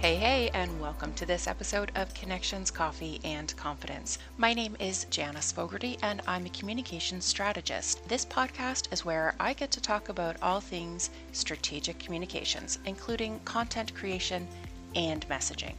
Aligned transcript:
Hey, 0.00 0.16
hey, 0.16 0.50
and 0.54 0.80
welcome 0.80 1.12
to 1.12 1.26
this 1.26 1.46
episode 1.46 1.92
of 1.94 2.14
Connections, 2.14 2.70
Coffee, 2.70 3.20
and 3.22 3.54
Confidence. 3.58 4.16
My 4.38 4.54
name 4.54 4.74
is 4.80 5.04
Janice 5.10 5.52
Fogarty, 5.52 5.98
and 6.02 6.22
I'm 6.26 6.46
a 6.46 6.48
communications 6.48 7.26
strategist. 7.26 8.08
This 8.08 8.24
podcast 8.24 8.90
is 8.94 9.04
where 9.04 9.34
I 9.38 9.52
get 9.52 9.70
to 9.72 9.80
talk 9.82 10.08
about 10.08 10.38
all 10.40 10.58
things 10.58 11.10
strategic 11.32 11.98
communications, 11.98 12.78
including 12.86 13.40
content 13.40 13.94
creation 13.94 14.48
and 14.94 15.28
messaging. 15.28 15.74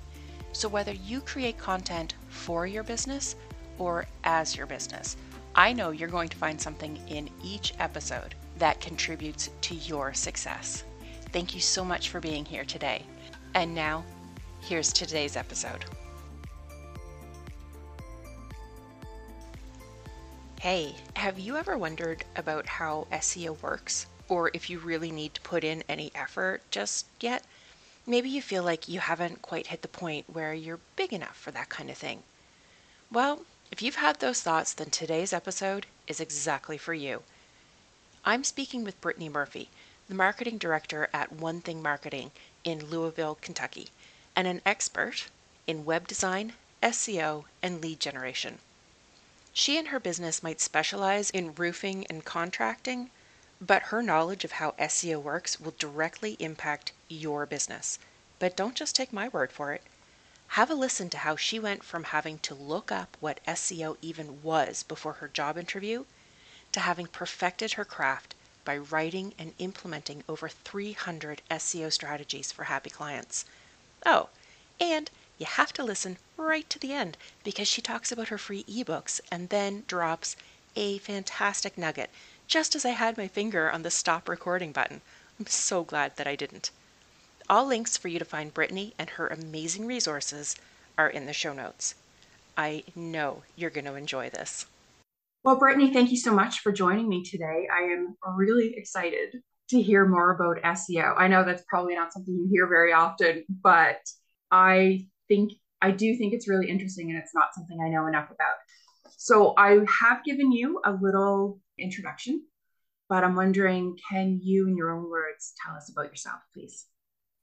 So, 0.53 0.69
whether 0.69 0.93
you 0.93 1.21
create 1.21 1.57
content 1.57 2.13
for 2.29 2.67
your 2.67 2.83
business 2.83 3.35
or 3.79 4.05
as 4.23 4.55
your 4.55 4.67
business, 4.67 5.17
I 5.55 5.73
know 5.73 5.89
you're 5.89 6.07
going 6.07 6.29
to 6.29 6.37
find 6.37 6.61
something 6.61 6.99
in 7.07 7.27
each 7.43 7.73
episode 7.79 8.35
that 8.59 8.81
contributes 8.81 9.49
to 9.61 9.73
your 9.73 10.13
success. 10.13 10.83
Thank 11.31 11.55
you 11.55 11.59
so 11.59 11.83
much 11.83 12.09
for 12.09 12.19
being 12.19 12.45
here 12.45 12.65
today. 12.65 13.03
And 13.53 13.75
now, 13.75 14.05
here's 14.61 14.93
today's 14.93 15.35
episode. 15.35 15.85
Hey, 20.61 20.95
have 21.15 21.39
you 21.39 21.57
ever 21.57 21.77
wondered 21.77 22.23
about 22.35 22.67
how 22.67 23.07
SEO 23.11 23.59
works? 23.61 24.05
Or 24.29 24.51
if 24.53 24.69
you 24.69 24.79
really 24.79 25.11
need 25.11 25.33
to 25.33 25.41
put 25.41 25.63
in 25.63 25.83
any 25.89 26.11
effort 26.13 26.61
just 26.69 27.07
yet? 27.19 27.43
Maybe 28.05 28.29
you 28.29 28.41
feel 28.41 28.63
like 28.63 28.87
you 28.87 28.99
haven't 28.99 29.41
quite 29.41 29.67
hit 29.67 29.81
the 29.81 29.87
point 29.87 30.29
where 30.29 30.53
you're 30.53 30.79
big 30.95 31.13
enough 31.13 31.35
for 31.35 31.51
that 31.51 31.69
kind 31.69 31.89
of 31.89 31.97
thing. 31.97 32.23
Well, 33.11 33.41
if 33.71 33.81
you've 33.81 33.95
had 33.95 34.19
those 34.19 34.41
thoughts, 34.41 34.73
then 34.73 34.89
today's 34.89 35.33
episode 35.33 35.87
is 36.07 36.19
exactly 36.19 36.77
for 36.77 36.93
you. 36.93 37.23
I'm 38.23 38.43
speaking 38.43 38.83
with 38.83 39.01
Brittany 39.01 39.29
Murphy, 39.29 39.69
the 40.07 40.15
marketing 40.15 40.59
director 40.59 41.09
at 41.11 41.31
One 41.31 41.61
Thing 41.61 41.81
Marketing 41.81 42.31
in 42.63 42.85
Louisville, 42.85 43.37
Kentucky, 43.41 43.87
and 44.35 44.47
an 44.47 44.61
expert 44.65 45.27
in 45.67 45.85
web 45.85 46.07
design, 46.07 46.53
SEO, 46.81 47.45
and 47.61 47.81
lead 47.81 47.99
generation. 47.99 48.59
She 49.53 49.77
and 49.77 49.89
her 49.89 49.99
business 49.99 50.41
might 50.41 50.61
specialize 50.61 51.29
in 51.29 51.53
roofing 51.55 52.07
and 52.07 52.23
contracting, 52.23 53.11
but 53.59 53.83
her 53.83 54.01
knowledge 54.01 54.45
of 54.45 54.53
how 54.53 54.71
SEO 54.79 55.21
works 55.21 55.59
will 55.59 55.75
directly 55.77 56.37
impact 56.39 56.93
your 57.09 57.45
business. 57.45 57.99
But 58.39 58.55
don't 58.55 58.75
just 58.75 58.95
take 58.95 59.11
my 59.11 59.27
word 59.27 59.51
for 59.51 59.73
it. 59.73 59.83
Have 60.55 60.69
a 60.69 60.73
listen 60.73 61.09
to 61.11 61.19
how 61.19 61.35
she 61.35 61.59
went 61.59 61.83
from 61.83 62.05
having 62.05 62.39
to 62.39 62.55
look 62.55 62.91
up 62.91 63.17
what 63.19 63.43
SEO 63.45 63.97
even 64.01 64.41
was 64.41 64.83
before 64.83 65.13
her 65.13 65.27
job 65.27 65.57
interview 65.57 66.05
to 66.71 66.79
having 66.79 67.07
perfected 67.07 67.73
her 67.73 67.85
craft 67.85 68.33
by 68.63 68.77
writing 68.77 69.33
and 69.37 69.53
implementing 69.59 70.23
over 70.27 70.47
300 70.49 71.41
SEO 71.51 71.91
strategies 71.91 72.51
for 72.51 72.65
happy 72.65 72.89
clients. 72.89 73.45
Oh, 74.05 74.29
and 74.79 75.09
you 75.37 75.45
have 75.45 75.73
to 75.73 75.83
listen 75.83 76.17
right 76.37 76.69
to 76.69 76.79
the 76.79 76.93
end 76.93 77.17
because 77.43 77.67
she 77.67 77.81
talks 77.81 78.11
about 78.11 78.29
her 78.29 78.37
free 78.37 78.63
ebooks 78.63 79.21
and 79.31 79.49
then 79.49 79.83
drops 79.87 80.35
a 80.75 80.97
fantastic 80.99 81.77
nugget 81.77 82.09
just 82.47 82.75
as 82.75 82.85
I 82.85 82.89
had 82.91 83.17
my 83.17 83.27
finger 83.27 83.71
on 83.71 83.83
the 83.83 83.91
stop 83.91 84.27
recording 84.27 84.71
button. 84.71 85.01
I'm 85.39 85.47
so 85.47 85.83
glad 85.83 86.17
that 86.17 86.27
I 86.27 86.35
didn't. 86.35 86.71
All 87.49 87.65
links 87.65 87.97
for 87.97 88.07
you 88.07 88.19
to 88.19 88.25
find 88.25 88.53
Brittany 88.53 88.93
and 88.97 89.09
her 89.11 89.27
amazing 89.27 89.85
resources 89.85 90.55
are 90.97 91.09
in 91.09 91.25
the 91.25 91.33
show 91.33 91.53
notes. 91.53 91.95
I 92.57 92.83
know 92.95 93.43
you're 93.55 93.69
going 93.69 93.85
to 93.85 93.95
enjoy 93.95 94.29
this. 94.29 94.65
Well, 95.43 95.55
Brittany, 95.55 95.91
thank 95.91 96.11
you 96.11 96.17
so 96.17 96.33
much 96.33 96.59
for 96.59 96.71
joining 96.71 97.09
me 97.09 97.23
today. 97.23 97.67
I 97.73 97.83
am 97.83 98.15
really 98.35 98.75
excited 98.75 99.41
to 99.71 99.81
hear 99.81 100.05
more 100.05 100.31
about 100.31 100.61
SEO. 100.63 101.13
I 101.17 101.27
know 101.27 101.43
that's 101.43 101.63
probably 101.67 101.95
not 101.95 102.13
something 102.13 102.33
you 102.33 102.47
hear 102.51 102.67
very 102.67 102.93
often, 102.93 103.45
but 103.49 103.99
I 104.51 105.07
think 105.27 105.53
I 105.81 105.91
do 105.91 106.15
think 106.17 106.33
it's 106.33 106.47
really 106.47 106.69
interesting 106.69 107.09
and 107.09 107.17
it's 107.17 107.33
not 107.33 107.55
something 107.55 107.79
I 107.81 107.89
know 107.89 108.05
enough 108.07 108.29
about. 108.29 108.55
So 109.17 109.53
I 109.57 109.79
have 110.01 110.23
given 110.25 110.51
you 110.51 110.81
a 110.83 110.91
little 110.91 111.59
introduction, 111.77 112.43
but 113.07 113.23
I'm 113.23 113.35
wondering 113.35 113.97
can 114.09 114.39
you, 114.43 114.67
in 114.67 114.75
your 114.75 114.91
own 114.91 115.09
words, 115.09 115.53
tell 115.65 115.75
us 115.75 115.89
about 115.89 116.09
yourself, 116.09 116.39
please? 116.53 116.85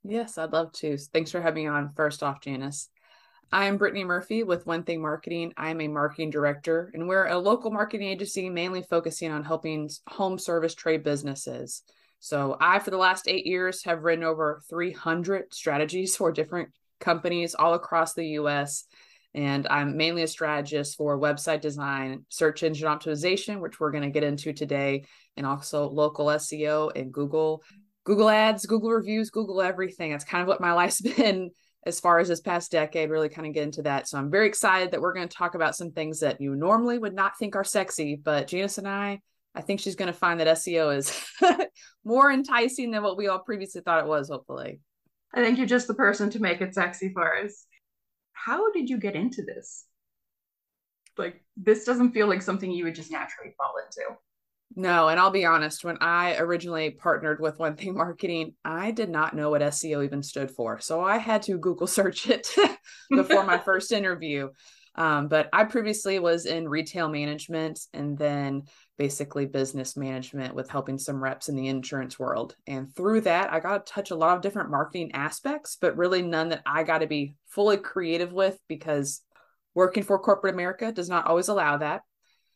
Yes, 0.03 0.37
I'd 0.37 0.53
love 0.53 0.71
to. 0.73 0.97
Thanks 0.97 1.31
for 1.31 1.41
having 1.41 1.63
me 1.63 1.69
on 1.69 1.93
first 1.95 2.21
off, 2.21 2.41
Janice. 2.41 2.89
I'm 3.51 3.77
Brittany 3.77 4.03
Murphy 4.03 4.43
with 4.43 4.67
One 4.67 4.83
Thing 4.83 5.01
Marketing. 5.01 5.51
I'm 5.57 5.81
a 5.81 5.87
marketing 5.87 6.29
director, 6.29 6.91
and 6.93 7.07
we're 7.07 7.25
a 7.25 7.39
local 7.39 7.71
marketing 7.71 8.07
agency 8.07 8.47
mainly 8.49 8.83
focusing 8.83 9.31
on 9.31 9.43
helping 9.43 9.89
home 10.07 10.37
service 10.37 10.75
trade 10.75 11.03
businesses. 11.03 11.81
So, 12.19 12.57
I, 12.59 12.79
for 12.79 12.91
the 12.91 12.97
last 12.97 13.27
eight 13.27 13.45
years, 13.45 13.83
have 13.85 14.03
written 14.03 14.23
over 14.23 14.61
300 14.69 15.53
strategies 15.53 16.15
for 16.15 16.31
different 16.31 16.69
companies 16.99 17.55
all 17.55 17.73
across 17.73 18.13
the 18.13 18.27
US. 18.39 18.85
And 19.33 19.67
I'm 19.69 19.95
mainly 19.95 20.23
a 20.23 20.27
strategist 20.27 20.97
for 20.97 21.19
website 21.19 21.61
design, 21.61 22.25
search 22.29 22.63
engine 22.63 22.87
optimization, 22.87 23.61
which 23.61 23.79
we're 23.79 23.91
going 23.91 24.03
to 24.03 24.09
get 24.09 24.23
into 24.23 24.53
today, 24.53 25.05
and 25.37 25.45
also 25.45 25.87
local 25.87 26.25
SEO 26.27 26.91
and 26.95 27.13
Google, 27.13 27.63
Google 28.05 28.29
Ads, 28.29 28.65
Google 28.65 28.89
reviews, 28.89 29.29
Google 29.29 29.61
everything. 29.61 30.11
That's 30.11 30.25
kind 30.25 30.41
of 30.41 30.47
what 30.47 30.61
my 30.61 30.71
life's 30.73 31.01
been 31.01 31.51
as 31.85 31.99
far 31.99 32.19
as 32.19 32.27
this 32.27 32.41
past 32.41 32.71
decade, 32.71 33.09
really 33.09 33.29
kind 33.29 33.47
of 33.47 33.53
get 33.53 33.63
into 33.63 33.83
that. 33.83 34.07
So 34.07 34.17
I'm 34.17 34.29
very 34.29 34.47
excited 34.47 34.91
that 34.91 35.01
we're 35.01 35.13
going 35.13 35.27
to 35.27 35.37
talk 35.37 35.55
about 35.55 35.75
some 35.75 35.91
things 35.91 36.19
that 36.19 36.41
you 36.41 36.55
normally 36.55 36.97
would 36.97 37.13
not 37.13 37.37
think 37.37 37.55
are 37.55 37.63
sexy, 37.63 38.15
but 38.15 38.47
Janice 38.47 38.79
and 38.79 38.87
I, 38.87 39.21
I 39.55 39.61
think 39.61 39.79
she's 39.79 39.95
going 39.95 40.11
to 40.11 40.17
find 40.17 40.39
that 40.39 40.47
SEO 40.47 40.95
is 40.95 41.17
more 42.03 42.31
enticing 42.31 42.91
than 42.91 43.03
what 43.03 43.17
we 43.17 43.27
all 43.27 43.39
previously 43.39 43.81
thought 43.81 44.03
it 44.03 44.07
was, 44.07 44.29
hopefully. 44.29 44.79
I 45.33 45.43
think 45.43 45.57
you're 45.57 45.67
just 45.67 45.87
the 45.87 45.93
person 45.93 46.29
to 46.31 46.39
make 46.39 46.61
it 46.61 46.73
sexy 46.73 47.11
for 47.13 47.37
us. 47.37 47.65
How 48.33 48.71
did 48.71 48.89
you 48.89 48.97
get 48.97 49.15
into 49.15 49.43
this? 49.43 49.85
Like, 51.17 51.43
this 51.57 51.83
doesn't 51.83 52.13
feel 52.13 52.27
like 52.27 52.41
something 52.41 52.71
you 52.71 52.85
would 52.85 52.95
just 52.95 53.11
naturally 53.11 53.53
fall 53.57 53.73
into. 53.85 54.17
No, 54.75 55.09
and 55.09 55.19
I'll 55.19 55.31
be 55.31 55.45
honest, 55.45 55.83
when 55.83 55.97
I 55.99 56.37
originally 56.37 56.91
partnered 56.91 57.41
with 57.41 57.57
One 57.57 57.75
Thing 57.75 57.95
Marketing, 57.95 58.53
I 58.63 58.91
did 58.91 59.09
not 59.09 59.35
know 59.35 59.49
what 59.49 59.61
SEO 59.61 60.05
even 60.05 60.21
stood 60.21 60.51
for. 60.51 60.79
So 60.79 61.01
I 61.01 61.17
had 61.17 61.41
to 61.43 61.57
Google 61.57 61.87
search 61.87 62.29
it 62.29 62.47
before 63.09 63.43
my 63.43 63.57
first 63.57 63.91
interview. 63.91 64.49
Um, 64.95 65.27
but 65.27 65.49
I 65.53 65.63
previously 65.63 66.19
was 66.19 66.45
in 66.45 66.67
retail 66.67 67.09
management 67.09 67.79
and 67.93 68.17
then 68.17 68.63
basically 68.99 69.45
business 69.45 69.95
management 69.95 70.53
with 70.53 70.69
helping 70.69 70.99
some 70.99 71.23
reps 71.23 71.47
in 71.47 71.55
the 71.55 71.69
insurance 71.69 72.19
world. 72.19 72.55
And 72.67 72.93
through 72.93 73.21
that, 73.21 73.51
I 73.51 73.61
got 73.61 73.85
to 73.85 73.91
touch 73.91 74.11
a 74.11 74.15
lot 74.15 74.35
of 74.35 74.43
different 74.43 74.69
marketing 74.69 75.11
aspects, 75.13 75.77
but 75.79 75.95
really 75.95 76.21
none 76.21 76.49
that 76.49 76.61
I 76.65 76.83
got 76.83 76.97
to 76.99 77.07
be 77.07 77.35
fully 77.47 77.77
creative 77.77 78.33
with 78.33 78.59
because 78.67 79.21
working 79.73 80.03
for 80.03 80.19
corporate 80.19 80.53
America 80.53 80.91
does 80.91 81.07
not 81.07 81.27
always 81.27 81.47
allow 81.47 81.77
that. 81.77 82.01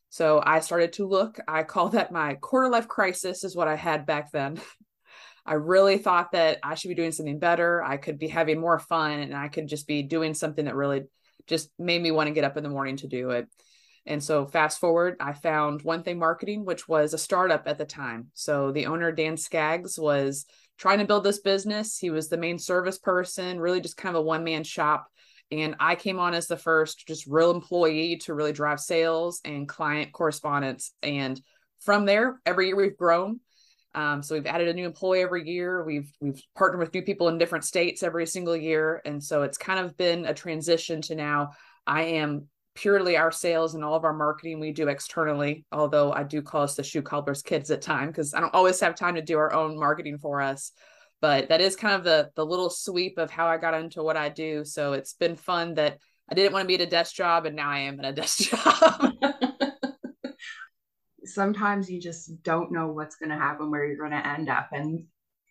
So 0.10 0.44
I 0.46 0.60
started 0.60 0.92
to 0.94 1.08
look. 1.08 1.40
I 1.48 1.64
call 1.64 1.90
that 1.90 2.12
my 2.12 2.36
quarter 2.36 2.70
life 2.70 2.90
crisis, 2.90 3.46
is 3.46 3.56
what 3.56 3.70
I 3.70 3.76
had 3.76 4.06
back 4.06 4.32
then. 4.34 4.60
I 5.46 5.54
really 5.54 5.98
thought 5.98 6.34
that 6.34 6.60
I 6.62 6.76
should 6.76 6.90
be 6.90 6.96
doing 6.96 7.14
something 7.14 7.40
better. 7.40 7.82
I 7.82 7.96
could 7.96 8.20
be 8.20 8.28
having 8.28 8.60
more 8.60 8.80
fun 8.80 9.20
and 9.22 9.36
I 9.36 9.48
could 9.48 9.68
just 9.68 9.88
be 9.88 10.04
doing 10.04 10.34
something 10.34 10.66
that 10.66 10.76
really 10.76 11.04
just 11.48 11.70
made 11.80 12.02
me 12.02 12.12
want 12.12 12.28
to 12.28 12.34
get 12.34 12.44
up 12.44 12.58
in 12.58 12.64
the 12.64 12.70
morning 12.70 12.98
to 12.98 13.08
do 13.08 13.30
it. 13.32 13.48
And 14.06 14.24
so 14.24 14.46
fast 14.46 14.80
forward, 14.80 15.16
I 15.20 15.34
found 15.34 15.82
One 15.82 16.04
Thing 16.04 16.20
Marketing, 16.20 16.66
which 16.66 16.88
was 16.88 17.14
a 17.14 17.18
startup 17.18 17.68
at 17.68 17.78
the 17.78 17.86
time. 17.86 18.28
So 18.34 18.72
the 18.72 18.88
owner, 18.88 19.12
Dan 19.12 19.38
Skaggs, 19.38 19.98
was 19.98 20.46
trying 20.78 21.00
to 21.00 21.06
build 21.06 21.24
this 21.24 21.40
business. 21.40 21.98
He 21.98 22.10
was 22.10 22.28
the 22.28 22.38
main 22.38 22.60
service 22.60 22.98
person, 22.98 23.60
really 23.60 23.80
just 23.80 23.98
kind 23.98 24.16
of 24.16 24.22
a 24.22 24.26
one 24.26 24.44
man 24.44 24.64
shop. 24.64 25.08
And 25.52 25.76
I 25.80 25.96
came 25.96 26.20
on 26.20 26.34
as 26.34 26.48
the 26.48 26.58
first 26.58 27.08
just 27.08 27.28
real 27.28 27.52
employee 27.52 28.18
to 28.24 28.34
really 28.34 28.54
drive 28.54 28.80
sales 28.80 29.40
and 29.46 29.68
client 29.70 30.12
correspondence. 30.12 30.94
And 31.02 31.40
from 31.80 32.06
there, 32.06 32.40
every 32.46 32.68
year 32.68 32.76
we've 32.76 32.98
grown. 32.98 33.40
Um, 33.96 34.24
so 34.24 34.36
we've 34.36 34.48
added 34.48 34.68
a 34.68 34.74
new 34.74 34.86
employee 34.86 35.22
every 35.22 35.48
year. 35.48 35.84
We've 35.84 36.12
we've 36.20 36.42
partnered 36.56 36.80
with 36.80 36.94
new 36.94 37.04
people 37.04 37.28
in 37.28 37.38
different 37.38 37.66
states 37.66 38.02
every 38.02 38.26
single 38.26 38.58
year, 38.58 39.02
and 39.06 39.24
so 39.24 39.44
it's 39.44 39.58
kind 39.58 39.80
of 39.80 39.96
been 39.98 40.26
a 40.26 40.34
transition 40.34 41.02
to 41.04 41.16
now. 41.16 41.52
I 41.86 42.04
am 42.04 42.48
purely 42.76 43.18
our 43.18 43.32
sales 43.32 43.76
and 43.76 43.84
all 43.84 43.96
of 43.96 44.04
our 44.04 44.14
marketing 44.14 44.60
we 44.60 44.72
do 44.72 44.88
externally. 44.88 45.66
Although 45.72 46.12
I 46.12 46.24
do 46.24 46.42
call 46.42 46.64
us 46.64 46.76
the 46.76 46.84
shoe 46.84 47.02
cobbler's 47.02 47.42
kids 47.42 47.72
at 47.72 47.82
time 47.82 48.08
because 48.08 48.34
I 48.34 48.40
don't 48.40 48.54
always 48.54 48.80
have 48.80 48.96
time 48.96 49.16
to 49.16 49.22
do 49.22 49.38
our 49.38 49.54
own 49.54 49.78
marketing 49.78 50.18
for 50.18 50.42
us. 50.42 50.72
But 51.22 51.50
that 51.50 51.62
is 51.62 51.76
kind 51.76 51.96
of 51.96 52.04
the 52.04 52.32
the 52.36 52.46
little 52.46 52.70
sweep 52.70 53.18
of 53.18 53.32
how 53.32 53.48
I 53.48 53.58
got 53.58 53.74
into 53.74 54.04
what 54.04 54.18
I 54.18 54.30
do. 54.30 54.66
So 54.66 54.94
it's 54.94 55.14
been 55.14 55.36
fun 55.36 55.76
that 55.76 56.00
I 56.30 56.36
didn't 56.36 56.54
want 56.54 56.64
to 56.64 56.68
be 56.68 56.76
at 56.76 56.82
a 56.82 56.86
desk 56.86 57.16
job, 57.16 57.46
and 57.46 57.56
now 57.56 57.70
I 57.70 57.80
am 57.80 58.00
in 58.00 58.06
a 58.06 58.14
desk 58.14 58.40
job 58.50 59.14
sometimes 61.34 61.90
you 61.90 62.00
just 62.00 62.44
don't 62.44 62.72
know 62.72 62.88
what's 62.88 63.16
going 63.16 63.30
to 63.30 63.36
happen, 63.36 63.72
where 63.72 63.86
you're 63.86 63.98
going 63.98 64.12
to 64.12 64.28
end 64.28 64.50
up. 64.50 64.70
And 64.72 65.06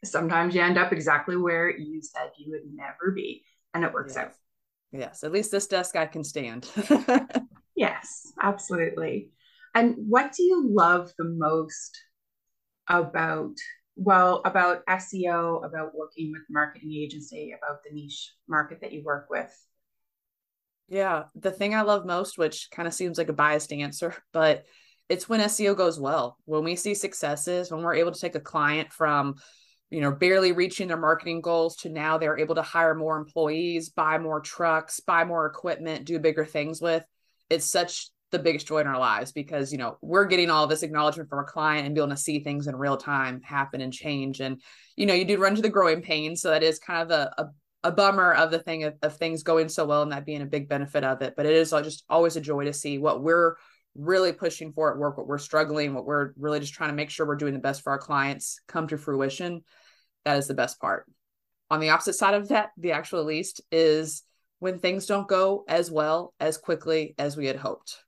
sometimes 0.04 0.54
you 0.54 0.62
end 0.62 0.78
up 0.78 0.92
exactly 0.92 1.36
where 1.36 1.70
you 1.70 2.00
said 2.02 2.30
you 2.38 2.52
would 2.52 2.72
never 2.74 3.12
be. 3.14 3.44
And 3.74 3.84
it 3.84 3.92
works 3.92 4.14
yes. 4.16 4.24
out. 4.26 4.32
Yes. 4.92 5.24
At 5.24 5.32
least 5.32 5.50
this 5.50 5.66
desk 5.66 5.96
I 5.96 6.06
can 6.06 6.22
stand. 6.22 6.68
yes, 7.76 8.32
absolutely. 8.40 9.30
And 9.74 9.94
what 9.96 10.32
do 10.32 10.42
you 10.42 10.68
love 10.68 11.12
the 11.16 11.24
most 11.24 11.98
about, 12.88 13.54
well, 13.96 14.42
about 14.44 14.84
SEO, 14.86 15.64
about 15.64 15.94
working 15.94 16.30
with 16.32 16.42
marketing 16.50 16.92
agency, 16.92 17.54
about 17.56 17.82
the 17.82 17.94
niche 17.94 18.34
market 18.48 18.80
that 18.82 18.92
you 18.92 19.02
work 19.02 19.28
with? 19.30 19.50
Yeah, 20.88 21.24
the 21.34 21.50
thing 21.50 21.74
I 21.74 21.82
love 21.82 22.04
most, 22.04 22.36
which 22.36 22.68
kind 22.70 22.86
of 22.86 22.92
seems 22.92 23.16
like 23.16 23.30
a 23.30 23.34
biased 23.34 23.72
answer, 23.72 24.14
but 24.32 24.64
it's 25.08 25.28
when 25.28 25.40
SEO 25.40 25.74
goes 25.74 25.98
well. 25.98 26.36
When 26.44 26.64
we 26.64 26.76
see 26.76 26.94
successes, 26.94 27.70
when 27.70 27.82
we're 27.82 27.94
able 27.94 28.12
to 28.12 28.20
take 28.20 28.34
a 28.34 28.40
client 28.40 28.92
from, 28.92 29.36
you 29.92 30.00
know, 30.00 30.10
barely 30.10 30.52
reaching 30.52 30.88
their 30.88 30.96
marketing 30.96 31.42
goals 31.42 31.76
to 31.76 31.90
now 31.90 32.16
they're 32.16 32.38
able 32.38 32.54
to 32.54 32.62
hire 32.62 32.94
more 32.94 33.18
employees, 33.18 33.90
buy 33.90 34.16
more 34.16 34.40
trucks, 34.40 35.00
buy 35.00 35.24
more 35.24 35.44
equipment, 35.44 36.06
do 36.06 36.18
bigger 36.18 36.46
things 36.46 36.80
with. 36.80 37.04
It's 37.50 37.70
such 37.70 38.08
the 38.30 38.38
biggest 38.38 38.66
joy 38.66 38.78
in 38.78 38.86
our 38.86 38.98
lives 38.98 39.32
because, 39.32 39.70
you 39.70 39.76
know, 39.76 39.98
we're 40.00 40.24
getting 40.24 40.48
all 40.48 40.66
this 40.66 40.82
acknowledgement 40.82 41.28
from 41.28 41.40
a 41.40 41.44
client 41.44 41.84
and 41.84 41.94
being 41.94 42.06
able 42.06 42.16
to 42.16 42.22
see 42.22 42.40
things 42.40 42.68
in 42.68 42.74
real 42.74 42.96
time 42.96 43.42
happen 43.42 43.82
and 43.82 43.92
change. 43.92 44.40
And, 44.40 44.62
you 44.96 45.04
know, 45.04 45.12
you 45.12 45.26
do 45.26 45.36
run 45.36 45.54
to 45.56 45.62
the 45.62 45.68
growing 45.68 46.00
pains. 46.00 46.40
So 46.40 46.48
that 46.48 46.62
is 46.62 46.78
kind 46.78 47.02
of 47.02 47.10
a, 47.10 47.42
a 47.42 47.46
a 47.84 47.90
bummer 47.90 48.32
of 48.32 48.52
the 48.52 48.60
thing 48.60 48.84
of, 48.84 48.94
of, 49.02 49.16
things 49.16 49.42
going 49.42 49.68
so 49.68 49.84
well 49.84 50.02
and 50.02 50.12
that 50.12 50.24
being 50.24 50.40
a 50.40 50.46
big 50.46 50.68
benefit 50.68 51.02
of 51.02 51.20
it. 51.20 51.34
But 51.36 51.46
it 51.46 51.52
is 51.52 51.70
just 51.70 52.04
always 52.08 52.36
a 52.36 52.40
joy 52.40 52.64
to 52.66 52.72
see 52.72 52.98
what 52.98 53.24
we're 53.24 53.56
really 53.96 54.32
pushing 54.32 54.72
for 54.72 54.92
at 54.92 54.98
work, 54.98 55.18
what 55.18 55.26
we're 55.26 55.38
struggling, 55.38 55.92
what 55.92 56.06
we're 56.06 56.32
really 56.36 56.60
just 56.60 56.74
trying 56.74 56.90
to 56.90 56.96
make 56.96 57.10
sure 57.10 57.26
we're 57.26 57.34
doing 57.34 57.54
the 57.54 57.58
best 57.58 57.82
for 57.82 57.90
our 57.90 57.98
clients 57.98 58.60
come 58.68 58.86
to 58.86 58.96
fruition. 58.96 59.62
That 60.24 60.38
is 60.38 60.46
the 60.46 60.54
best 60.54 60.80
part. 60.80 61.06
On 61.70 61.80
the 61.80 61.90
opposite 61.90 62.14
side 62.14 62.34
of 62.34 62.48
that, 62.48 62.70
the 62.76 62.92
actual 62.92 63.24
least 63.24 63.60
is 63.70 64.22
when 64.58 64.78
things 64.78 65.06
don't 65.06 65.26
go 65.26 65.64
as 65.68 65.90
well 65.90 66.34
as 66.38 66.58
quickly 66.58 67.14
as 67.18 67.36
we 67.36 67.46
had 67.46 67.56
hoped. 67.56 67.98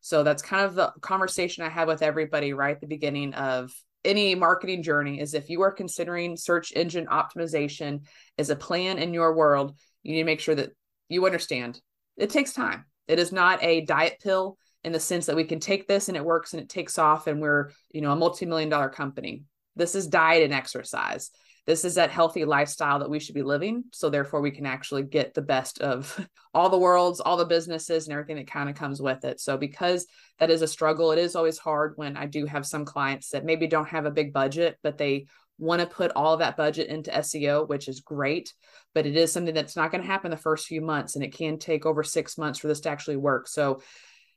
So 0.00 0.22
that's 0.22 0.42
kind 0.42 0.64
of 0.64 0.74
the 0.74 0.92
conversation 1.00 1.64
I 1.64 1.70
have 1.70 1.88
with 1.88 2.02
everybody 2.02 2.52
right 2.52 2.74
at 2.74 2.80
the 2.80 2.86
beginning 2.86 3.34
of 3.34 3.72
any 4.04 4.34
marketing 4.34 4.82
journey 4.82 5.18
is 5.18 5.32
if 5.32 5.48
you 5.48 5.62
are 5.62 5.72
considering 5.72 6.36
search 6.36 6.72
engine 6.76 7.06
optimization 7.06 8.04
as 8.36 8.50
a 8.50 8.56
plan 8.56 8.98
in 8.98 9.14
your 9.14 9.34
world, 9.34 9.76
you 10.02 10.12
need 10.12 10.20
to 10.20 10.26
make 10.26 10.40
sure 10.40 10.54
that 10.54 10.70
you 11.08 11.24
understand 11.24 11.80
it 12.16 12.30
takes 12.30 12.52
time. 12.52 12.84
It 13.08 13.18
is 13.18 13.32
not 13.32 13.62
a 13.62 13.80
diet 13.80 14.20
pill 14.22 14.56
in 14.84 14.92
the 14.92 15.00
sense 15.00 15.26
that 15.26 15.36
we 15.36 15.44
can 15.44 15.60
take 15.60 15.88
this 15.88 16.08
and 16.08 16.16
it 16.16 16.24
works 16.24 16.52
and 16.52 16.62
it 16.62 16.68
takes 16.68 16.98
off 16.98 17.26
and 17.26 17.40
we're 17.40 17.70
you 17.90 18.00
know 18.00 18.12
a 18.12 18.16
multi-million 18.16 18.68
dollar 18.68 18.88
company 18.88 19.44
this 19.76 19.94
is 19.94 20.06
diet 20.06 20.42
and 20.42 20.52
exercise 20.52 21.30
this 21.66 21.84
is 21.84 21.94
that 21.94 22.10
healthy 22.10 22.44
lifestyle 22.44 22.98
that 22.98 23.10
we 23.10 23.18
should 23.18 23.34
be 23.34 23.42
living 23.42 23.84
so 23.92 24.10
therefore 24.10 24.40
we 24.40 24.50
can 24.50 24.66
actually 24.66 25.02
get 25.02 25.34
the 25.34 25.42
best 25.42 25.80
of 25.80 26.26
all 26.54 26.68
the 26.68 26.78
worlds 26.78 27.20
all 27.20 27.36
the 27.36 27.44
businesses 27.44 28.06
and 28.06 28.12
everything 28.12 28.36
that 28.36 28.46
kind 28.46 28.68
of 28.68 28.74
comes 28.74 29.00
with 29.00 29.24
it 29.24 29.40
so 29.40 29.56
because 29.56 30.06
that 30.38 30.50
is 30.50 30.62
a 30.62 30.68
struggle 30.68 31.12
it 31.12 31.18
is 31.18 31.36
always 31.36 31.58
hard 31.58 31.94
when 31.96 32.16
i 32.16 32.26
do 32.26 32.46
have 32.46 32.66
some 32.66 32.84
clients 32.84 33.30
that 33.30 33.44
maybe 33.44 33.66
don't 33.66 33.88
have 33.88 34.06
a 34.06 34.10
big 34.10 34.32
budget 34.32 34.78
but 34.82 34.98
they 34.98 35.26
want 35.58 35.80
to 35.80 35.86
put 35.86 36.12
all 36.16 36.36
that 36.38 36.56
budget 36.56 36.88
into 36.88 37.10
SEO, 37.10 37.68
which 37.68 37.88
is 37.88 38.00
great, 38.00 38.52
but 38.94 39.06
it 39.06 39.16
is 39.16 39.32
something 39.32 39.54
that's 39.54 39.76
not 39.76 39.90
going 39.90 40.02
to 40.02 40.06
happen 40.06 40.30
the 40.30 40.36
first 40.36 40.66
few 40.66 40.80
months 40.80 41.14
and 41.14 41.24
it 41.24 41.32
can 41.32 41.58
take 41.58 41.86
over 41.86 42.02
6 42.02 42.38
months 42.38 42.58
for 42.58 42.68
this 42.68 42.80
to 42.80 42.90
actually 42.90 43.16
work. 43.16 43.46
So 43.46 43.80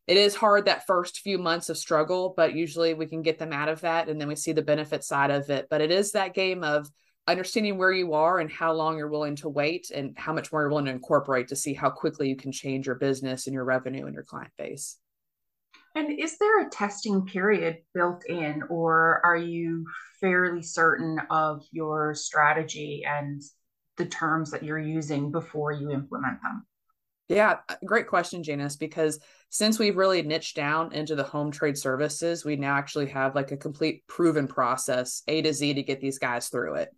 it 0.05 0.17
is 0.17 0.35
hard 0.35 0.65
that 0.65 0.85
first 0.87 1.19
few 1.19 1.37
months 1.37 1.69
of 1.69 1.77
struggle, 1.77 2.33
but 2.37 2.55
usually 2.55 2.93
we 2.93 3.07
can 3.07 3.23
get 3.23 3.39
them 3.39 3.51
out 3.51 3.67
of 3.67 3.81
that 3.81 4.07
and 4.07 4.21
then 4.21 4.27
we 4.27 4.35
see 4.35 4.53
the 4.53 4.61
benefit 4.61 5.03
side 5.03 5.31
of 5.31 5.49
it. 5.49 5.67
But 5.69 5.81
it 5.81 5.91
is 5.91 6.11
that 6.11 6.33
game 6.33 6.63
of 6.63 6.89
understanding 7.27 7.77
where 7.77 7.91
you 7.91 8.13
are 8.13 8.39
and 8.39 8.51
how 8.51 8.71
long 8.73 8.97
you're 8.97 9.09
willing 9.09 9.35
to 9.37 9.49
wait 9.49 9.91
and 9.91 10.17
how 10.17 10.33
much 10.33 10.51
more 10.51 10.61
you're 10.61 10.69
willing 10.69 10.85
to 10.85 10.91
incorporate 10.91 11.49
to 11.49 11.55
see 11.55 11.73
how 11.73 11.89
quickly 11.89 12.29
you 12.29 12.35
can 12.35 12.51
change 12.51 12.85
your 12.85 12.95
business 12.95 13.47
and 13.47 13.53
your 13.53 13.65
revenue 13.65 14.05
and 14.05 14.13
your 14.13 14.23
client 14.23 14.51
base. 14.57 14.97
And 15.95 16.19
is 16.19 16.37
there 16.37 16.61
a 16.61 16.69
testing 16.69 17.25
period 17.25 17.79
built 17.93 18.23
in, 18.27 18.63
or 18.69 19.19
are 19.25 19.37
you 19.37 19.85
fairly 20.21 20.61
certain 20.61 21.19
of 21.29 21.65
your 21.71 22.13
strategy 22.13 23.03
and 23.05 23.41
the 23.97 24.05
terms 24.05 24.51
that 24.51 24.63
you're 24.63 24.79
using 24.79 25.31
before 25.31 25.71
you 25.71 25.91
implement 25.91 26.41
them? 26.41 26.65
Yeah, 27.29 27.57
uh, 27.67 27.75
great 27.85 28.07
question, 28.07 28.41
Janice, 28.41 28.77
because 28.77 29.19
since 29.49 29.79
we've 29.79 29.97
really 29.97 30.21
niched 30.21 30.55
down 30.55 30.93
into 30.93 31.15
the 31.15 31.23
home 31.23 31.51
trade 31.51 31.77
services, 31.77 32.45
we 32.45 32.55
now 32.55 32.75
actually 32.75 33.07
have 33.07 33.35
like 33.35 33.51
a 33.51 33.57
complete 33.57 34.03
proven 34.07 34.47
process, 34.47 35.23
A 35.27 35.41
to 35.41 35.53
Z, 35.53 35.73
to 35.73 35.83
get 35.83 35.99
these 35.99 36.19
guys 36.19 36.47
through 36.47 36.75
it. 36.75 36.89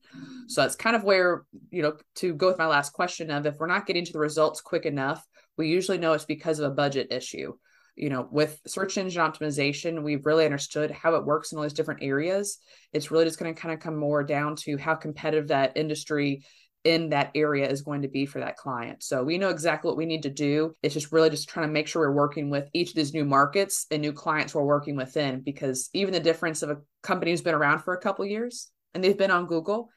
So 0.48 0.62
that's 0.62 0.75
kind 0.75 0.95
of 0.95 1.03
where, 1.03 1.45
you 1.71 1.81
know, 1.81 1.98
to 2.15 2.33
go 2.33 2.48
with 2.48 2.59
my 2.59 2.67
last 2.67 2.93
question 2.93 3.31
of 3.31 3.45
if 3.45 3.57
we're 3.57 3.67
not 3.67 3.88
getting 3.88 4.05
to 4.05 4.13
the 4.13 4.19
results 4.19 4.62
quick 4.62 4.86
enough, 4.86 5.25
we 5.57 5.67
usually 5.67 5.98
know 5.98 6.13
it's 6.13 6.25
because 6.25 6.59
of 6.59 6.71
a 6.71 6.75
budget 6.75 7.12
issue. 7.12 7.53
You 7.95 8.09
know, 8.09 8.27
with 8.31 8.62
search 8.65 8.98
engine 8.98 9.21
optimization, 9.21 10.03
we've 10.03 10.25
really 10.25 10.45
understood 10.45 10.89
how 10.89 11.15
it 11.15 11.25
works 11.25 11.51
in 11.51 11.57
all 11.57 11.63
these 11.63 11.74
different 11.74 12.01
areas. 12.01 12.59
It's 12.93 13.12
really 13.12 13.25
just 13.25 13.39
going 13.39 13.53
to 13.53 13.59
kind 13.59 13.74
of 13.74 13.81
come 13.81 13.98
more 13.98 14.24
down 14.24 14.55
to 14.57 14.77
how 14.77 14.95
competitive 14.95 15.50
that 15.50 15.75
industry 15.75 16.45
in 16.83 17.09
that 17.09 17.31
area 17.36 17.69
is 17.69 17.81
going 17.81 18.03
to 18.03 18.07
be 18.07 18.25
for 18.25 18.39
that 18.39 18.55
client. 18.55 19.03
So 19.03 19.24
we 19.24 19.38
know 19.38 19.50
exactly 19.50 19.89
what 19.89 19.98
we 19.98 20.05
need 20.05 20.24
to 20.24 20.29
do. 20.29 20.75
It's 20.81 20.93
just 20.93 21.12
really 21.12 21.29
just 21.29 21.50
trying 21.50 21.67
to 21.67 21.74
make 21.74 21.88
sure 21.88 22.01
we're 22.01 22.15
working 22.15 22.50
with 22.50 22.69
each 22.74 22.89
of 22.89 22.95
these 22.95 23.13
new 23.13 23.25
markets 23.25 23.86
and 23.91 24.01
new 24.01 24.13
clients 24.13 24.55
we're 24.55 24.63
working 24.63 24.95
within 24.95 25.41
because 25.41 25.89
even 25.93 26.13
the 26.13 26.19
difference 26.19 26.62
of 26.62 26.69
a 26.69 26.77
company 27.03 27.31
who's 27.31 27.41
been 27.41 27.55
around 27.55 27.79
for 27.79 27.93
a 27.93 28.01
couple 28.01 28.25
years 28.25 28.71
and 28.93 29.03
they've 29.03 29.17
been 29.17 29.31
on 29.31 29.45
Google, 29.45 29.89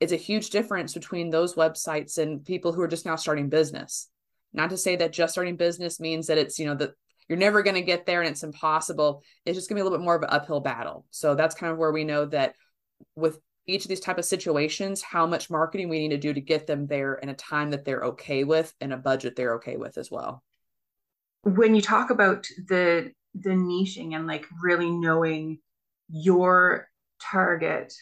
it's 0.00 0.12
a 0.12 0.16
huge 0.16 0.50
difference 0.50 0.92
between 0.92 1.30
those 1.30 1.54
websites 1.54 2.18
and 2.18 2.44
people 2.44 2.72
who 2.72 2.82
are 2.82 2.88
just 2.88 3.06
now 3.06 3.16
starting 3.16 3.48
business. 3.48 4.08
Not 4.52 4.70
to 4.70 4.76
say 4.76 4.96
that 4.96 5.12
just 5.12 5.32
starting 5.32 5.56
business 5.56 6.00
means 6.00 6.26
that 6.26 6.38
it's, 6.38 6.58
you 6.58 6.66
know, 6.66 6.74
that 6.74 6.90
you're 7.28 7.38
never 7.38 7.62
going 7.62 7.76
to 7.76 7.82
get 7.82 8.06
there 8.06 8.20
and 8.20 8.30
it's 8.30 8.42
impossible. 8.42 9.22
It's 9.46 9.56
just 9.56 9.68
going 9.68 9.76
to 9.76 9.78
be 9.78 9.82
a 9.82 9.84
little 9.84 9.98
bit 9.98 10.04
more 10.04 10.16
of 10.16 10.22
an 10.22 10.30
uphill 10.30 10.60
battle. 10.60 11.06
So 11.10 11.34
that's 11.34 11.54
kind 11.54 11.72
of 11.72 11.78
where 11.78 11.92
we 11.92 12.04
know 12.04 12.26
that 12.26 12.54
with 13.16 13.38
each 13.66 13.84
of 13.84 13.88
these 13.88 14.00
type 14.00 14.18
of 14.18 14.24
situations 14.24 15.02
how 15.02 15.26
much 15.26 15.50
marketing 15.50 15.88
we 15.88 15.98
need 15.98 16.14
to 16.14 16.18
do 16.18 16.32
to 16.32 16.40
get 16.40 16.66
them 16.66 16.86
there 16.86 17.14
in 17.14 17.28
a 17.28 17.34
time 17.34 17.70
that 17.70 17.84
they're 17.84 18.02
okay 18.04 18.44
with 18.44 18.72
and 18.80 18.92
a 18.92 18.96
budget 18.96 19.36
they're 19.36 19.54
okay 19.54 19.76
with 19.76 19.98
as 19.98 20.10
well 20.10 20.42
when 21.42 21.74
you 21.74 21.82
talk 21.82 22.10
about 22.10 22.46
the 22.68 23.10
the 23.34 23.50
niching 23.50 24.14
and 24.14 24.26
like 24.26 24.46
really 24.62 24.90
knowing 24.90 25.58
your 26.08 26.88
target 27.20 27.92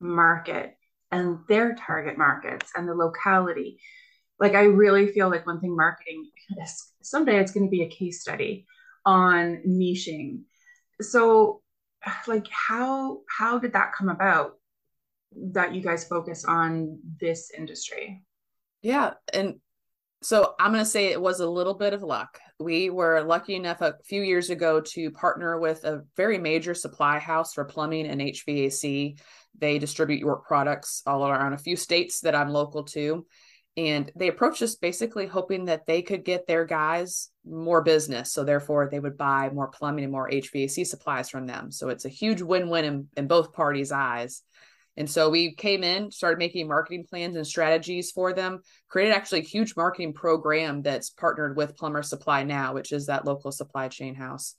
market 0.00 0.74
and 1.10 1.38
their 1.48 1.74
target 1.74 2.16
markets 2.16 2.70
and 2.76 2.88
the 2.88 2.94
locality 2.94 3.78
like 4.42 4.54
I 4.56 4.64
really 4.64 5.06
feel 5.12 5.30
like 5.30 5.46
one 5.46 5.60
thing 5.60 5.76
marketing 5.76 6.28
is 6.60 6.92
someday 7.00 7.38
it's 7.38 7.52
going 7.52 7.64
to 7.64 7.70
be 7.70 7.82
a 7.82 7.88
case 7.88 8.20
study 8.20 8.66
on 9.06 9.62
niching. 9.66 10.40
So 11.00 11.62
like 12.26 12.48
how 12.50 13.20
how 13.28 13.60
did 13.60 13.74
that 13.74 13.92
come 13.92 14.08
about 14.08 14.54
that 15.36 15.74
you 15.74 15.80
guys 15.80 16.04
focus 16.04 16.44
on 16.44 16.98
this 17.20 17.50
industry? 17.56 18.22
Yeah, 18.82 19.14
and 19.32 19.56
so 20.22 20.54
I'm 20.58 20.72
going 20.72 20.84
to 20.84 20.90
say 20.90 21.06
it 21.06 21.20
was 21.20 21.40
a 21.40 21.48
little 21.48 21.74
bit 21.74 21.94
of 21.94 22.02
luck. 22.02 22.38
We 22.60 22.90
were 22.90 23.22
lucky 23.22 23.56
enough 23.56 23.80
a 23.80 23.96
few 24.04 24.22
years 24.22 24.50
ago 24.50 24.80
to 24.80 25.10
partner 25.10 25.58
with 25.58 25.84
a 25.84 26.04
very 26.16 26.38
major 26.38 26.74
supply 26.74 27.18
house 27.18 27.54
for 27.54 27.64
plumbing 27.64 28.06
and 28.06 28.20
HVAC. 28.20 29.18
They 29.58 29.78
distribute 29.78 30.20
York 30.20 30.46
products 30.46 31.02
all 31.06 31.26
around 31.26 31.54
a 31.54 31.58
few 31.58 31.76
states 31.76 32.20
that 32.20 32.36
I'm 32.36 32.50
local 32.50 32.84
to. 32.84 33.26
And 33.76 34.12
they 34.14 34.28
approached 34.28 34.62
us 34.62 34.76
basically 34.76 35.26
hoping 35.26 35.64
that 35.64 35.86
they 35.86 36.02
could 36.02 36.24
get 36.24 36.46
their 36.46 36.66
guys 36.66 37.30
more 37.44 37.82
business. 37.82 38.32
So 38.32 38.44
therefore 38.44 38.88
they 38.90 39.00
would 39.00 39.16
buy 39.16 39.50
more 39.50 39.68
plumbing 39.68 40.04
and 40.04 40.12
more 40.12 40.28
HVAC 40.30 40.86
supplies 40.86 41.30
from 41.30 41.46
them. 41.46 41.72
So 41.72 41.88
it's 41.88 42.04
a 42.04 42.10
huge 42.10 42.42
win-win 42.42 42.84
in, 42.84 43.08
in 43.16 43.26
both 43.26 43.52
parties' 43.52 43.90
eyes. 43.90 44.42
And 44.96 45.08
so 45.08 45.30
we 45.30 45.54
came 45.54 45.82
in, 45.82 46.10
started 46.10 46.38
making 46.38 46.68
marketing 46.68 47.06
plans 47.08 47.36
and 47.36 47.46
strategies 47.46 48.10
for 48.10 48.32
them, 48.32 48.60
created 48.88 49.14
actually 49.14 49.40
a 49.40 49.44
huge 49.44 49.74
marketing 49.76 50.12
program 50.12 50.82
that's 50.82 51.10
partnered 51.10 51.56
with 51.56 51.76
Plumber 51.76 52.02
Supply 52.02 52.42
Now, 52.42 52.74
which 52.74 52.92
is 52.92 53.06
that 53.06 53.24
local 53.24 53.52
supply 53.52 53.88
chain 53.88 54.14
house. 54.14 54.54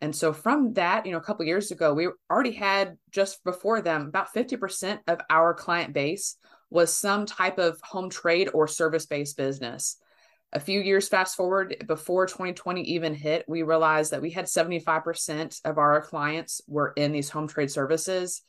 And 0.00 0.14
so 0.14 0.32
from 0.32 0.74
that, 0.74 1.06
you 1.06 1.12
know, 1.12 1.18
a 1.18 1.22
couple 1.22 1.46
years 1.46 1.70
ago, 1.70 1.94
we 1.94 2.08
already 2.30 2.52
had 2.52 2.96
just 3.10 3.42
before 3.44 3.80
them 3.80 4.08
about 4.08 4.34
50% 4.34 4.98
of 5.06 5.20
our 5.30 5.54
client 5.54 5.94
base 5.94 6.36
was 6.68 6.92
some 6.92 7.24
type 7.24 7.58
of 7.58 7.80
home 7.82 8.10
trade 8.10 8.50
or 8.52 8.66
service-based 8.66 9.36
business. 9.36 9.96
A 10.52 10.60
few 10.60 10.80
years 10.80 11.08
fast 11.08 11.36
forward 11.36 11.84
before 11.86 12.26
2020 12.26 12.82
even 12.82 13.14
hit, 13.14 13.44
we 13.48 13.62
realized 13.62 14.12
that 14.12 14.22
we 14.22 14.30
had 14.30 14.46
75% 14.46 15.60
of 15.64 15.78
our 15.78 16.02
clients 16.02 16.60
were 16.66 16.92
in 16.96 17.12
these 17.12 17.30
home 17.30 17.48
trade 17.48 17.70
services 17.70 18.42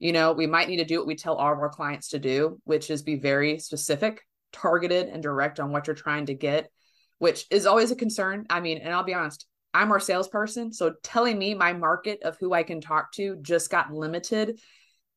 you 0.00 0.12
know, 0.12 0.32
we 0.32 0.46
might 0.46 0.68
need 0.68 0.78
to 0.78 0.84
do 0.84 0.98
what 0.98 1.06
we 1.06 1.14
tell 1.14 1.36
all 1.36 1.52
of 1.52 1.58
our 1.58 1.68
clients 1.68 2.08
to 2.08 2.18
do, 2.18 2.58
which 2.64 2.90
is 2.90 3.02
be 3.02 3.16
very 3.16 3.58
specific, 3.58 4.22
targeted, 4.50 5.08
and 5.08 5.22
direct 5.22 5.60
on 5.60 5.70
what 5.70 5.86
you're 5.86 5.94
trying 5.94 6.26
to 6.26 6.34
get, 6.34 6.70
which 7.18 7.46
is 7.50 7.66
always 7.66 7.90
a 7.90 7.96
concern. 7.96 8.46
I 8.48 8.60
mean, 8.60 8.78
and 8.78 8.94
I'll 8.94 9.04
be 9.04 9.14
honest, 9.14 9.46
I'm 9.74 9.92
our 9.92 10.00
salesperson. 10.00 10.72
So 10.72 10.94
telling 11.02 11.38
me 11.38 11.54
my 11.54 11.74
market 11.74 12.22
of 12.22 12.38
who 12.38 12.54
I 12.54 12.62
can 12.62 12.80
talk 12.80 13.12
to 13.12 13.36
just 13.42 13.70
got 13.70 13.92
limited, 13.92 14.58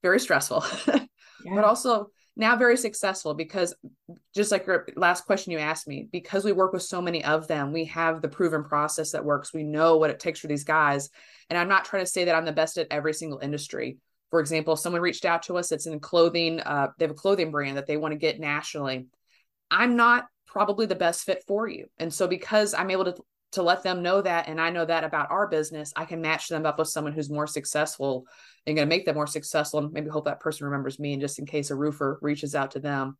very 0.03 0.19
stressful, 0.19 0.65
yeah. 0.87 1.05
but 1.55 1.63
also 1.63 2.07
now 2.35 2.57
very 2.57 2.75
successful 2.75 3.35
because 3.35 3.73
just 4.35 4.51
like 4.51 4.67
your 4.67 4.87
last 4.97 5.25
question 5.25 5.53
you 5.53 5.59
asked 5.59 5.87
me, 5.87 6.09
because 6.11 6.43
we 6.43 6.51
work 6.51 6.73
with 6.73 6.83
so 6.83 7.01
many 7.01 7.23
of 7.23 7.47
them, 7.47 7.71
we 7.71 7.85
have 7.85 8.21
the 8.21 8.27
proven 8.27 8.65
process 8.65 9.11
that 9.11 9.23
works. 9.23 9.53
We 9.53 9.63
know 9.63 9.95
what 9.95 10.09
it 10.09 10.19
takes 10.19 10.41
for 10.41 10.47
these 10.47 10.65
guys. 10.65 11.09
And 11.49 11.57
I'm 11.57 11.69
not 11.69 11.85
trying 11.85 12.03
to 12.03 12.11
say 12.11 12.25
that 12.25 12.35
I'm 12.35 12.45
the 12.45 12.51
best 12.51 12.77
at 12.77 12.87
every 12.91 13.13
single 13.13 13.39
industry 13.39 13.97
for 14.33 14.39
example, 14.39 14.75
someone 14.75 15.03
reached 15.03 15.25
out 15.25 15.43
to 15.43 15.59
us 15.59 15.69
that's 15.69 15.85
in 15.85 15.99
clothing, 15.99 16.59
uh, 16.59 16.87
they 16.97 17.05
have 17.05 17.11
a 17.11 17.13
clothing 17.13 17.51
brand 17.51 17.77
that 17.77 17.85
they 17.85 17.97
want 17.97 18.13
to 18.13 18.17
get 18.17 18.39
nationally. 18.39 19.05
I'm 19.69 19.95
not 19.95 20.25
probably 20.47 20.87
the 20.87 20.95
best 20.95 21.23
fit 21.23 21.43
for 21.45 21.67
you. 21.67 21.85
And 21.99 22.11
so 22.11 22.27
because 22.27 22.73
I'm 22.73 22.89
able 22.89 23.05
to 23.05 23.15
to 23.51 23.61
let 23.61 23.83
them 23.83 24.01
know 24.01 24.23
that 24.23 24.47
and 24.47 24.59
I 24.59 24.71
know 24.71 24.85
that 24.85 25.03
about 25.03 25.29
our 25.29 25.45
business, 25.45 25.93
I 25.95 26.05
can 26.05 26.19
match 26.19 26.47
them 26.47 26.65
up 26.65 26.79
with 26.79 26.87
someone 26.87 27.13
who's 27.13 27.29
more 27.29 27.45
successful 27.45 28.25
and 28.65 28.75
going 28.75 28.87
to 28.87 28.89
make 28.89 29.05
them 29.05 29.13
more 29.13 29.27
successful 29.27 29.81
and 29.81 29.93
maybe 29.93 30.09
hope 30.09 30.25
that 30.25 30.39
person 30.39 30.65
remembers 30.65 30.97
me 30.97 31.13
and 31.13 31.21
just 31.21 31.37
in 31.37 31.45
case 31.45 31.69
a 31.69 31.75
roofer 31.75 32.17
reaches 32.23 32.55
out 32.55 32.71
to 32.71 32.79
them. 32.79 33.15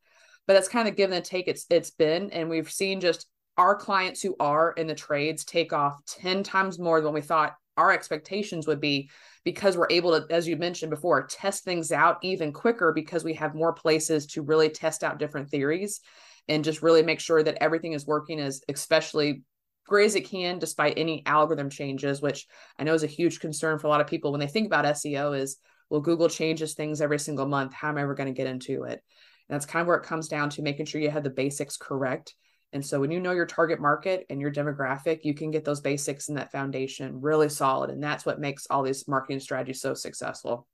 But 0.48 0.53
that's 0.53 0.67
kind 0.67 0.88
of 0.88 0.96
given 0.96 1.15
and 1.15 1.24
take 1.24 1.48
it's 1.48 1.67
it's 1.70 1.91
been 1.91 2.32
and 2.32 2.50
we've 2.50 2.72
seen 2.72 3.01
just 3.01 3.27
our 3.55 3.75
clients 3.75 4.24
who 4.24 4.36
are 4.39 4.72
in 4.72 4.88
the 4.88 4.96
trades 4.96 5.46
take 5.46 5.74
off 5.74 6.03
10 6.08 6.41
times 6.41 6.79
more 6.79 7.01
than 7.01 7.13
we 7.13 7.22
thought 7.22 7.53
our 7.77 7.92
expectations 7.92 8.68
would 8.68 8.80
be 8.80 9.10
because 9.44 9.75
we're 9.75 9.88
able 9.89 10.20
to, 10.20 10.34
as 10.34 10.48
you 10.48 10.56
mentioned 10.56 10.89
before, 10.89 11.25
test 11.27 11.63
things 11.63 11.92
out 11.92 12.18
even 12.22 12.53
quicker 12.53 12.94
because 12.94 13.24
we 13.24 13.34
have 13.34 13.56
more 13.56 13.74
places 13.74 14.27
to 14.27 14.42
really 14.42 14.70
test 14.70 15.03
out 15.03 15.20
different 15.20 15.50
theories 15.50 16.01
and 16.48 16.63
just 16.63 16.82
really 16.82 17.03
make 17.03 17.20
sure 17.20 17.42
that 17.42 17.58
everything 17.62 17.94
is 17.94 18.06
working 18.06 18.39
as 18.39 18.62
especially 18.70 19.44
great 19.86 20.06
as 20.06 20.15
it 20.15 20.30
can 20.30 20.60
despite 20.60 20.98
any 20.98 21.24
algorithm 21.25 21.70
changes 21.70 22.22
which 22.22 22.48
i 22.80 22.84
know 22.84 22.94
is 22.94 23.03
a 23.03 23.08
huge 23.08 23.39
concern 23.39 23.77
for 23.77 23.88
a 23.88 23.89
lot 23.89 24.01
of 24.01 24.08
people 24.08 24.32
when 24.32 24.39
they 24.39 24.48
think 24.48 24.65
about 24.65 24.86
seo 24.86 25.38
is 25.38 25.58
well 25.89 26.01
google 26.01 26.30
changes 26.30 26.74
things 26.74 27.01
every 27.01 27.20
single 27.20 27.46
month. 27.46 27.74
How 27.74 27.89
am 27.89 27.98
i 27.98 28.01
ever 28.01 28.15
going 28.15 28.34
to 28.34 28.38
get 28.38 28.48
into 28.48 28.84
it? 28.84 29.01
And 29.50 29.56
that's 29.56 29.65
kind 29.65 29.82
of 29.82 29.88
where 29.88 29.98
it 29.98 30.06
comes 30.06 30.27
down 30.27 30.50
to 30.51 30.62
making 30.62 30.86
sure 30.86 31.01
you 31.01 31.10
have 31.10 31.24
the 31.24 31.30
basics 31.30 31.77
correct 31.77 32.34
and 32.74 32.86
so 32.86 33.00
when 33.00 33.12
you 33.12 33.20
know 33.20 33.32
your 33.32 33.46
target 33.46 33.80
market 33.80 34.25
and 34.30 34.42
your 34.42 34.51
demographic, 34.51 35.20
you 35.24 35.34
can 35.34 35.51
get 35.51 35.63
those 35.63 35.80
basics 35.80 36.27
and 36.27 36.38
that 36.38 36.51
foundation 36.51 37.22
really 37.22 37.50
solid. 37.50 37.92
And 37.92 38.03
that's 38.03 38.25
what 38.25 38.39
makes 38.39 38.65
all 38.70 38.82
these 38.82 39.08
marketing 39.08 39.39
strategies 39.39 39.80
so 39.80 39.94
successful. 39.94 40.68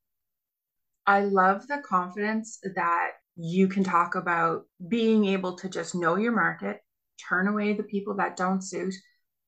I 1.06 1.22
love 1.22 1.68
the 1.68 1.82
confidence 1.86 2.60
that 2.76 3.12
you 3.36 3.68
can 3.68 3.84
talk 3.84 4.16
about 4.16 4.64
being 4.88 5.26
able 5.26 5.56
to 5.58 5.70
just 5.70 5.94
know 5.94 6.16
your 6.16 6.32
market, 6.32 6.80
turn 7.28 7.48
away 7.48 7.74
the 7.74 7.84
people 7.84 8.16
that 8.16 8.38
don't 8.38 8.64
suit, 8.64 8.94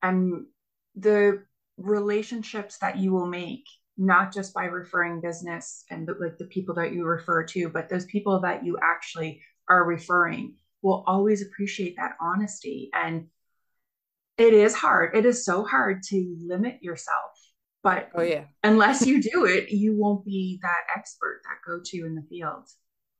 and 0.01 0.45
the 0.95 1.43
relationships 1.77 2.77
that 2.79 2.97
you 2.97 3.13
will 3.13 3.27
make 3.27 3.65
not 3.97 4.33
just 4.33 4.53
by 4.53 4.65
referring 4.65 5.21
business 5.21 5.83
and 5.89 6.07
the, 6.07 6.13
like 6.19 6.37
the 6.37 6.45
people 6.45 6.75
that 6.75 6.93
you 6.93 7.05
refer 7.05 7.43
to 7.43 7.69
but 7.69 7.89
those 7.89 8.05
people 8.05 8.39
that 8.39 8.65
you 8.65 8.77
actually 8.81 9.41
are 9.69 9.85
referring 9.85 10.55
will 10.81 11.03
always 11.07 11.41
appreciate 11.41 11.95
that 11.97 12.15
honesty. 12.19 12.89
And 12.93 13.27
it 14.37 14.53
is 14.53 14.73
hard. 14.73 15.15
It 15.15 15.25
is 15.25 15.45
so 15.45 15.63
hard 15.63 16.03
to 16.09 16.37
limit 16.45 16.79
yourself. 16.81 17.31
But 17.83 18.09
oh, 18.15 18.21
yeah. 18.21 18.45
unless 18.63 19.05
you 19.05 19.21
do 19.21 19.45
it, 19.45 19.71
you 19.71 19.97
won't 19.97 20.23
be 20.23 20.59
that 20.61 20.83
expert, 20.95 21.41
that 21.43 21.69
go 21.69 21.79
to 21.83 22.05
in 22.05 22.15
the 22.15 22.21
field. 22.21 22.67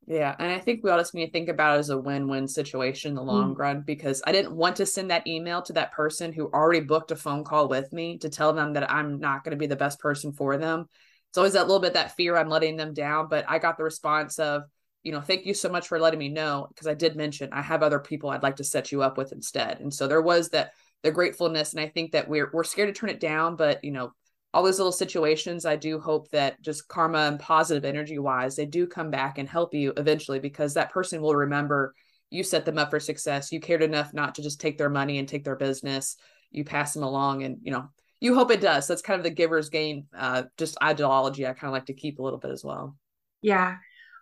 Yeah. 0.08 0.36
And 0.38 0.52
I 0.52 0.60
think 0.60 0.84
we 0.84 0.90
all 0.90 0.98
just 0.98 1.14
need 1.14 1.28
to 1.28 1.32
think 1.32 1.48
about 1.50 1.76
it 1.76 1.80
as 1.80 1.90
a 1.90 1.98
win 1.98 2.28
win 2.28 2.48
situation 2.48 3.10
in 3.10 3.16
the 3.16 3.22
long 3.22 3.56
mm. 3.56 3.58
run 3.58 3.82
because 3.82 4.22
I 4.26 4.32
didn't 4.32 4.56
want 4.56 4.76
to 4.78 4.86
send 4.86 5.12
that 5.12 5.28
email 5.28 5.62
to 5.64 5.74
that 5.74 5.92
person 5.92 6.34
who 6.34 6.50
already 6.52 6.82
booked 6.82 7.12
a 7.12 7.16
phone 7.16 7.44
call 7.44 7.68
with 7.68 7.94
me 7.94 8.18
to 8.20 8.30
tell 8.30 8.54
them 8.54 8.74
that 8.74 8.92
I'm 8.92 9.20
not 9.20 9.44
going 9.44 9.52
to 9.52 9.58
be 9.58 9.68
the 9.68 9.76
best 9.76 10.00
person 10.00 10.34
for 10.34 10.58
them. 10.58 10.88
It's 11.30 11.38
always 11.38 11.54
that 11.54 11.68
little 11.68 11.82
bit 11.82 11.94
that 11.94 12.16
fear 12.16 12.36
I'm 12.36 12.50
letting 12.50 12.78
them 12.78 12.94
down. 12.94 13.28
But 13.30 13.46
I 13.48 13.60
got 13.60 13.78
the 13.78 13.84
response 13.84 14.38
of, 14.38 14.64
you 15.04 15.12
know, 15.12 15.22
thank 15.22 15.46
you 15.46 15.54
so 15.54 15.70
much 15.70 15.88
for 15.88 16.00
letting 16.00 16.20
me 16.20 16.30
know 16.30 16.68
because 16.70 16.88
I 16.88 16.94
did 16.94 17.16
mention 17.16 17.50
I 17.52 17.62
have 17.62 17.82
other 17.82 18.00
people 18.00 18.30
I'd 18.30 18.44
like 18.44 18.58
to 18.58 18.64
set 18.64 18.92
you 18.92 19.02
up 19.02 19.18
with 19.18 19.32
instead. 19.32 19.80
And 19.80 19.94
so 19.94 20.08
there 20.08 20.22
was 20.22 20.50
that 20.50 20.74
the 21.02 21.12
gratefulness 21.12 21.74
and 21.74 21.82
I 21.82 21.88
think 21.88 22.12
that 22.12 22.28
we're 22.28 22.50
we're 22.54 22.64
scared 22.64 22.94
to 22.94 23.00
turn 23.00 23.10
it 23.10 23.20
down, 23.20 23.56
but 23.56 23.84
you 23.84 23.92
know, 23.92 24.14
all 24.54 24.64
those 24.64 24.78
little 24.78 24.92
situations, 24.92 25.66
I 25.66 25.76
do 25.76 26.00
hope 26.00 26.30
that 26.32 26.62
just 26.62 26.88
karma 26.88 27.20
and 27.20 27.40
positive 27.40 27.86
energy 27.86 28.20
wise, 28.20 28.56
they 28.56 28.66
do 28.66 28.86
come 28.86 29.10
back 29.10 29.38
and 29.38 29.50
help 29.50 29.74
you 29.74 29.94
eventually 29.98 30.40
because 30.40 30.74
that 30.74 30.92
person 30.92 31.22
will 31.22 31.36
remember 31.36 31.96
you 32.30 32.44
set 32.44 32.66
them 32.66 32.78
up 32.78 32.92
for 32.92 33.00
success. 33.00 33.52
You 33.52 33.60
cared 33.60 33.82
enough 33.82 34.14
not 34.14 34.36
to 34.36 34.44
just 34.44 34.62
take 34.62 34.78
their 34.78 34.90
money 34.90 35.18
and 35.18 35.28
take 35.28 35.44
their 35.44 35.56
business. 35.56 36.16
You 36.52 36.64
pass 36.64 36.94
them 36.94 37.04
along 37.04 37.44
and 37.44 37.58
you 37.64 37.72
know, 37.72 37.90
you 38.20 38.36
hope 38.36 38.52
it 38.52 38.62
does. 38.62 38.88
That's 38.88 39.02
kind 39.02 39.20
of 39.20 39.24
the 39.24 39.32
giver's 39.32 39.70
game, 39.70 40.06
uh, 40.16 40.44
just 40.58 40.78
ideology 40.84 41.48
I 41.48 41.54
kind 41.54 41.70
of 41.70 41.74
like 41.74 41.88
to 41.88 41.94
keep 41.94 42.20
a 42.20 42.22
little 42.22 42.40
bit 42.40 42.52
as 42.52 42.64
well. 42.64 42.96
Yeah 43.42 43.78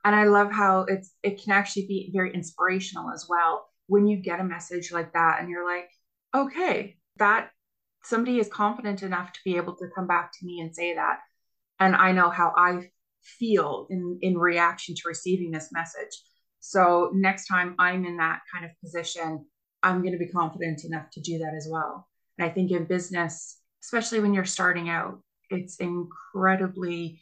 and 0.05 0.15
i 0.15 0.25
love 0.25 0.51
how 0.51 0.85
it's 0.87 1.13
it 1.23 1.41
can 1.41 1.51
actually 1.53 1.85
be 1.87 2.09
very 2.13 2.33
inspirational 2.33 3.11
as 3.11 3.25
well 3.29 3.67
when 3.87 4.07
you 4.07 4.17
get 4.17 4.39
a 4.39 4.43
message 4.43 4.91
like 4.91 5.13
that 5.13 5.39
and 5.39 5.49
you're 5.49 5.65
like 5.65 5.89
okay 6.35 6.95
that 7.17 7.49
somebody 8.03 8.39
is 8.39 8.47
confident 8.47 9.03
enough 9.03 9.31
to 9.33 9.39
be 9.43 9.57
able 9.57 9.75
to 9.75 9.89
come 9.95 10.07
back 10.07 10.31
to 10.31 10.45
me 10.45 10.59
and 10.59 10.73
say 10.73 10.95
that. 10.95 11.19
And 11.79 11.95
i 11.95 12.11
know 12.11 12.29
how 12.29 12.53
i 12.55 12.89
feel 13.21 13.87
in 13.89 14.17
in 14.21 14.37
reaction 14.37 14.95
to 14.95 15.01
receiving 15.07 15.51
this 15.51 15.69
message. 15.71 16.21
So 16.59 17.11
next 17.13 17.47
time 17.47 17.75
i'm 17.79 18.05
in 18.05 18.17
that 18.17 18.41
kind 18.51 18.65
of 18.65 18.71
position 18.83 19.45
i'm 19.83 20.01
going 20.01 20.13
to 20.13 20.19
be 20.19 20.27
confident 20.27 20.83
enough 20.83 21.09
to 21.13 21.21
do 21.21 21.37
that 21.39 21.53
as 21.55 21.67
well. 21.69 22.07
And 22.37 22.49
i 22.49 22.53
think 22.53 22.71
in 22.71 22.85
business 22.85 23.57
especially 23.81 24.19
when 24.19 24.33
you're 24.33 24.45
starting 24.45 24.89
out 24.89 25.19
it's 25.49 25.77
incredibly 25.77 27.21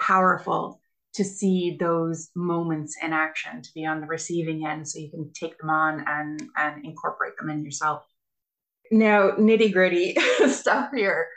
powerful 0.00 0.80
to 1.14 1.24
see 1.24 1.76
those 1.78 2.30
moments 2.34 2.96
in 3.02 3.12
action 3.12 3.60
to 3.60 3.70
be 3.74 3.84
on 3.84 4.00
the 4.00 4.06
receiving 4.06 4.66
end 4.66 4.88
so 4.88 4.98
you 4.98 5.10
can 5.10 5.30
take 5.32 5.58
them 5.58 5.70
on 5.70 6.04
and 6.06 6.42
and 6.56 6.84
incorporate 6.84 7.36
them 7.36 7.50
in 7.50 7.64
yourself. 7.64 8.04
Now 8.90 9.32
nitty 9.32 9.72
gritty 9.72 10.14
stuff 10.48 10.90
here. 10.94 11.28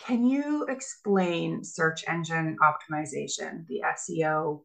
Can 0.00 0.26
you 0.26 0.66
explain 0.68 1.62
search 1.62 2.04
engine 2.08 2.56
optimization 2.62 3.66
the 3.68 3.82
seo 3.98 4.62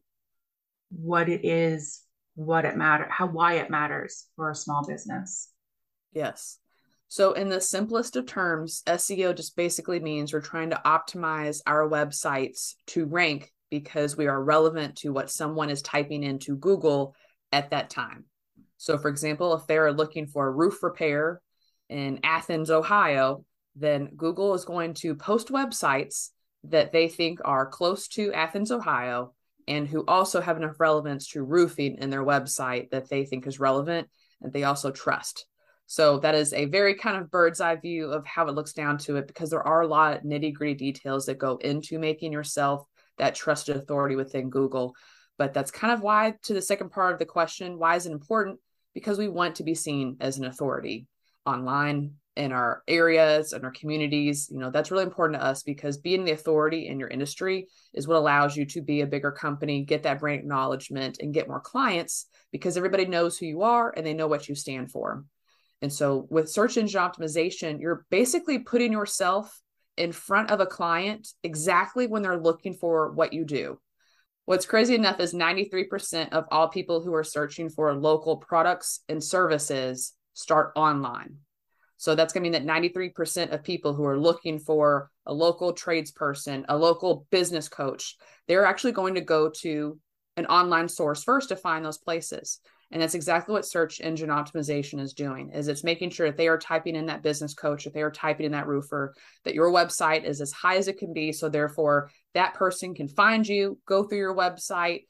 what 0.90 1.28
it 1.28 1.44
is 1.44 2.02
what 2.34 2.64
it 2.64 2.76
matter 2.76 3.06
how 3.08 3.26
why 3.26 3.54
it 3.54 3.70
matters 3.70 4.26
for 4.36 4.50
a 4.50 4.54
small 4.54 4.84
business? 4.86 5.50
Yes. 6.12 6.58
So 7.06 7.32
in 7.32 7.48
the 7.48 7.60
simplest 7.60 8.16
of 8.16 8.26
terms 8.26 8.82
seo 8.86 9.34
just 9.34 9.54
basically 9.54 10.00
means 10.00 10.32
we're 10.32 10.40
trying 10.40 10.70
to 10.70 10.80
optimize 10.84 11.60
our 11.66 11.88
websites 11.88 12.74
to 12.88 13.06
rank 13.06 13.52
because 13.70 14.16
we 14.16 14.26
are 14.26 14.42
relevant 14.42 14.96
to 14.96 15.12
what 15.12 15.30
someone 15.30 15.70
is 15.70 15.82
typing 15.82 16.22
into 16.22 16.56
Google 16.56 17.14
at 17.52 17.70
that 17.70 17.90
time. 17.90 18.24
So, 18.76 18.98
for 18.98 19.08
example, 19.08 19.54
if 19.54 19.66
they're 19.66 19.92
looking 19.92 20.26
for 20.26 20.52
roof 20.52 20.82
repair 20.82 21.40
in 21.88 22.20
Athens, 22.24 22.70
Ohio, 22.70 23.44
then 23.76 24.10
Google 24.16 24.54
is 24.54 24.64
going 24.64 24.94
to 24.94 25.14
post 25.14 25.48
websites 25.48 26.30
that 26.64 26.92
they 26.92 27.08
think 27.08 27.40
are 27.44 27.66
close 27.66 28.08
to 28.08 28.32
Athens, 28.32 28.70
Ohio, 28.70 29.34
and 29.68 29.86
who 29.86 30.04
also 30.06 30.40
have 30.40 30.56
enough 30.56 30.80
relevance 30.80 31.28
to 31.28 31.42
roofing 31.42 31.98
in 31.98 32.10
their 32.10 32.24
website 32.24 32.90
that 32.90 33.08
they 33.08 33.24
think 33.24 33.46
is 33.46 33.60
relevant 33.60 34.08
and 34.40 34.52
they 34.52 34.64
also 34.64 34.90
trust. 34.90 35.46
So 35.86 36.18
that 36.20 36.34
is 36.34 36.52
a 36.52 36.66
very 36.66 36.94
kind 36.94 37.16
of 37.16 37.30
bird's 37.30 37.60
eye 37.60 37.76
view 37.76 38.12
of 38.12 38.24
how 38.24 38.46
it 38.46 38.54
looks 38.54 38.72
down 38.72 38.98
to 38.98 39.16
it 39.16 39.26
because 39.26 39.50
there 39.50 39.66
are 39.66 39.80
a 39.80 39.88
lot 39.88 40.16
of 40.16 40.22
nitty 40.22 40.54
gritty 40.54 40.74
details 40.74 41.26
that 41.26 41.38
go 41.38 41.56
into 41.56 41.98
making 41.98 42.32
yourself 42.32 42.84
that 43.20 43.34
trusted 43.34 43.76
authority 43.76 44.16
within 44.16 44.50
Google. 44.50 44.96
But 45.38 45.54
that's 45.54 45.70
kind 45.70 45.92
of 45.92 46.00
why, 46.00 46.34
to 46.42 46.54
the 46.54 46.62
second 46.62 46.90
part 46.90 47.12
of 47.12 47.18
the 47.18 47.26
question, 47.26 47.78
why 47.78 47.96
is 47.96 48.06
it 48.06 48.12
important? 48.12 48.58
Because 48.94 49.18
we 49.18 49.28
want 49.28 49.56
to 49.56 49.62
be 49.62 49.74
seen 49.74 50.16
as 50.20 50.38
an 50.38 50.46
authority 50.46 51.06
online 51.46 52.14
in 52.36 52.52
our 52.52 52.82
areas 52.86 53.52
and 53.52 53.64
our 53.64 53.72
communities 53.72 54.48
you 54.52 54.58
know 54.58 54.70
that's 54.70 54.92
really 54.92 55.02
important 55.02 55.38
to 55.38 55.44
us 55.44 55.64
because 55.64 55.98
being 55.98 56.24
the 56.24 56.30
authority 56.30 56.86
in 56.86 57.00
your 57.00 57.08
industry 57.08 57.66
is 57.92 58.06
what 58.06 58.16
allows 58.16 58.56
you 58.56 58.64
to 58.64 58.80
be 58.80 59.00
a 59.00 59.06
bigger 59.06 59.32
company 59.32 59.84
get 59.84 60.04
that 60.04 60.20
brand 60.20 60.38
acknowledgement 60.38 61.18
and 61.20 61.34
get 61.34 61.48
more 61.48 61.60
clients 61.60 62.26
because 62.52 62.76
everybody 62.76 63.04
knows 63.04 63.36
who 63.36 63.46
you 63.46 63.62
are 63.62 63.92
and 63.96 64.06
they 64.06 64.14
know 64.14 64.28
what 64.28 64.48
you 64.48 64.54
stand 64.54 64.92
for 64.92 65.24
and 65.82 65.92
so 65.92 66.28
with 66.30 66.48
search 66.48 66.76
engine 66.76 67.00
optimization 67.00 67.80
you're 67.80 68.06
basically 68.10 68.60
putting 68.60 68.92
yourself 68.92 69.60
in 69.96 70.12
front 70.12 70.50
of 70.50 70.60
a 70.60 70.66
client 70.66 71.28
exactly 71.42 72.06
when 72.06 72.22
they're 72.22 72.40
looking 72.40 72.74
for 72.74 73.12
what 73.12 73.32
you 73.32 73.44
do 73.44 73.78
What's 74.50 74.66
crazy 74.66 74.96
enough 74.96 75.20
is 75.20 75.32
93% 75.32 76.30
of 76.32 76.44
all 76.50 76.66
people 76.66 77.00
who 77.00 77.14
are 77.14 77.22
searching 77.22 77.68
for 77.68 77.94
local 77.94 78.36
products 78.36 78.98
and 79.08 79.22
services 79.22 80.12
start 80.34 80.72
online. 80.74 81.36
So 81.98 82.16
that's 82.16 82.32
going 82.32 82.42
to 82.42 82.50
mean 82.50 82.66
that 82.66 82.82
93% 82.82 83.52
of 83.52 83.62
people 83.62 83.94
who 83.94 84.04
are 84.06 84.18
looking 84.18 84.58
for 84.58 85.08
a 85.24 85.32
local 85.32 85.72
tradesperson, 85.72 86.64
a 86.68 86.76
local 86.76 87.28
business 87.30 87.68
coach, 87.68 88.16
they're 88.48 88.64
actually 88.64 88.90
going 88.90 89.14
to 89.14 89.20
go 89.20 89.50
to 89.60 90.00
an 90.36 90.46
online 90.46 90.88
source 90.88 91.22
first 91.22 91.50
to 91.50 91.56
find 91.56 91.84
those 91.84 91.98
places. 91.98 92.58
And 92.92 93.00
that's 93.00 93.14
exactly 93.14 93.52
what 93.52 93.66
search 93.66 94.00
engine 94.00 94.30
optimization 94.30 95.00
is 95.00 95.14
doing 95.14 95.52
is 95.52 95.68
it's 95.68 95.84
making 95.84 96.10
sure 96.10 96.28
that 96.28 96.36
they 96.36 96.48
are 96.48 96.58
typing 96.58 96.96
in 96.96 97.06
that 97.06 97.22
business 97.22 97.54
coach, 97.54 97.84
that 97.84 97.94
they 97.94 98.02
are 98.02 98.10
typing 98.10 98.46
in 98.46 98.52
that 98.52 98.66
roofer, 98.66 99.14
that 99.44 99.54
your 99.54 99.70
website 99.70 100.24
is 100.24 100.40
as 100.40 100.50
high 100.50 100.76
as 100.76 100.88
it 100.88 100.98
can 100.98 101.12
be. 101.12 101.30
So 101.30 101.48
therefore 101.48 102.10
that 102.34 102.54
person 102.54 102.94
can 102.94 103.06
find 103.06 103.46
you, 103.46 103.78
go 103.86 104.02
through 104.02 104.18
your 104.18 104.34
website, 104.34 105.04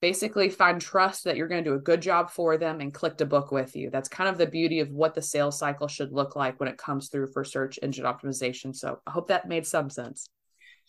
basically 0.00 0.50
find 0.50 0.80
trust 0.80 1.22
that 1.22 1.36
you're 1.36 1.46
going 1.46 1.62
to 1.62 1.70
do 1.70 1.76
a 1.76 1.80
good 1.80 2.02
job 2.02 2.28
for 2.28 2.58
them 2.58 2.80
and 2.80 2.92
click 2.92 3.16
to 3.18 3.24
book 3.24 3.52
with 3.52 3.76
you. 3.76 3.88
That's 3.88 4.08
kind 4.08 4.28
of 4.28 4.36
the 4.36 4.46
beauty 4.46 4.80
of 4.80 4.90
what 4.90 5.14
the 5.14 5.22
sales 5.22 5.56
cycle 5.56 5.86
should 5.86 6.12
look 6.12 6.34
like 6.34 6.58
when 6.58 6.68
it 6.68 6.76
comes 6.76 7.08
through 7.08 7.28
for 7.28 7.44
search 7.44 7.78
engine 7.82 8.04
optimization. 8.04 8.74
So 8.74 8.98
I 9.06 9.12
hope 9.12 9.28
that 9.28 9.48
made 9.48 9.64
some 9.64 9.90
sense. 9.90 10.26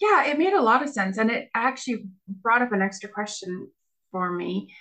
Yeah, 0.01 0.25
it 0.25 0.39
made 0.39 0.53
a 0.53 0.61
lot 0.61 0.81
of 0.81 0.89
sense. 0.89 1.19
And 1.19 1.29
it 1.29 1.49
actually 1.53 2.05
brought 2.27 2.63
up 2.63 2.71
an 2.71 2.81
extra 2.81 3.07
question 3.07 3.69
for 4.11 4.31
me. 4.31 4.73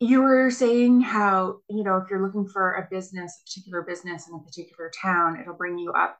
You 0.00 0.22
were 0.22 0.50
saying 0.50 1.02
how, 1.02 1.58
you 1.68 1.84
know, 1.84 1.98
if 1.98 2.10
you're 2.10 2.22
looking 2.22 2.48
for 2.48 2.72
a 2.72 2.88
business, 2.90 3.38
a 3.38 3.44
particular 3.46 3.82
business 3.82 4.26
in 4.28 4.34
a 4.34 4.38
particular 4.42 4.90
town, 5.00 5.38
it'll 5.38 5.54
bring 5.54 5.78
you 5.78 5.92
up 5.92 6.18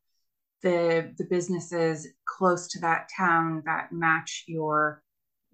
the 0.62 1.14
the 1.16 1.24
businesses 1.24 2.06
close 2.26 2.68
to 2.68 2.80
that 2.80 3.08
town 3.16 3.62
that 3.64 3.90
match 3.90 4.44
your 4.46 5.02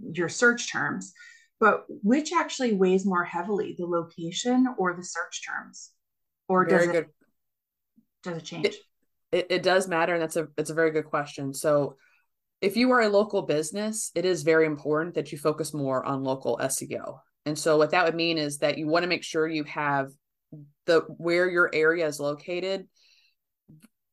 your 0.00 0.28
search 0.28 0.70
terms. 0.70 1.12
But 1.58 1.84
which 1.88 2.32
actually 2.32 2.74
weighs 2.74 3.06
more 3.06 3.24
heavily 3.24 3.76
the 3.78 3.86
location 3.86 4.66
or 4.76 4.94
the 4.94 5.04
search 5.04 5.42
terms? 5.46 5.92
Or 6.48 6.68
very 6.68 6.86
does 6.86 6.96
it 6.96 7.08
does 8.22 8.36
it 8.38 8.44
change? 8.44 8.66
it, 8.66 8.74
it, 9.32 9.46
it 9.50 9.62
does 9.62 9.88
matter 9.88 10.14
and 10.14 10.22
that's 10.22 10.36
a 10.36 10.48
it's 10.58 10.70
a 10.70 10.74
very 10.74 10.90
good 10.90 11.06
question. 11.06 11.54
So 11.54 11.96
if 12.60 12.76
you 12.76 12.90
are 12.90 13.02
a 13.02 13.08
local 13.08 13.42
business 13.42 14.10
it 14.14 14.24
is 14.24 14.42
very 14.42 14.66
important 14.66 15.14
that 15.14 15.30
you 15.30 15.38
focus 15.38 15.72
more 15.72 16.04
on 16.04 16.24
local 16.24 16.58
seo 16.62 17.20
and 17.46 17.58
so 17.58 17.78
what 17.78 17.90
that 17.92 18.04
would 18.04 18.14
mean 18.14 18.36
is 18.36 18.58
that 18.58 18.76
you 18.76 18.86
want 18.86 19.04
to 19.04 19.08
make 19.08 19.24
sure 19.24 19.48
you 19.48 19.64
have 19.64 20.10
the 20.84 21.00
where 21.16 21.48
your 21.48 21.70
area 21.72 22.06
is 22.06 22.20
located 22.20 22.86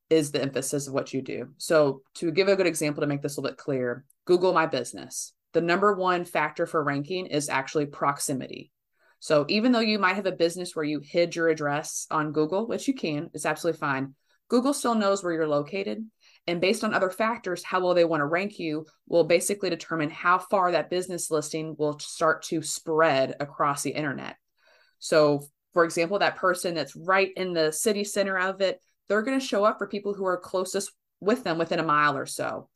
is 0.10 0.32
the 0.32 0.41
emphasis 0.41 0.88
of 0.88 0.93
what 0.93 1.13
you 1.13 1.22
do 1.22 1.50
so 1.58 2.02
to 2.15 2.32
give 2.32 2.48
a 2.48 2.56
good 2.56 2.67
example 2.67 3.02
to 3.02 3.08
make 3.08 3.22
this 3.22 3.38
a 3.38 3.41
little 3.41 3.52
bit 3.52 3.58
clear 3.58 4.06
google 4.26 4.54
my 4.54 4.65
business 4.65 5.34
the 5.54 5.62
number 5.62 5.93
one 5.93 6.26
factor 6.26 6.65
for 6.65 6.84
ranking 6.84 7.28
is 7.28 7.48
actually 7.48 7.86
proximity. 7.86 8.72
So 9.19 9.46
even 9.48 9.72
though 9.72 9.80
you 9.80 10.00
might 10.00 10.15
have 10.15 10.26
a 10.26 10.32
business 10.34 10.76
where 10.76 10.84
you 10.84 11.00
hid 11.00 11.36
your 11.36 11.48
address 11.48 12.08
on 12.12 12.34
Google, 12.34 12.67
which 12.67 12.88
you 12.88 12.93
can, 12.93 13.30
it's 13.34 13.46
absolutely 13.46 13.80
fine. 13.80 14.15
Google 14.50 14.74
still 14.74 14.96
knows 14.96 15.24
where 15.24 15.32
you're 15.32 15.48
located. 15.48 16.06
And 16.45 16.60
based 16.60 16.84
on 16.84 16.93
other 16.93 17.10
factors, 17.10 17.63
how 17.63 17.79
well 17.79 17.93
they 17.93 18.03
want 18.03 18.21
to 18.21 18.25
rank 18.25 18.60
you 18.60 18.86
will 19.08 19.23
basically 19.23 19.69
determine 19.69 20.10
how 20.10 20.39
far 20.39 20.71
that 20.71 20.89
business 20.89 21.32
listing 21.32 21.75
will 21.77 21.97
start 21.99 22.43
to 22.43 22.62
spread 22.62 23.36
across 23.39 23.82
the 23.82 23.91
internet. 23.91 24.36
So, 24.99 25.43
for 25.73 25.86
example, 25.86 26.19
that 26.19 26.36
person 26.36 26.75
that's 26.75 26.95
right 26.95 27.32
in 27.36 27.53
the 27.53 27.71
city 27.71 28.03
center 28.03 28.38
of 28.38 28.62
it, 28.62 28.82
they're 29.08 29.21
going 29.21 29.39
to 29.39 29.45
show 29.45 29.63
up 29.63 29.77
for 29.77 29.88
people 29.88 30.13
who 30.13 30.25
are 30.25 30.38
closest 30.38 30.91
with 31.21 31.43
them 31.43 31.58
within 31.58 31.79
a 31.79 31.84
mile 31.84 32.17
or 32.17 32.25
so 32.25 32.69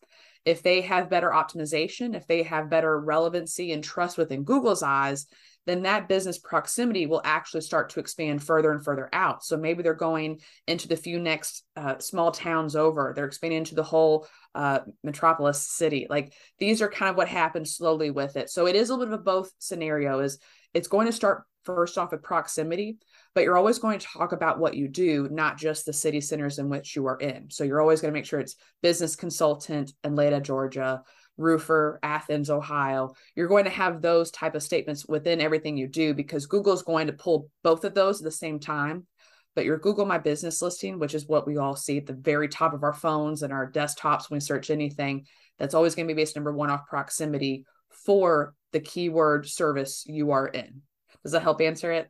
if 0.46 0.64
they 0.64 0.82
have 0.82 1.10
better 1.10 1.30
optimization, 1.30 2.16
if 2.16 2.28
they 2.28 2.44
have 2.44 2.70
better 2.70 3.00
relevancy 3.00 3.72
and 3.72 3.84
trust 3.84 4.18
within 4.18 4.44
Google's 4.44 4.84
eyes, 4.84 5.28
then 5.68 5.84
that 5.84 6.08
business 6.08 6.40
proximity 6.40 7.06
will 7.06 7.22
actually 7.26 7.62
start 7.62 7.90
to 7.90 8.00
expand 8.00 8.42
further 8.42 8.72
and 8.72 8.84
further 8.84 9.10
out. 9.12 9.44
So 9.44 9.58
maybe 9.58 9.84
they're 9.84 9.94
going 9.94 10.40
into 10.66 10.88
the 10.88 10.96
few 10.96 11.20
next 11.20 11.66
uh, 11.76 12.00
small 12.00 12.32
towns 12.32 12.76
over, 12.76 13.12
they're 13.14 13.26
expanding 13.26 13.60
into 13.60 13.76
the 13.76 13.84
whole 13.84 14.28
uh, 14.56 14.80
metropolis 15.04 15.68
city. 15.68 16.08
Like 16.10 16.34
these 16.58 16.82
are 16.82 16.90
kind 16.90 17.10
of 17.10 17.18
what 17.18 17.28
happens 17.28 17.76
slowly 17.76 18.12
with 18.12 18.38
it. 18.38 18.50
So 18.50 18.66
it 18.66 18.78
is 18.78 18.90
a 18.90 18.94
little 18.94 19.08
bit 19.08 19.14
of 19.14 19.20
a 19.20 19.24
both 19.24 19.52
scenario 19.60 20.20
is 20.20 20.40
it's 20.74 20.88
going 20.88 21.08
to 21.08 21.14
start 21.14 21.44
first 21.68 21.98
off 21.98 22.12
with 22.12 22.24
proximity, 22.24 22.98
but 23.36 23.44
you're 23.44 23.58
always 23.58 23.78
going 23.78 24.00
to 24.00 24.08
talk 24.08 24.32
about 24.32 24.58
what 24.58 24.74
you 24.74 24.88
do, 24.88 25.28
not 25.30 25.58
just 25.58 25.86
the 25.86 25.92
city 25.92 26.22
centers 26.22 26.60
in 26.60 26.70
which 26.70 26.96
you 26.96 27.06
are 27.08 27.20
in. 27.20 27.50
So 27.52 27.66
you're 27.66 27.82
always 27.82 28.00
going 28.00 28.14
to 28.14 28.18
make 28.18 28.26
sure 28.26 28.40
it's 28.40 28.56
business 28.82 29.18
consultant, 29.18 29.92
Atlanta, 30.06 30.40
Georgia, 30.40 31.04
roofer, 31.36 32.00
Athens, 32.02 32.50
Ohio. 32.50 33.14
You're 33.36 33.50
going 33.50 33.66
to 33.66 33.70
have 33.70 34.02
those 34.02 34.32
type 34.32 34.56
of 34.56 34.64
statements 34.64 35.06
within 35.06 35.42
everything 35.42 35.76
you 35.76 35.88
do 35.88 36.14
because 36.14 36.46
Google's 36.46 36.84
going 36.84 37.08
to 37.08 37.14
pull 37.14 37.50
both 37.64 37.84
of 37.84 37.94
those 37.94 38.22
at 38.22 38.24
the 38.24 38.32
same 38.32 38.62
time. 38.62 39.06
But 39.54 39.66
your 39.66 39.78
Google 39.78 40.06
My 40.06 40.20
Business 40.20 40.62
listing, 40.62 41.00
which 41.00 41.14
is 41.14 41.28
what 41.28 41.46
we 41.46 41.58
all 41.58 41.76
see 41.76 41.98
at 41.98 42.06
the 42.06 42.14
very 42.14 42.48
top 42.48 42.74
of 42.74 42.84
our 42.84 42.94
phones 42.94 43.44
and 43.44 43.52
our 43.52 43.70
desktops 43.70 44.30
when 44.30 44.38
we 44.38 44.40
search 44.40 44.70
anything, 44.70 45.26
that's 45.60 45.74
always 45.74 45.96
going 45.96 46.08
to 46.08 46.14
be 46.14 46.22
based 46.22 46.38
number 46.38 46.54
one 46.54 46.70
off 46.70 46.88
proximity 46.88 47.66
for 48.06 48.54
the 48.72 48.80
keyword 48.80 49.48
service 49.48 50.06
you 50.08 50.32
are 50.32 50.48
in. 50.48 50.82
Does 51.28 51.34
that 51.34 51.44
help 51.44 51.60
answer 51.60 51.92
it? 51.92 52.10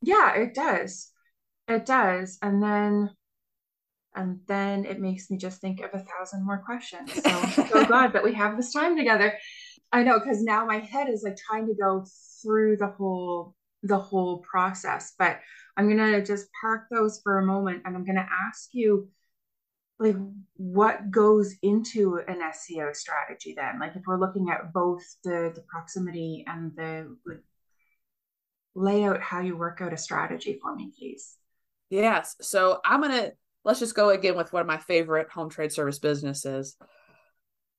Yeah, 0.00 0.36
it 0.36 0.54
does. 0.54 1.10
It 1.68 1.84
does. 1.84 2.38
And 2.40 2.62
then 2.62 3.10
and 4.16 4.40
then 4.46 4.86
it 4.86 4.98
makes 4.98 5.30
me 5.30 5.36
just 5.36 5.60
think 5.60 5.80
of 5.80 5.90
a 5.92 5.98
thousand 6.02 6.46
more 6.46 6.62
questions. 6.64 7.12
So 7.12 7.44
so 7.66 7.84
glad 7.86 8.14
that 8.14 8.24
we 8.24 8.32
have 8.32 8.56
this 8.56 8.72
time 8.72 8.96
together. 8.96 9.34
I 9.92 10.02
know 10.02 10.18
because 10.18 10.42
now 10.42 10.64
my 10.64 10.78
head 10.78 11.10
is 11.10 11.22
like 11.22 11.36
trying 11.36 11.66
to 11.66 11.74
go 11.74 12.06
through 12.42 12.78
the 12.78 12.86
whole 12.86 13.54
the 13.82 13.98
whole 13.98 14.38
process. 14.50 15.12
But 15.18 15.40
I'm 15.76 15.86
gonna 15.86 16.24
just 16.24 16.46
park 16.58 16.86
those 16.90 17.20
for 17.22 17.38
a 17.38 17.44
moment 17.44 17.82
and 17.84 17.94
I'm 17.94 18.06
gonna 18.06 18.26
ask 18.48 18.70
you 18.72 19.10
like 19.98 20.16
what 20.56 21.10
goes 21.10 21.54
into 21.60 22.18
an 22.26 22.40
SEO 22.40 22.96
strategy 22.96 23.52
then? 23.54 23.78
Like 23.78 23.94
if 23.94 24.04
we're 24.06 24.18
looking 24.18 24.48
at 24.48 24.72
both 24.72 25.02
the 25.22 25.52
the 25.54 25.64
proximity 25.68 26.46
and 26.46 26.74
the 26.74 27.14
like 27.26 27.42
lay 28.74 29.04
out 29.04 29.20
how 29.20 29.40
you 29.40 29.56
work 29.56 29.80
out 29.80 29.92
a 29.92 29.96
strategy 29.96 30.58
for 30.60 30.74
me, 30.74 30.90
please? 30.98 31.36
Yes. 31.90 32.36
So 32.40 32.80
I'm 32.84 33.00
going 33.00 33.12
to, 33.12 33.32
let's 33.64 33.80
just 33.80 33.94
go 33.94 34.10
again 34.10 34.36
with 34.36 34.52
one 34.52 34.60
of 34.60 34.66
my 34.66 34.78
favorite 34.78 35.30
home 35.30 35.50
trade 35.50 35.72
service 35.72 35.98
businesses. 35.98 36.76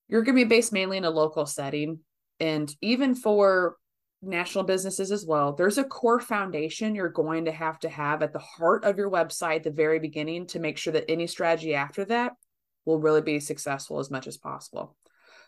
You're 0.07 0.23
going 0.23 0.37
to 0.37 0.45
be 0.45 0.49
based 0.49 0.71
mainly 0.71 0.97
in 0.97 1.05
a 1.05 1.09
local 1.09 1.45
setting. 1.45 1.99
And 2.39 2.73
even 2.81 3.15
for 3.15 3.75
national 4.21 4.63
businesses 4.63 5.11
as 5.11 5.25
well, 5.25 5.53
there's 5.53 5.77
a 5.77 5.83
core 5.83 6.19
foundation 6.19 6.95
you're 6.95 7.09
going 7.09 7.45
to 7.45 7.51
have 7.51 7.79
to 7.79 7.89
have 7.89 8.21
at 8.21 8.33
the 8.33 8.39
heart 8.39 8.83
of 8.83 8.97
your 8.97 9.09
website, 9.09 9.63
the 9.63 9.71
very 9.71 9.99
beginning, 9.99 10.47
to 10.47 10.59
make 10.59 10.77
sure 10.77 10.93
that 10.93 11.09
any 11.09 11.27
strategy 11.27 11.75
after 11.75 12.05
that 12.05 12.33
will 12.85 12.99
really 12.99 13.21
be 13.21 13.39
successful 13.39 13.99
as 13.99 14.11
much 14.11 14.27
as 14.27 14.37
possible. 14.37 14.95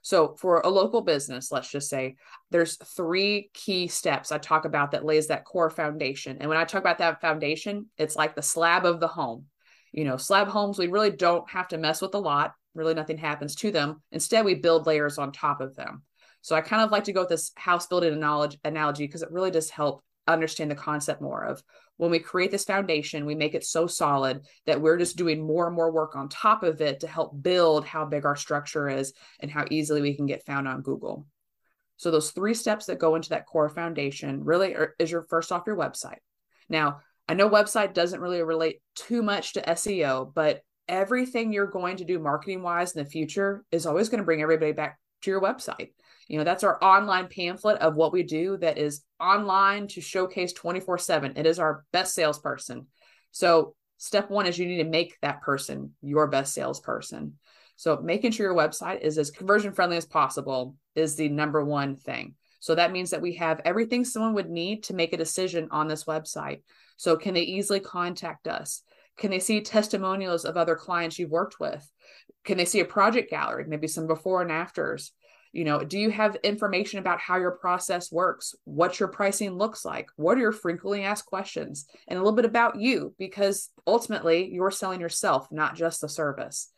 So 0.01 0.35
for 0.35 0.61
a 0.61 0.69
local 0.69 1.01
business, 1.01 1.51
let's 1.51 1.69
just 1.69 1.89
say 1.89 2.15
there's 2.51 2.77
three 2.77 3.49
key 3.53 3.87
steps 3.87 4.31
I 4.31 4.37
talk 4.37 4.65
about 4.65 4.91
that 4.91 5.05
lays 5.05 5.27
that 5.27 5.45
core 5.45 5.69
foundation. 5.69 6.37
And 6.39 6.49
when 6.49 6.57
I 6.57 6.65
talk 6.65 6.81
about 6.81 6.99
that 6.99 7.21
foundation, 7.21 7.87
it's 7.97 8.15
like 8.15 8.35
the 8.35 8.41
slab 8.41 8.85
of 8.85 8.99
the 8.99 9.07
home. 9.07 9.45
You 9.91 10.03
know, 10.03 10.17
slab 10.17 10.47
homes, 10.47 10.77
we 10.77 10.87
really 10.87 11.11
don't 11.11 11.49
have 11.49 11.69
to 11.69 11.77
mess 11.77 12.01
with 12.01 12.13
a 12.15 12.19
lot. 12.19 12.53
Really, 12.75 12.93
nothing 12.93 13.17
happens 13.17 13.55
to 13.55 13.71
them. 13.71 14.01
Instead, 14.11 14.45
we 14.45 14.53
build 14.53 14.85
layers 14.85 15.17
on 15.17 15.31
top 15.31 15.61
of 15.61 15.75
them. 15.75 16.03
So 16.41 16.55
I 16.55 16.61
kind 16.61 16.83
of 16.83 16.91
like 16.91 17.05
to 17.05 17.13
go 17.13 17.21
with 17.21 17.29
this 17.29 17.51
house 17.55 17.87
building 17.87 18.13
analogy 18.13 19.05
because 19.05 19.21
it 19.21 19.31
really 19.31 19.51
does 19.51 19.69
help 19.69 20.03
understand 20.27 20.69
the 20.69 20.75
concept 20.75 21.21
more 21.21 21.43
of 21.43 21.63
when 21.97 22.11
we 22.11 22.19
create 22.19 22.51
this 22.51 22.63
foundation, 22.63 23.25
we 23.25 23.35
make 23.35 23.55
it 23.55 23.65
so 23.65 23.87
solid 23.87 24.45
that 24.65 24.81
we're 24.81 24.97
just 24.97 25.17
doing 25.17 25.45
more 25.45 25.67
and 25.67 25.75
more 25.75 25.91
work 25.91 26.15
on 26.15 26.29
top 26.29 26.63
of 26.63 26.79
it 26.81 27.01
to 27.01 27.07
help 27.07 27.41
build 27.41 27.85
how 27.85 28.05
big 28.05 28.25
our 28.25 28.35
structure 28.35 28.87
is 28.87 29.13
and 29.39 29.51
how 29.51 29.65
easily 29.69 30.01
we 30.01 30.15
can 30.15 30.27
get 30.27 30.45
found 30.45 30.67
on 30.67 30.81
Google. 30.81 31.25
So 31.97 32.11
those 32.11 32.31
three 32.31 32.53
steps 32.53 32.85
that 32.85 32.99
go 32.99 33.15
into 33.15 33.29
that 33.29 33.47
core 33.47 33.69
foundation 33.69 34.43
really 34.43 34.75
are, 34.75 34.95
is 34.99 35.11
your 35.11 35.23
first 35.23 35.51
off 35.51 35.65
your 35.65 35.75
website. 35.75 36.19
Now, 36.69 37.01
I 37.27 37.33
know 37.33 37.49
website 37.49 37.93
doesn't 37.93 38.21
really 38.21 38.41
relate 38.41 38.81
too 38.95 39.21
much 39.23 39.53
to 39.53 39.61
SEO, 39.61 40.33
but 40.33 40.61
everything 40.87 41.51
you're 41.51 41.65
going 41.65 41.97
to 41.97 42.05
do 42.05 42.19
marketing 42.19 42.61
wise 42.61 42.95
in 42.95 43.03
the 43.03 43.09
future 43.09 43.65
is 43.71 43.85
always 43.85 44.09
going 44.09 44.19
to 44.19 44.25
bring 44.25 44.41
everybody 44.41 44.71
back 44.71 44.99
to 45.23 45.31
your 45.31 45.41
website. 45.41 45.89
You 46.27 46.37
know, 46.37 46.43
that's 46.43 46.63
our 46.63 46.81
online 46.83 47.27
pamphlet 47.27 47.77
of 47.79 47.95
what 47.95 48.11
we 48.11 48.23
do 48.23 48.57
that 48.57 48.77
is 48.77 49.03
online 49.19 49.87
to 49.89 50.01
showcase 50.01 50.53
24 50.53 50.97
7. 50.97 51.33
It 51.35 51.45
is 51.45 51.59
our 51.59 51.85
best 51.91 52.13
salesperson. 52.13 52.87
So, 53.31 53.75
step 53.97 54.29
one 54.29 54.45
is 54.45 54.57
you 54.59 54.67
need 54.67 54.83
to 54.83 54.89
make 54.89 55.17
that 55.21 55.41
person 55.41 55.93
your 56.01 56.27
best 56.27 56.53
salesperson. 56.53 57.35
So, 57.77 57.97
making 58.01 58.31
sure 58.31 58.47
your 58.47 58.55
website 58.55 59.01
is 59.01 59.17
as 59.17 59.31
conversion 59.31 59.71
friendly 59.71 59.97
as 59.97 60.05
possible 60.05 60.75
is 60.95 61.15
the 61.15 61.29
number 61.29 61.63
one 61.63 61.95
thing. 61.95 62.35
So, 62.59 62.75
that 62.75 62.91
means 62.91 63.11
that 63.11 63.21
we 63.21 63.35
have 63.35 63.61
everything 63.63 64.03
someone 64.03 64.33
would 64.33 64.49
need 64.49 64.83
to 64.85 64.93
make 64.93 65.13
a 65.13 65.17
decision 65.17 65.69
on 65.71 65.87
this 65.87 66.03
website. 66.03 66.61
So, 66.97 67.15
can 67.15 67.35
they 67.35 67.43
easily 67.43 67.79
contact 67.79 68.47
us? 68.47 68.81
Can 69.17 69.31
they 69.31 69.39
see 69.39 69.61
testimonials 69.61 70.45
of 70.45 70.57
other 70.57 70.75
clients 70.75 71.17
you've 71.17 71.31
worked 71.31 71.59
with? 71.59 71.89
Can 72.43 72.57
they 72.57 72.65
see 72.65 72.81
a 72.81 72.85
project 72.85 73.31
gallery, 73.31 73.65
maybe 73.67 73.87
some 73.87 74.07
before 74.07 74.41
and 74.41 74.51
afters? 74.51 75.11
You 75.51 75.63
know, 75.63 75.83
do 75.83 75.97
you 75.97 76.09
have 76.09 76.35
information 76.43 76.99
about 76.99 77.19
how 77.19 77.37
your 77.37 77.51
process 77.51 78.11
works, 78.11 78.55
what 78.65 78.99
your 78.99 79.09
pricing 79.09 79.51
looks 79.51 79.85
like, 79.85 80.09
what 80.15 80.37
are 80.37 80.41
your 80.41 80.51
frequently 80.51 81.03
asked 81.03 81.25
questions, 81.25 81.85
and 82.07 82.17
a 82.17 82.21
little 82.21 82.35
bit 82.35 82.45
about 82.45 82.79
you, 82.79 83.13
because 83.17 83.69
ultimately 83.85 84.49
you're 84.51 84.71
selling 84.71 85.01
yourself, 85.01 85.47
not 85.51 85.75
just 85.75 86.01
the 86.01 86.09
service. 86.09 86.71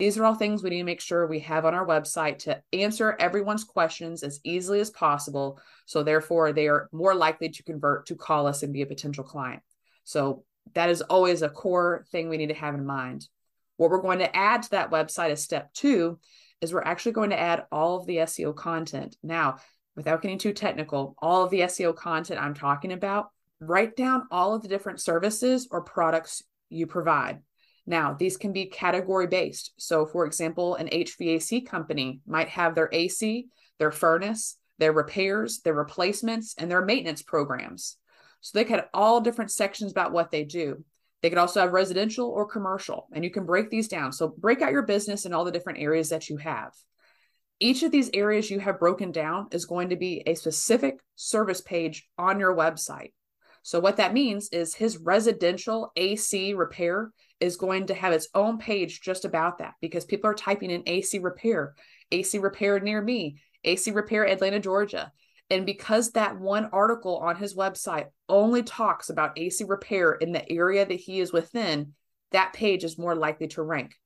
These 0.00 0.16
are 0.16 0.24
all 0.24 0.34
things 0.34 0.62
we 0.62 0.70
need 0.70 0.78
to 0.78 0.84
make 0.84 1.02
sure 1.02 1.26
we 1.26 1.40
have 1.40 1.66
on 1.66 1.74
our 1.74 1.86
website 1.86 2.38
to 2.40 2.62
answer 2.72 3.16
everyone's 3.20 3.64
questions 3.64 4.22
as 4.22 4.40
easily 4.44 4.80
as 4.80 4.88
possible. 4.88 5.60
So, 5.84 6.02
therefore, 6.02 6.54
they 6.54 6.68
are 6.68 6.88
more 6.90 7.14
likely 7.14 7.50
to 7.50 7.62
convert 7.62 8.06
to 8.06 8.14
call 8.14 8.46
us 8.46 8.62
and 8.62 8.72
be 8.72 8.80
a 8.80 8.86
potential 8.86 9.24
client. 9.24 9.62
So, 10.04 10.44
that 10.74 10.88
is 10.88 11.02
always 11.02 11.42
a 11.42 11.50
core 11.50 12.06
thing 12.10 12.30
we 12.30 12.38
need 12.38 12.48
to 12.48 12.54
have 12.54 12.74
in 12.74 12.86
mind. 12.86 13.28
What 13.76 13.90
we're 13.90 14.00
going 14.00 14.20
to 14.20 14.34
add 14.34 14.62
to 14.62 14.70
that 14.70 14.90
website 14.90 15.30
as 15.30 15.44
step 15.44 15.72
two 15.74 16.18
is 16.60 16.72
we're 16.72 16.82
actually 16.82 17.12
going 17.12 17.30
to 17.30 17.40
add 17.40 17.64
all 17.72 17.96
of 17.96 18.06
the 18.06 18.16
SEO 18.18 18.54
content. 18.54 19.16
Now, 19.22 19.56
without 19.96 20.22
getting 20.22 20.38
too 20.38 20.52
technical, 20.52 21.14
all 21.18 21.44
of 21.44 21.50
the 21.50 21.60
SEO 21.60 21.94
content 21.94 22.40
I'm 22.40 22.54
talking 22.54 22.92
about, 22.92 23.30
write 23.60 23.96
down 23.96 24.26
all 24.30 24.54
of 24.54 24.62
the 24.62 24.68
different 24.68 25.00
services 25.00 25.68
or 25.70 25.82
products 25.82 26.42
you 26.68 26.86
provide. 26.86 27.40
Now, 27.86 28.14
these 28.14 28.36
can 28.36 28.52
be 28.52 28.66
category 28.66 29.26
based. 29.26 29.72
So, 29.76 30.06
for 30.06 30.24
example, 30.24 30.76
an 30.76 30.88
HVAC 30.88 31.66
company 31.66 32.20
might 32.26 32.48
have 32.48 32.74
their 32.74 32.88
AC, 32.92 33.48
their 33.78 33.90
furnace, 33.90 34.56
their 34.78 34.92
repairs, 34.92 35.60
their 35.60 35.74
replacements, 35.74 36.54
and 36.56 36.70
their 36.70 36.84
maintenance 36.84 37.22
programs. 37.22 37.96
So, 38.40 38.58
they 38.58 38.68
have 38.70 38.88
all 38.94 39.20
different 39.20 39.50
sections 39.50 39.90
about 39.90 40.12
what 40.12 40.30
they 40.30 40.44
do. 40.44 40.84
They 41.22 41.28
could 41.28 41.38
also 41.38 41.60
have 41.60 41.72
residential 41.72 42.28
or 42.28 42.46
commercial, 42.46 43.08
and 43.12 43.24
you 43.24 43.30
can 43.30 43.44
break 43.44 43.70
these 43.70 43.88
down. 43.88 44.12
So, 44.12 44.28
break 44.28 44.62
out 44.62 44.72
your 44.72 44.82
business 44.82 45.26
in 45.26 45.32
all 45.32 45.44
the 45.44 45.52
different 45.52 45.80
areas 45.80 46.08
that 46.08 46.28
you 46.28 46.38
have. 46.38 46.72
Each 47.58 47.82
of 47.82 47.92
these 47.92 48.10
areas 48.14 48.50
you 48.50 48.58
have 48.60 48.80
broken 48.80 49.12
down 49.12 49.48
is 49.52 49.66
going 49.66 49.90
to 49.90 49.96
be 49.96 50.22
a 50.26 50.34
specific 50.34 51.00
service 51.16 51.60
page 51.60 52.08
on 52.16 52.40
your 52.40 52.56
website. 52.56 53.12
So, 53.62 53.80
what 53.80 53.98
that 53.98 54.14
means 54.14 54.48
is 54.50 54.74
his 54.74 54.96
residential 54.96 55.92
AC 55.94 56.54
repair 56.54 57.12
is 57.38 57.56
going 57.56 57.86
to 57.86 57.94
have 57.94 58.12
its 58.12 58.28
own 58.34 58.58
page 58.58 59.02
just 59.02 59.24
about 59.24 59.58
that 59.58 59.74
because 59.80 60.04
people 60.04 60.30
are 60.30 60.34
typing 60.34 60.70
in 60.70 60.82
AC 60.86 61.18
repair, 61.18 61.74
AC 62.10 62.38
repair 62.38 62.80
near 62.80 63.02
me, 63.02 63.36
AC 63.64 63.90
repair 63.90 64.26
Atlanta, 64.26 64.60
Georgia. 64.60 65.12
And 65.50 65.66
because 65.66 66.12
that 66.12 66.38
one 66.38 66.70
article 66.72 67.18
on 67.18 67.36
his 67.36 67.56
website 67.56 68.06
only 68.28 68.62
talks 68.62 69.10
about 69.10 69.36
AC 69.36 69.64
repair 69.64 70.12
in 70.12 70.30
the 70.30 70.50
area 70.50 70.86
that 70.86 70.94
he 70.94 71.20
is 71.20 71.32
within, 71.32 71.94
that 72.30 72.52
page 72.52 72.84
is 72.84 72.96
more 72.96 73.16
likely 73.16 73.48
to 73.48 73.62
rank. 73.62 73.96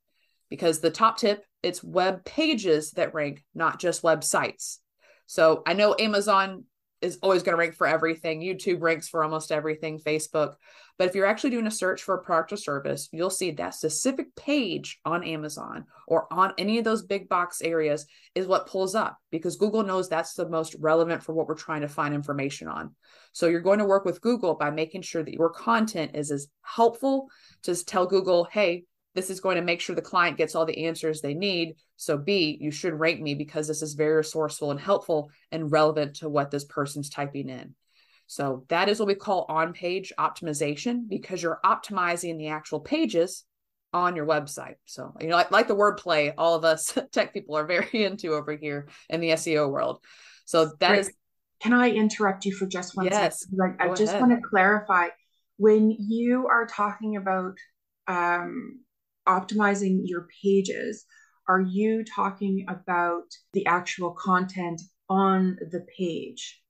Because 0.49 0.81
the 0.81 0.91
top 0.91 1.19
tip, 1.19 1.45
it's 1.63 1.85
web 1.85 2.25
pages 2.25 2.93
that 2.93 3.15
rank, 3.15 3.45
not 3.55 3.79
just 3.79 4.03
websites. 4.03 4.79
So 5.27 5.63
I 5.67 5.75
know 5.75 5.95
Amazon 5.99 6.65
is 7.03 7.19
always 7.23 7.43
going 7.43 7.55
to 7.55 7.59
rank 7.59 7.75
for 7.75 7.87
everything. 7.87 8.41
YouTube 8.41 8.81
ranks 8.81 9.09
for 9.09 9.23
almost 9.23 9.53
everything, 9.53 9.99
Facebook. 9.99 10.55
But 10.97 11.09
if 11.09 11.15
you're 11.15 11.27
actually 11.27 11.51
doing 11.51 11.67
a 11.67 11.73
search 11.73 12.03
for 12.03 12.15
a 12.15 12.23
product 12.23 12.53
or 12.53 12.57
service, 12.57 13.09
you'll 13.11 13.31
see 13.31 13.51
that 13.53 13.75
specific 13.75 14.35
page 14.37 15.01
on 15.05 15.25
Amazon 15.25 15.87
or 16.07 16.33
on 16.33 16.53
any 16.57 16.79
of 16.79 16.85
those 16.85 17.03
big 17.03 17.29
box 17.29 17.61
areas 17.63 18.07
is 18.35 18.47
what 18.47 18.69
pulls 18.69 18.95
up 18.95 19.19
because 19.31 19.57
Google 19.57 19.83
knows 19.83 20.09
that's 20.09 20.35
the 20.35 20.49
most 20.49 20.77
relevant 20.79 21.23
for 21.23 21.33
what 21.33 21.49
we're 21.49 21.55
trying 21.55 21.81
to 21.81 21.89
find 21.89 22.15
information 22.15 22.69
on. 22.69 22.95
So 23.33 23.49
you're 23.49 23.61
going 23.61 23.81
to 23.81 23.85
work 23.85 24.05
with 24.05 24.21
Google 24.21 24.55
by 24.55 24.71
making 24.71 25.03
sure 25.03 25.25
that 25.25 25.35
your 25.35 25.51
content 25.51 26.13
is 26.15 26.31
as 26.31 26.47
helpful 26.63 27.29
to 27.65 27.85
tell 27.85 28.07
Google, 28.07 28.45
hey, 28.45 28.85
this 29.15 29.31
is 29.31 29.41
going 29.41 29.57
to 29.57 29.63
make 29.63 29.81
sure 29.81 29.95
the 29.95 30.03
client 30.03 30.37
gets 30.37 30.55
all 30.55 30.67
the 30.67 30.87
answers 30.87 31.21
they 31.21 31.35
need. 31.35 31.77
So, 31.97 32.19
B, 32.19 32.59
you 32.61 32.71
should 32.71 32.99
rank 32.99 33.21
me 33.21 33.35
because 33.35 33.69
this 33.69 33.81
is 33.81 33.95
very 33.95 34.17
resourceful 34.17 34.73
and 34.73 34.81
helpful 34.81 35.31
and 35.53 35.71
relevant 35.71 36.17
to 36.17 36.29
what 36.29 36.51
this 36.51 36.65
person's 36.65 37.09
typing 37.09 37.49
in. 37.49 37.75
So, 38.27 38.65
that 38.69 38.89
is 38.89 38.99
what 38.99 39.09
we 39.09 39.15
call 39.15 39.47
on 39.49 39.73
page 39.73 40.13
optimization 40.19 41.09
because 41.09 41.43
you're 41.43 41.61
optimizing 41.65 42.39
the 42.39 42.49
actual 42.49 42.81
pages 42.81 43.45
on 43.93 44.17
your 44.17 44.27
website. 44.27 44.77
So, 44.87 45.15
you 45.21 45.29
know, 45.29 45.37
like, 45.37 45.51
like 45.51 45.69
the 45.69 45.77
wordplay, 45.77 46.35
all 46.37 46.55
of 46.55 46.65
us 46.65 46.97
tech 47.13 47.33
people 47.33 47.57
are 47.57 47.67
very 47.67 47.89
into 48.05 48.33
over 48.33 48.57
here 48.57 48.89
in 49.09 49.21
the 49.21 49.31
SEO 49.31 49.71
world. 49.71 50.05
So, 50.47 50.73
that 50.81 50.91
right. 50.91 50.99
is. 51.01 51.13
Can 51.61 51.73
I 51.73 51.91
interrupt 51.91 52.45
you 52.45 52.55
for 52.55 52.67
just 52.67 52.97
one 52.97 53.07
yes, 53.07 53.41
second? 53.41 53.59
Like, 53.59 53.81
I 53.81 53.89
just 53.95 54.13
ahead. 54.13 54.21
want 54.21 54.33
to 54.33 54.49
clarify 54.49 55.09
when 55.57 55.91
you 55.91 56.47
are 56.49 56.67
talking 56.67 57.17
about 57.17 57.55
um, 58.07 58.81
optimizing 59.27 60.01
your 60.05 60.27
pages, 60.43 61.07
are 61.49 61.61
you 61.61 62.05
talking 62.05 62.67
about 62.69 63.25
the 63.53 63.67
actual 63.67 64.13
content 64.13 64.81
on 65.09 65.57
the 65.71 65.87
page? 65.97 66.61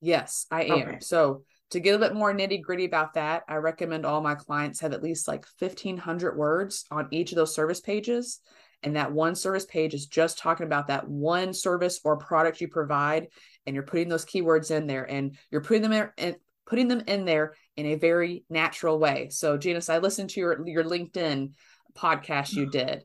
Yes, 0.00 0.46
I 0.50 0.64
am. 0.64 0.72
Okay. 0.72 0.96
So, 1.00 1.42
to 1.70 1.80
get 1.80 1.96
a 1.96 1.98
bit 1.98 2.14
more 2.14 2.32
nitty 2.32 2.62
gritty 2.62 2.84
about 2.84 3.14
that, 3.14 3.42
I 3.48 3.56
recommend 3.56 4.06
all 4.06 4.20
my 4.20 4.36
clients 4.36 4.80
have 4.80 4.92
at 4.92 5.02
least 5.02 5.26
like 5.26 5.44
1500 5.58 6.36
words 6.36 6.84
on 6.92 7.08
each 7.10 7.32
of 7.32 7.36
those 7.36 7.54
service 7.54 7.80
pages. 7.80 8.38
And 8.84 8.94
that 8.94 9.10
one 9.10 9.34
service 9.34 9.64
page 9.64 9.92
is 9.92 10.06
just 10.06 10.38
talking 10.38 10.66
about 10.66 10.86
that 10.88 11.08
one 11.08 11.52
service 11.52 11.98
or 12.04 12.18
product 12.18 12.60
you 12.60 12.68
provide. 12.68 13.26
And 13.66 13.74
you're 13.74 13.82
putting 13.82 14.08
those 14.08 14.24
keywords 14.24 14.70
in 14.70 14.86
there 14.86 15.10
and 15.10 15.36
you're 15.50 15.62
putting 15.62 15.82
them 15.82 16.10
in, 16.16 16.36
putting 16.66 16.88
them 16.88 17.02
in 17.06 17.24
there 17.24 17.54
in 17.76 17.86
a 17.86 17.94
very 17.94 18.44
natural 18.50 18.98
way. 18.98 19.28
So, 19.30 19.56
Janice, 19.56 19.88
I 19.88 19.98
listened 19.98 20.30
to 20.30 20.40
your 20.40 20.68
your 20.68 20.84
LinkedIn 20.84 21.52
podcast 21.96 22.52
you 22.52 22.66
mm. 22.66 22.72
did, 22.72 23.04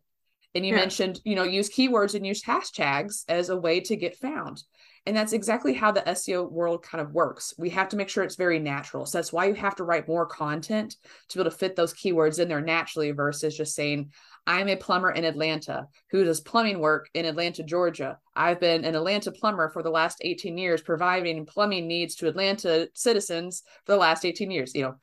and 0.53 0.65
you 0.65 0.73
yeah. 0.73 0.79
mentioned 0.79 1.19
you 1.23 1.35
know 1.35 1.43
use 1.43 1.69
keywords 1.69 2.15
and 2.15 2.25
use 2.25 2.43
hashtags 2.43 3.23
as 3.29 3.49
a 3.49 3.57
way 3.57 3.79
to 3.81 3.95
get 3.95 4.17
found. 4.17 4.61
And 5.07 5.17
that's 5.17 5.33
exactly 5.33 5.73
how 5.73 5.91
the 5.91 6.01
SEO 6.01 6.51
world 6.51 6.83
kind 6.83 7.01
of 7.01 7.11
works. 7.11 7.55
We 7.57 7.71
have 7.71 7.89
to 7.89 7.97
make 7.97 8.07
sure 8.07 8.23
it's 8.23 8.35
very 8.35 8.59
natural. 8.59 9.07
So 9.07 9.17
that's 9.17 9.33
why 9.33 9.45
you 9.45 9.55
have 9.55 9.75
to 9.77 9.83
write 9.83 10.07
more 10.07 10.27
content 10.27 10.95
to 11.29 11.37
be 11.37 11.41
able 11.41 11.49
to 11.49 11.57
fit 11.57 11.75
those 11.75 11.93
keywords 11.93 12.37
in 12.39 12.47
there 12.47 12.61
naturally 12.61 13.11
versus 13.11 13.57
just 13.57 13.73
saying, 13.73 14.11
I'm 14.45 14.69
a 14.69 14.75
plumber 14.75 15.11
in 15.11 15.25
Atlanta 15.25 15.87
who 16.11 16.23
does 16.23 16.41
plumbing 16.41 16.79
work 16.79 17.09
in 17.15 17.25
Atlanta, 17.25 17.63
Georgia. 17.63 18.19
I've 18.35 18.59
been 18.59 18.85
an 18.85 18.95
Atlanta 18.95 19.31
plumber 19.31 19.69
for 19.69 19.81
the 19.81 19.89
last 19.89 20.17
18 20.21 20.57
years, 20.57 20.81
providing 20.81 21.45
plumbing 21.45 21.87
needs 21.87 22.15
to 22.15 22.27
Atlanta 22.27 22.87
citizens 22.93 23.63
for 23.85 23.93
the 23.93 23.99
last 23.99 24.23
18 24.23 24.51
years. 24.51 24.75
You 24.75 24.83
know, 24.83 24.95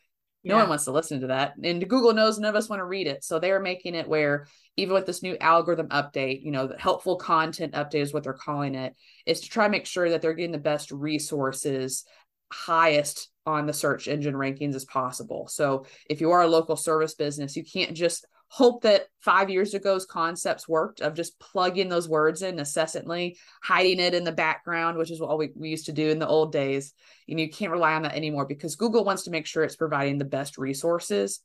no 0.48 0.56
yeah. 0.56 0.62
one 0.62 0.70
wants 0.70 0.84
to 0.87 0.92
listen 0.92 1.20
to 1.20 1.26
that. 1.28 1.54
And 1.62 1.88
Google 1.88 2.14
knows 2.14 2.38
none 2.38 2.48
of 2.48 2.56
us 2.56 2.68
want 2.68 2.80
to 2.80 2.84
read 2.84 3.06
it. 3.06 3.22
So 3.22 3.38
they're 3.38 3.61
making 3.61 3.94
it 3.94 4.08
where 4.08 4.46
even 4.76 4.94
with 4.94 5.06
this 5.06 5.22
new 5.22 5.37
algorithm 5.38 5.88
update, 5.88 6.42
you 6.42 6.50
know, 6.50 6.66
the 6.66 6.78
helpful 6.78 7.16
content 7.16 7.74
update 7.74 8.00
is 8.00 8.12
what 8.12 8.24
they're 8.24 8.32
calling 8.32 8.74
it, 8.74 8.94
is 9.26 9.42
to 9.42 9.48
try 9.48 9.66
and 9.66 9.72
make 9.72 9.87
sure 9.87 10.11
that 10.11 10.22
they're 10.22 10.32
getting 10.32 10.52
the 10.52 10.58
best 10.58 10.90
resources 10.90 12.04
highest 12.50 13.28
on 13.44 13.66
the 13.66 13.72
search 13.72 14.08
engine 14.08 14.34
rankings 14.34 14.74
as 14.74 14.87
possible. 14.87 15.48
So 15.48 15.84
if 16.08 16.20
you 16.20 16.30
are 16.30 16.42
a 16.42 16.48
local 16.48 16.76
service 16.76 17.14
business, 17.14 17.56
you 17.56 17.64
can't 17.64 17.94
just 17.94 18.26
hope 18.48 18.82
that 18.82 19.06
five 19.20 19.50
years 19.50 19.74
ago's 19.74 20.06
concepts 20.06 20.68
worked 20.68 21.00
of 21.00 21.14
just 21.14 21.38
plugging 21.38 21.88
those 21.88 22.08
words 22.08 22.42
in 22.42 22.58
incessantly, 22.58 23.37
hiding 23.62 24.00
it 24.00 24.14
in 24.14 24.24
the 24.24 24.32
background, 24.32 24.96
which 24.96 25.11
is 25.11 25.20
what 25.20 25.38
we, 25.38 25.50
we 25.54 25.68
used 25.68 25.87
to 25.87 25.92
do 25.92 26.08
in 26.08 26.18
the 26.18 26.26
old 26.26 26.52
days. 26.52 26.94
And 27.28 27.38
you 27.38 27.50
can't 27.50 27.72
rely 27.72 27.94
on 27.94 28.02
that 28.02 28.14
anymore 28.14 28.46
because 28.46 28.76
Google 28.76 29.04
wants 29.04 29.24
to 29.24 29.30
make 29.30 29.46
sure 29.46 29.64
it's 29.64 29.76
providing 29.76 30.18
the 30.18 30.24
best 30.24 30.58
resources 30.58 31.40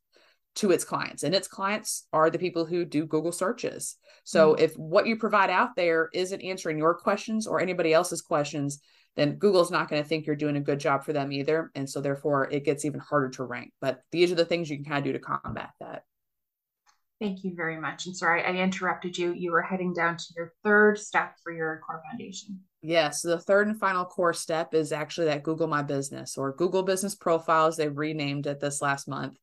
to 0.55 0.69
its 0.71 0.85
clients 0.85 1.23
and 1.23 1.33
its 1.33 1.47
clients 1.47 2.07
are 2.13 2.29
the 2.29 2.37
people 2.37 2.63
who 2.63 2.85
do 2.85 3.07
google 3.07 3.31
searches 3.31 3.95
so 4.23 4.53
mm-hmm. 4.53 4.63
if 4.63 4.77
what 4.77 5.07
you 5.07 5.17
provide 5.17 5.49
out 5.49 5.75
there 5.75 6.09
isn't 6.13 6.43
answering 6.43 6.77
your 6.77 6.93
questions 6.93 7.47
or 7.47 7.59
anybody 7.59 7.91
else's 7.91 8.21
questions 8.21 8.79
then 9.15 9.35
Google's 9.35 9.71
not 9.71 9.89
going 9.89 10.01
to 10.01 10.07
think 10.07 10.25
you're 10.25 10.35
doing 10.35 10.57
a 10.57 10.61
good 10.61 10.79
job 10.79 11.03
for 11.03 11.13
them 11.13 11.31
either. 11.31 11.71
And 11.75 11.89
so 11.89 12.01
therefore 12.01 12.49
it 12.51 12.65
gets 12.65 12.85
even 12.85 12.99
harder 12.99 13.29
to 13.29 13.43
rank. 13.43 13.71
But 13.79 14.01
these 14.11 14.31
are 14.31 14.35
the 14.35 14.45
things 14.45 14.69
you 14.69 14.77
can 14.77 14.85
kind 14.85 14.97
of 14.97 15.03
do 15.03 15.13
to 15.13 15.19
combat 15.19 15.69
that. 15.79 16.03
Thank 17.19 17.43
you 17.43 17.53
very 17.55 17.79
much. 17.79 18.05
And 18.05 18.15
sorry, 18.15 18.43
I 18.43 18.51
interrupted 18.51 19.17
you. 19.17 19.33
You 19.33 19.51
were 19.51 19.61
heading 19.61 19.93
down 19.93 20.17
to 20.17 20.25
your 20.35 20.53
third 20.63 20.97
step 20.97 21.35
for 21.43 21.53
your 21.53 21.81
core 21.85 22.01
foundation. 22.09 22.59
Yes, 22.81 23.21
the 23.21 23.39
third 23.39 23.67
and 23.67 23.79
final 23.79 24.03
core 24.03 24.33
step 24.33 24.73
is 24.73 24.91
actually 24.91 25.27
that 25.27 25.43
Google 25.43 25.67
My 25.67 25.83
Business 25.83 26.37
or 26.37 26.53
Google 26.53 26.83
Business 26.83 27.15
Profiles. 27.15 27.77
They 27.77 27.87
renamed 27.87 28.45
it 28.45 28.59
this 28.59 28.81
last 28.81 29.07
month. 29.07 29.37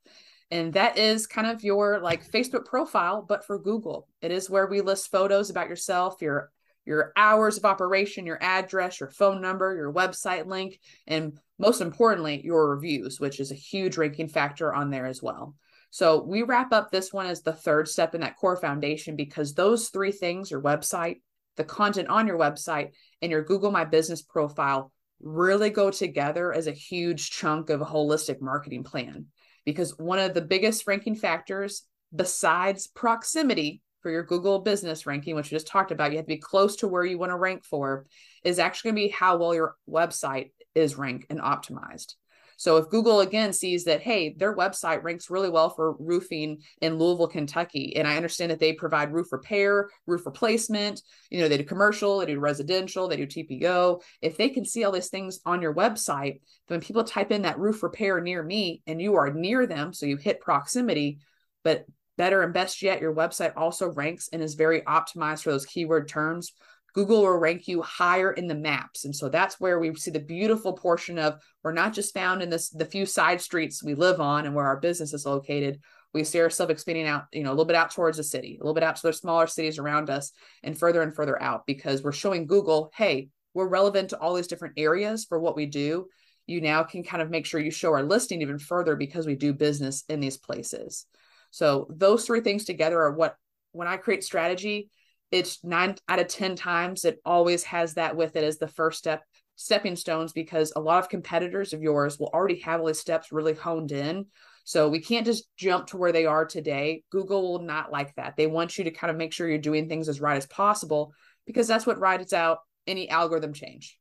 And 0.51 0.73
that 0.75 0.99
is 0.99 1.27
kind 1.27 1.47
of 1.47 1.63
your 1.63 2.01
like 2.01 2.29
Facebook 2.29 2.67
profile, 2.67 3.25
but 3.27 3.47
for 3.47 3.59
Google. 3.59 4.09
It 4.21 4.31
is 4.31 4.51
where 4.51 4.67
we 4.67 4.81
list 4.81 5.11
photos 5.11 5.49
about 5.49 5.69
yourself, 5.69 6.21
your 6.21 6.51
your 6.85 7.13
hours 7.17 7.57
of 7.57 7.65
operation, 7.65 8.27
your 8.27 8.43
address, 8.43 9.01
your 9.01 9.11
phone 9.11 9.41
number, 9.41 9.75
your 9.77 9.93
website 9.93 10.47
link, 10.47 10.81
and 11.07 11.39
most 11.59 11.81
importantly, 11.81 12.41
your 12.45 12.75
reviews, 12.75 13.21
which 13.21 13.39
is 13.39 13.53
a 13.53 13.55
huge 13.55 13.97
ranking 13.97 14.29
factor 14.29 14.75
on 14.75 14.91
there 14.91 15.07
as 15.07 15.23
well. 15.23 15.55
So 15.91 16.23
we 16.23 16.43
wrap 16.43 16.73
up 16.73 16.91
this 16.91 17.13
one 17.13 17.27
as 17.27 17.43
the 17.43 17.53
third 17.53 17.89
step 17.89 18.15
in 18.15 18.21
that 18.21 18.37
core 18.37 18.57
foundation 18.57 19.17
because 19.17 19.55
those 19.55 19.89
three 19.89 20.13
things 20.13 20.51
your 20.51 20.63
website, 20.63 21.21
the 21.57 21.65
content 21.65 22.09
on 22.09 22.27
your 22.27 22.39
website, 22.39 22.91
and 23.21 23.31
your 23.31 23.43
Google 23.43 23.73
My 23.73 23.85
Business 23.85 24.23
profile 24.23 24.93
really 25.21 25.71
go 25.71 25.91
together 25.91 26.53
as 26.53 26.67
a 26.67 26.73
huge 26.73 27.31
chunk 27.31 27.71
of 27.71 27.81
a 27.81 27.87
holistic 27.87 28.41
marketing 28.41 28.85
plan. 28.85 29.27
Because 29.65 29.99
one 29.99 30.19
of 30.19 30.33
the 30.33 30.41
biggest 30.41 30.87
ranking 30.87 31.17
factors, 31.17 31.83
besides 32.15 32.87
proximity 32.87 33.83
for 34.01 34.11
your 34.11 34.23
Google 34.23 34.61
business 34.61 35.07
ranking, 35.07 35.35
which 35.35 35.51
we 35.51 35.57
just 35.57 35.67
talked 35.67 35.91
about, 35.91 36.13
you 36.13 36.17
have 36.17 36.25
to 36.25 36.35
be 36.35 36.39
close 36.39 36.77
to 36.77 36.89
where 36.89 37.05
you 37.05 37.19
want 37.19 37.31
to 37.31 37.37
rank 37.37 37.65
for, 37.65 38.07
is 38.45 38.59
actually 38.59 38.93
going 38.93 39.03
to 39.03 39.09
be 39.09 39.13
how 39.13 39.37
well 39.37 39.55
your 39.55 39.75
website 39.89 40.53
is 40.75 40.97
ranked 40.97 41.27
and 41.29 41.41
optimized. 41.41 42.15
So 42.61 42.77
if 42.77 42.91
Google 42.91 43.21
again 43.21 43.55
sees 43.55 43.85
that, 43.85 44.03
hey, 44.03 44.35
their 44.37 44.55
website 44.55 45.03
ranks 45.03 45.31
really 45.31 45.49
well 45.49 45.71
for 45.71 45.95
roofing 45.99 46.59
in 46.83 46.99
Louisville, 46.99 47.27
Kentucky, 47.27 47.97
and 47.97 48.07
I 48.07 48.19
understand 48.19 48.51
that 48.51 48.59
they 48.59 48.75
provide 48.75 49.15
roof 49.15 49.33
repair, 49.33 49.89
roof 50.07 50.27
replacement, 50.27 51.01
you 51.31 51.41
know, 51.41 51.49
they 51.49 51.57
do 51.57 51.65
commercial, 51.65 52.19
they 52.19 52.27
do 52.27 52.39
residential, 52.39 53.09
they 53.09 53.17
do 53.17 53.27
TPO. 53.27 54.03
If 54.21 54.37
they 54.37 54.51
can 54.51 54.67
see 54.67 54.85
all 54.85 54.93
these 54.93 55.09
things 55.09 55.41
on 55.47 55.63
your 55.63 55.75
website, 55.75 56.41
then 56.69 56.77
when 56.77 56.81
people 56.83 57.03
type 57.03 57.31
in 57.31 57.41
that 57.43 57.59
roof 57.59 57.83
repair 57.83 58.21
near 58.21 58.43
me 58.43 58.83
and 58.87 59.01
you 59.01 59.15
are 59.15 59.33
near 59.33 59.67
them, 59.67 59.95
so 59.95 60.05
you 60.05 60.19
hit 60.19 60.43
proximity, 60.43 61.19
but 61.65 61.87
better 62.19 62.43
and 62.43 62.53
best 62.53 62.83
yet, 62.83 63.01
your 63.01 63.15
website 63.15 63.55
also 63.57 63.89
ranks 63.89 64.29
and 64.35 64.43
is 64.43 64.53
very 64.53 64.83
optimized 64.83 65.45
for 65.45 65.51
those 65.51 65.65
keyword 65.65 66.09
terms. 66.09 66.53
Google 66.95 67.23
will 67.23 67.37
rank 67.37 67.69
you 67.69 67.83
higher 67.83 68.33
in 68.33 68.47
the 68.47 68.55
maps. 68.55 69.05
And 69.05 69.15
so 69.15 69.29
that's 69.29 69.61
where 69.61 69.79
we 69.79 69.95
see 69.95 70.11
the 70.11 70.21
beautiful 70.21 70.73
portion 70.73 71.19
of 71.19 71.41
we're 71.63 71.73
not 71.73 71.93
just 71.93 72.15
found 72.15 72.43
in 72.43 72.51
this 72.51 72.71
the 72.71 72.85
few 72.85 73.07
side 73.07 73.41
streets 73.41 73.83
we 73.83 73.95
live 73.95 74.21
on 74.21 74.47
and 74.47 74.55
where 74.55 74.67
our 74.67 74.79
business 74.81 75.13
is 75.13 75.27
located. 75.27 75.81
We 76.13 76.25
see 76.25 76.41
ourselves 76.41 76.73
expanding 76.73 77.07
out, 77.07 77.25
you 77.33 77.45
know, 77.45 77.51
a 77.51 77.53
little 77.53 77.65
bit 77.65 77.77
out 77.77 77.93
towards 77.93 78.17
the 78.17 78.25
city, 78.25 78.59
a 78.61 78.65
little 78.65 78.75
bit 78.75 78.83
out 78.83 78.97
to 78.97 79.03
the 79.03 79.13
smaller 79.13 79.47
cities 79.47 79.79
around 79.79 80.11
us, 80.11 80.33
and 80.63 80.77
further 80.77 81.03
and 81.03 81.15
further 81.15 81.41
out 81.41 81.67
because 81.67 82.03
we're 82.03 82.13
showing 82.13 82.47
Google, 82.47 82.91
hey, 82.97 83.29
we're 83.55 83.69
relevant 83.69 84.11
to 84.11 84.19
all 84.19 84.35
these 84.35 84.49
different 84.49 84.75
areas 84.77 85.25
for 85.25 85.39
what 85.39 85.57
we 85.57 85.67
do. 85.67 86.07
You 86.47 86.61
now 86.61 86.83
can 86.83 87.05
kind 87.05 87.23
of 87.23 87.31
make 87.31 87.47
sure 87.47 87.61
you 87.61 87.71
show 87.71 87.93
our 87.93 88.03
listing 88.03 88.43
even 88.43 88.59
further 88.59 88.97
because 88.97 89.27
we 89.27 89.37
do 89.37 89.53
business 89.53 90.03
in 90.09 90.19
these 90.19 90.37
places. 90.37 91.07
So 91.53 91.87
those 91.91 92.25
three 92.25 92.41
things 92.41 92.65
together 92.65 93.01
are 93.01 93.13
what 93.13 93.37
when 93.73 93.89
I 93.89 93.97
create 93.97 94.25
strategy, 94.25 94.91
it's 95.31 95.63
nine 95.63 95.95
out 96.09 96.19
of 96.19 96.29
10 96.29 96.57
times 96.57 97.05
it 97.05 97.19
always 97.25 97.65
has 97.65 97.95
that 97.95 98.17
with 98.17 98.37
it 98.37 98.45
as 98.45 98.59
the 98.59 98.69
first 98.69 98.99
step 98.99 99.23
stepping 99.61 99.95
stones 99.95 100.33
because 100.33 100.73
a 100.75 100.81
lot 100.81 101.01
of 101.03 101.11
competitors 101.11 101.75
of 101.75 101.83
yours 101.83 102.19
will 102.19 102.31
already 102.33 102.59
have 102.61 102.81
all 102.81 102.87
these 102.87 102.99
steps 102.99 103.31
really 103.31 103.53
honed 103.53 103.93
in. 103.93 104.25
So 104.65 104.89
we 104.89 105.01
can't 105.01 105.27
just 105.27 105.55
jump 105.55 105.89
to 105.89 105.99
where 105.99 106.13
they 106.13 106.25
are 106.25 106.47
today. 106.47 107.03
Google 107.11 107.43
will 107.43 107.63
not 107.63 107.93
like 107.93 108.15
that. 108.15 108.39
They 108.39 108.47
want 108.47 108.79
you 108.79 108.85
to 108.85 108.91
kind 108.91 109.11
of 109.11 109.19
make 109.19 109.35
sure 109.35 109.47
you're 109.47 109.59
doing 109.59 109.87
things 109.87 110.09
as 110.09 110.19
right 110.19 110.39
as 110.39 110.47
possible 110.47 111.13
because 111.47 111.69
that's 111.69 111.87
what 111.87 111.99
rides 111.99 112.33
out 112.33 112.61
any 112.87 113.11
algorithm 113.11 113.53
change. 113.53 113.99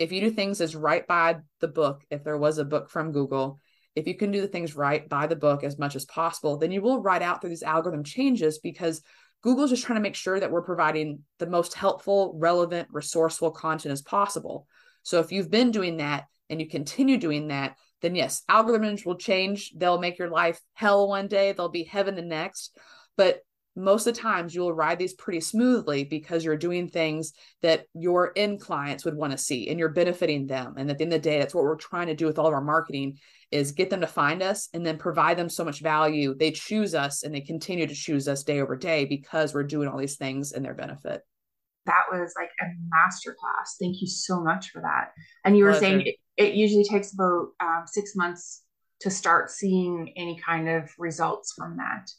If 0.00 0.10
you 0.10 0.20
do 0.20 0.30
things 0.30 0.60
as 0.60 0.74
right 0.74 1.06
by 1.06 1.36
the 1.60 1.68
book 1.68 2.02
if 2.10 2.24
there 2.24 2.36
was 2.36 2.58
a 2.58 2.64
book 2.64 2.90
from 2.90 3.12
google 3.12 3.60
if 3.94 4.06
you 4.06 4.14
can 4.14 4.30
do 4.30 4.42
the 4.42 4.48
things 4.48 4.76
right 4.76 5.08
by 5.08 5.26
the 5.26 5.36
book 5.36 5.64
as 5.64 5.78
much 5.78 5.96
as 5.96 6.04
possible 6.04 6.58
then 6.58 6.70
you 6.70 6.82
will 6.82 7.00
ride 7.00 7.22
out 7.22 7.40
through 7.40 7.48
these 7.48 7.62
algorithm 7.62 8.04
changes 8.04 8.58
because 8.58 9.00
Google's 9.42 9.70
just 9.70 9.84
trying 9.84 9.98
to 9.98 10.02
make 10.02 10.14
sure 10.14 10.38
that 10.40 10.50
we're 10.50 10.62
providing 10.62 11.20
the 11.38 11.46
most 11.46 11.74
helpful, 11.74 12.34
relevant, 12.36 12.88
resourceful 12.90 13.50
content 13.50 13.92
as 13.92 14.02
possible. 14.02 14.66
So 15.02 15.20
if 15.20 15.30
you've 15.30 15.50
been 15.50 15.70
doing 15.70 15.98
that 15.98 16.24
and 16.50 16.60
you 16.60 16.68
continue 16.68 17.16
doing 17.16 17.48
that, 17.48 17.76
then 18.02 18.14
yes, 18.14 18.42
algorithms 18.50 19.06
will 19.06 19.16
change. 19.16 19.72
They'll 19.76 20.00
make 20.00 20.18
your 20.18 20.30
life 20.30 20.60
hell 20.74 21.08
one 21.08 21.28
day, 21.28 21.52
they'll 21.52 21.68
be 21.68 21.84
heaven 21.84 22.14
the 22.14 22.22
next. 22.22 22.76
But 23.16 23.40
most 23.76 24.06
of 24.06 24.14
the 24.14 24.20
times 24.20 24.54
you 24.54 24.62
will 24.62 24.72
ride 24.72 24.98
these 24.98 25.14
pretty 25.14 25.40
smoothly 25.40 26.04
because 26.04 26.44
you're 26.44 26.56
doing 26.56 26.88
things 26.88 27.32
that 27.62 27.84
your 27.94 28.32
end 28.34 28.60
clients 28.60 29.04
would 29.04 29.14
want 29.14 29.32
to 29.32 29.38
see 29.38 29.68
and 29.68 29.78
you're 29.78 29.90
benefiting 29.90 30.46
them. 30.46 30.74
And 30.78 30.90
at 30.90 30.98
the 30.98 31.04
end 31.04 31.12
of 31.12 31.22
the 31.22 31.28
day, 31.28 31.38
that's 31.38 31.54
what 31.54 31.64
we're 31.64 31.76
trying 31.76 32.06
to 32.06 32.14
do 32.14 32.26
with 32.26 32.38
all 32.38 32.46
of 32.46 32.54
our 32.54 32.64
marketing 32.64 33.18
is 33.50 33.72
get 33.72 33.90
them 33.90 34.00
to 34.00 34.06
find 34.06 34.42
us 34.42 34.68
and 34.72 34.84
then 34.84 34.98
provide 34.98 35.36
them 35.36 35.48
so 35.48 35.64
much 35.64 35.80
value. 35.80 36.34
They 36.34 36.50
choose 36.50 36.94
us 36.94 37.22
and 37.22 37.34
they 37.34 37.42
continue 37.42 37.86
to 37.86 37.94
choose 37.94 38.26
us 38.28 38.42
day 38.42 38.60
over 38.60 38.76
day 38.76 39.04
because 39.04 39.54
we're 39.54 39.62
doing 39.62 39.88
all 39.88 39.98
these 39.98 40.16
things 40.16 40.52
in 40.52 40.62
their 40.62 40.74
benefit. 40.74 41.20
That 41.84 42.02
was 42.10 42.34
like 42.36 42.50
a 42.60 42.64
masterclass. 42.64 43.76
Thank 43.80 44.00
you 44.00 44.08
so 44.08 44.40
much 44.40 44.70
for 44.70 44.82
that. 44.82 45.12
And 45.44 45.56
you 45.56 45.64
were 45.64 45.70
Pleasure. 45.70 45.86
saying 45.86 46.00
it, 46.06 46.16
it, 46.36 46.54
usually 46.54 46.82
takes 46.82 47.14
about 47.14 47.48
um, 47.60 47.84
six 47.86 48.16
months 48.16 48.62
to 49.00 49.10
start 49.10 49.50
seeing 49.50 50.12
any 50.16 50.40
kind 50.44 50.68
of 50.68 50.90
results 50.98 51.54
from 51.56 51.76
that. 51.76 52.10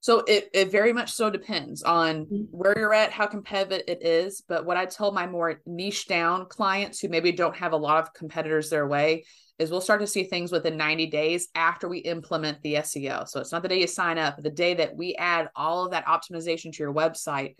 So 0.00 0.20
it, 0.20 0.48
it 0.54 0.72
very 0.72 0.94
much 0.94 1.12
so 1.12 1.28
depends 1.28 1.82
on 1.82 2.24
mm-hmm. 2.24 2.44
where 2.50 2.76
you're 2.76 2.94
at, 2.94 3.12
how 3.12 3.26
competitive 3.26 3.84
it 3.86 4.02
is. 4.02 4.42
But 4.48 4.64
what 4.64 4.78
I 4.78 4.86
tell 4.86 5.12
my 5.12 5.26
more 5.26 5.60
niche 5.66 6.06
down 6.06 6.46
clients 6.46 7.00
who 7.00 7.08
maybe 7.08 7.32
don't 7.32 7.56
have 7.56 7.72
a 7.72 7.76
lot 7.76 8.02
of 8.02 8.14
competitors 8.14 8.70
their 8.70 8.88
way 8.88 9.24
is 9.58 9.70
we'll 9.70 9.82
start 9.82 10.00
to 10.00 10.06
see 10.06 10.24
things 10.24 10.50
within 10.50 10.78
90 10.78 11.06
days 11.08 11.48
after 11.54 11.86
we 11.86 11.98
implement 11.98 12.62
the 12.62 12.76
SEO. 12.76 13.28
So 13.28 13.40
it's 13.40 13.52
not 13.52 13.62
the 13.62 13.68
day 13.68 13.80
you 13.80 13.86
sign 13.86 14.16
up, 14.16 14.42
the 14.42 14.48
day 14.48 14.72
that 14.74 14.96
we 14.96 15.14
add 15.16 15.50
all 15.54 15.84
of 15.84 15.90
that 15.90 16.06
optimization 16.06 16.72
to 16.72 16.82
your 16.82 16.94
website. 16.94 17.56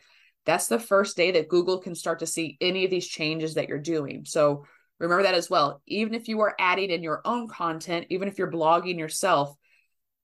That's 0.47 0.67
the 0.67 0.81
first 0.81 1.19
day 1.19 1.33
that 1.33 1.49
Google 1.49 1.79
can 1.79 1.95
start 1.95 2.21
to 2.21 2.27
see 2.27 2.57
any 2.63 2.87
of 2.87 2.91
these 2.91 3.07
changes 3.07 3.55
that 3.55 3.69
you're 3.69 3.79
doing. 3.79 4.25
So 4.25 4.65
remember 4.99 5.25
that 5.25 5.35
as 5.35 5.51
well. 5.51 5.83
Even 5.87 6.15
if 6.15 6.27
you 6.27 6.41
are 6.41 6.57
adding 6.59 6.89
in 6.89 7.03
your 7.03 7.21
own 7.27 7.49
content, 7.49 8.07
even 8.09 8.29
if 8.29 8.39
you're 8.39 8.51
blogging 8.51 8.99
yourself, 8.99 9.55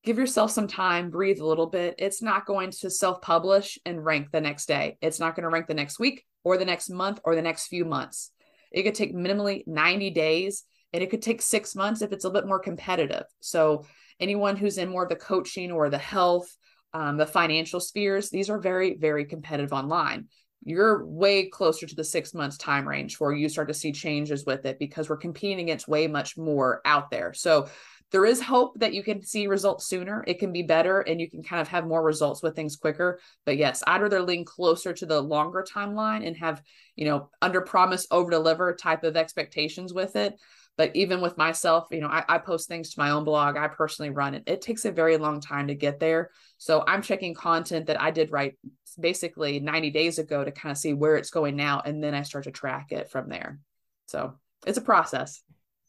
give 0.07 0.19
yourself 0.19 0.53
some 0.53 0.69
time, 0.69 1.11
breathe 1.11 1.41
a 1.41 1.47
little 1.47 1.67
bit. 1.67 1.97
It's 1.99 2.23
not 2.23 2.47
going 2.47 2.71
to 2.71 2.89
self 2.89 3.21
publish 3.21 3.77
and 3.85 4.03
rank 4.03 4.29
the 4.31 4.41
next 4.41 4.67
day. 4.67 4.97
It's 5.03 5.21
not 5.21 5.35
going 5.35 5.43
to 5.43 5.51
rank 5.51 5.67
the 5.67 5.75
next 5.75 5.99
week 5.99 6.25
or 6.45 6.57
the 6.57 6.65
next 6.65 6.89
month 6.89 7.19
or 7.25 7.35
the 7.35 7.43
next 7.43 7.67
few 7.67 7.85
months. 7.85 8.31
It 8.71 8.85
could 8.85 8.95
take 8.95 9.15
minimally 9.15 9.65
90 9.67 10.11
days 10.11 10.63
and 10.93 11.03
it 11.03 11.11
could 11.11 11.23
take 11.23 11.43
six 11.43 11.75
months 11.75 12.03
if 12.03 12.13
it's 12.13 12.25
a 12.25 12.31
bit 12.31 12.47
more 12.47 12.61
competitive. 12.61 13.25
So, 13.41 13.85
anyone 14.21 14.57
who's 14.57 14.79
in 14.79 14.89
more 14.89 15.03
of 15.03 15.09
the 15.09 15.17
coaching 15.17 15.73
or 15.73 15.91
the 15.91 15.99
health, 15.99 16.49
um, 16.95 17.17
the 17.17 17.27
financial 17.27 17.81
spheres, 17.81 18.31
these 18.31 18.49
are 18.49 18.59
very, 18.59 18.97
very 18.97 19.25
competitive 19.25 19.73
online. 19.73 20.29
You're 20.65 21.05
way 21.05 21.49
closer 21.49 21.87
to 21.87 21.95
the 21.95 22.05
six 22.05 22.33
months 22.33 22.57
time 22.57 22.89
range 22.89 23.19
where 23.19 23.33
you 23.33 23.49
start 23.49 23.69
to 23.69 23.75
see 23.75 23.93
changes 23.93 24.47
with 24.47 24.67
it 24.67 24.79
because 24.79 25.09
we're 25.09 25.17
competing 25.17 25.61
against 25.61 25.89
way 25.89 26.07
much 26.07 26.39
more 26.39 26.81
out 26.85 27.11
there. 27.11 27.35
So, 27.35 27.69
there 28.13 28.25
is 28.25 28.41
hope 28.41 28.79
that 28.79 28.95
you 28.95 29.03
can 29.03 29.23
see 29.23 29.47
results 29.47 29.87
sooner. 29.87 30.23
It 30.27 30.39
can 30.39 30.53
be 30.53 30.63
better 30.63 31.01
and 31.01 31.21
you 31.21 31.29
can 31.29 31.43
kind 31.43 31.61
of 31.61 31.69
have 31.69 31.87
more 31.87 32.03
results 32.03 32.43
with 32.43 32.55
things 32.55 32.77
quicker. 32.77 33.19
But 33.45 33.57
yes, 33.57 33.83
I'd 33.87 34.01
rather 34.01 34.23
lean 34.23 34.45
closer 34.45 34.93
to 34.93 35.07
the 35.07 35.21
longer 35.21 35.65
timeline 35.69 36.27
and 36.27 36.37
have, 36.37 36.63
you 36.95 37.05
know, 37.05 37.31
under 37.43 37.61
promise, 37.61 38.07
over 38.11 38.31
deliver 38.31 38.75
type 38.75 39.03
of 39.03 39.17
expectations 39.17 39.93
with 39.93 40.15
it. 40.15 40.39
But 40.77 40.95
even 40.95 41.21
with 41.21 41.39
myself, 41.39 41.89
you 41.91 42.01
know, 42.01 42.09
I, 42.09 42.25
I 42.29 42.39
post 42.39 42.69
things 42.69 42.91
to 42.91 43.01
my 43.01 43.11
own 43.11 43.25
blog. 43.25 43.57
I 43.57 43.67
personally 43.69 44.11
run 44.11 44.35
it. 44.35 44.45
It 44.47 44.61
takes 44.61 44.85
a 44.85 44.93
very 44.93 45.17
long 45.17 45.41
time 45.41 45.69
to 45.69 45.75
get 45.75 45.99
there. 45.99 46.31
So 46.59 46.85
I'm 46.87 47.03
checking 47.03 47.35
content 47.35 47.87
that 47.87 48.01
I 48.01 48.11
did 48.11 48.31
write 48.31 48.57
basically 49.01 49.59
90 49.59 49.91
days 49.91 50.19
ago 50.19 50.45
to 50.45 50.53
kind 50.53 50.71
of 50.71 50.79
see 50.79 50.93
where 50.93 51.17
it's 51.17 51.31
going 51.31 51.57
now. 51.57 51.83
And 51.85 52.05
then 52.05 52.15
I 52.15 52.23
start 52.23 52.45
to 52.45 52.51
track 52.51 52.93
it 52.93 53.11
from 53.11 53.29
there. 53.29 53.59
So 54.07 54.35
it's 54.67 54.79
a 54.79 54.83
process. 54.83 55.43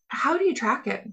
How 0.07 0.37
do 0.37 0.45
you 0.45 0.55
track 0.55 0.87
it? 0.87 1.07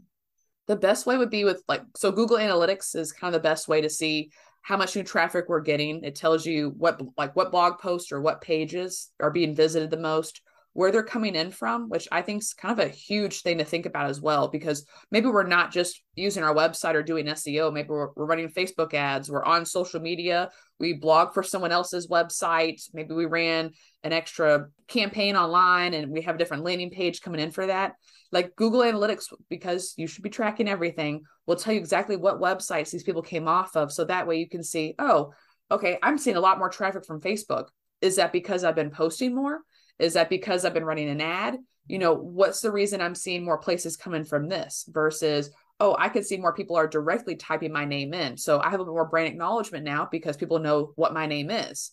The 0.66 0.77
best 0.77 1.07
way 1.07 1.16
would 1.16 1.31
be 1.31 1.44
with 1.44 1.62
like 1.68 1.83
so 1.96 2.11
google 2.11 2.38
analytics 2.38 2.96
is 2.96 3.12
kind 3.12 3.35
of 3.35 3.42
the 3.42 3.48
best 3.48 3.68
way 3.68 3.81
to 3.81 3.90
see 3.90 4.31
how 4.64 4.79
much 4.79 4.96
new 4.96 5.03
traffic 5.03 5.44
we're 5.46 5.61
getting. 5.61 6.03
It 6.03 6.14
tells 6.14 6.44
you 6.46 6.74
what 6.79 7.00
like 7.16 7.37
what 7.37 7.53
blog 7.53 7.79
posts 7.79 8.11
or 8.11 8.20
what 8.20 8.40
pages 8.40 9.11
are 9.20 9.31
being 9.31 9.55
visited 9.55 9.90
the 9.90 9.98
most 9.98 10.40
where 10.75 10.91
they're 10.91 11.05
coming 11.05 11.37
in 11.37 11.51
from, 11.53 11.89
which 11.89 12.07
I 12.13 12.21
think 12.21 12.43
is 12.43 12.53
kind 12.53 12.79
of 12.79 12.85
a 12.85 12.91
huge 12.91 13.43
thing 13.43 13.59
to 13.59 13.65
think 13.65 13.87
about 13.87 14.11
as 14.11 14.21
well, 14.21 14.49
because 14.49 14.85
maybe 15.11 15.29
we're 15.29 15.47
not 15.47 15.73
just 15.73 16.03
using 16.17 16.43
our 16.43 16.55
website 16.55 16.95
or 16.95 17.03
doing 17.03 17.27
SEO. 17.27 17.73
Maybe 17.73 17.89
we're, 17.89 18.09
we're 18.17 18.27
running 18.27 18.49
Facebook 18.49 18.93
ads, 18.93 19.31
we're 19.31 19.45
on 19.45 19.65
social 19.65 20.01
media, 20.01 20.51
we 20.81 20.93
blog 20.93 21.33
for 21.33 21.45
someone 21.45 21.71
else's 21.71 22.09
website. 22.09 22.83
Maybe 22.93 23.15
we 23.15 23.27
ran 23.27 23.71
an 24.03 24.13
extra 24.13 24.67
campaign 24.89 25.37
online 25.37 25.95
and 25.95 26.11
we 26.11 26.23
have 26.23 26.35
a 26.35 26.39
different 26.39 26.65
landing 26.65 26.91
page 26.91 27.23
coming 27.23 27.41
in 27.41 27.53
for 27.53 27.67
that. 27.67 27.93
Like 28.33 28.57
Google 28.57 28.81
Analytics, 28.81 29.33
because 29.49 29.95
you 29.97 30.09
should 30.09 30.25
be 30.25 30.31
tracking 30.31 30.69
everything, 30.69 31.23
will 31.47 31.55
tell 31.55 31.73
you 31.73 31.79
exactly 31.79 32.17
what 32.17 32.41
websites 32.41 32.91
these 32.91 33.05
people 33.05 33.23
came 33.23 33.47
off 33.47 33.77
of. 33.77 33.93
So 33.93 34.05
that 34.05 34.27
way 34.27 34.39
you 34.39 34.49
can 34.49 34.65
see, 34.65 34.97
oh, 34.99 35.33
okay, 35.71 35.99
I'm 36.03 36.19
seeing 36.19 36.37
a 36.37 36.41
lot 36.41 36.59
more 36.59 36.69
traffic 36.69 37.05
from 37.07 37.21
Facebook. 37.21 37.69
Is 38.01 38.17
that 38.17 38.33
because 38.33 38.65
I've 38.65 38.75
been 38.75 38.91
posting 38.91 39.37
more? 39.37 39.61
Is 39.98 40.14
that 40.14 40.30
because 40.30 40.64
I've 40.64 40.74
been 40.74 40.85
running 40.85 41.09
an 41.09 41.20
ad? 41.20 41.57
You 41.87 41.98
know, 41.98 42.14
what's 42.14 42.61
the 42.61 42.72
reason 42.72 43.00
I'm 43.00 43.14
seeing 43.14 43.44
more 43.44 43.59
places 43.59 43.96
coming 43.96 44.24
from 44.24 44.48
this 44.48 44.88
versus, 44.88 45.50
oh, 45.80 45.94
I 45.98 46.09
could 46.09 46.26
see 46.26 46.37
more 46.37 46.54
people 46.54 46.76
are 46.76 46.87
directly 46.87 47.37
typing 47.37 47.72
my 47.72 47.85
name 47.85 48.14
in. 48.14 48.37
So 48.37 48.61
I 48.61 48.70
have 48.70 48.80
a 48.80 48.85
more 48.85 49.09
brand 49.09 49.28
acknowledgement 49.28 49.85
now 49.85 50.09
because 50.11 50.37
people 50.37 50.59
know 50.59 50.92
what 50.96 51.12
my 51.12 51.26
name 51.26 51.50
is. 51.50 51.92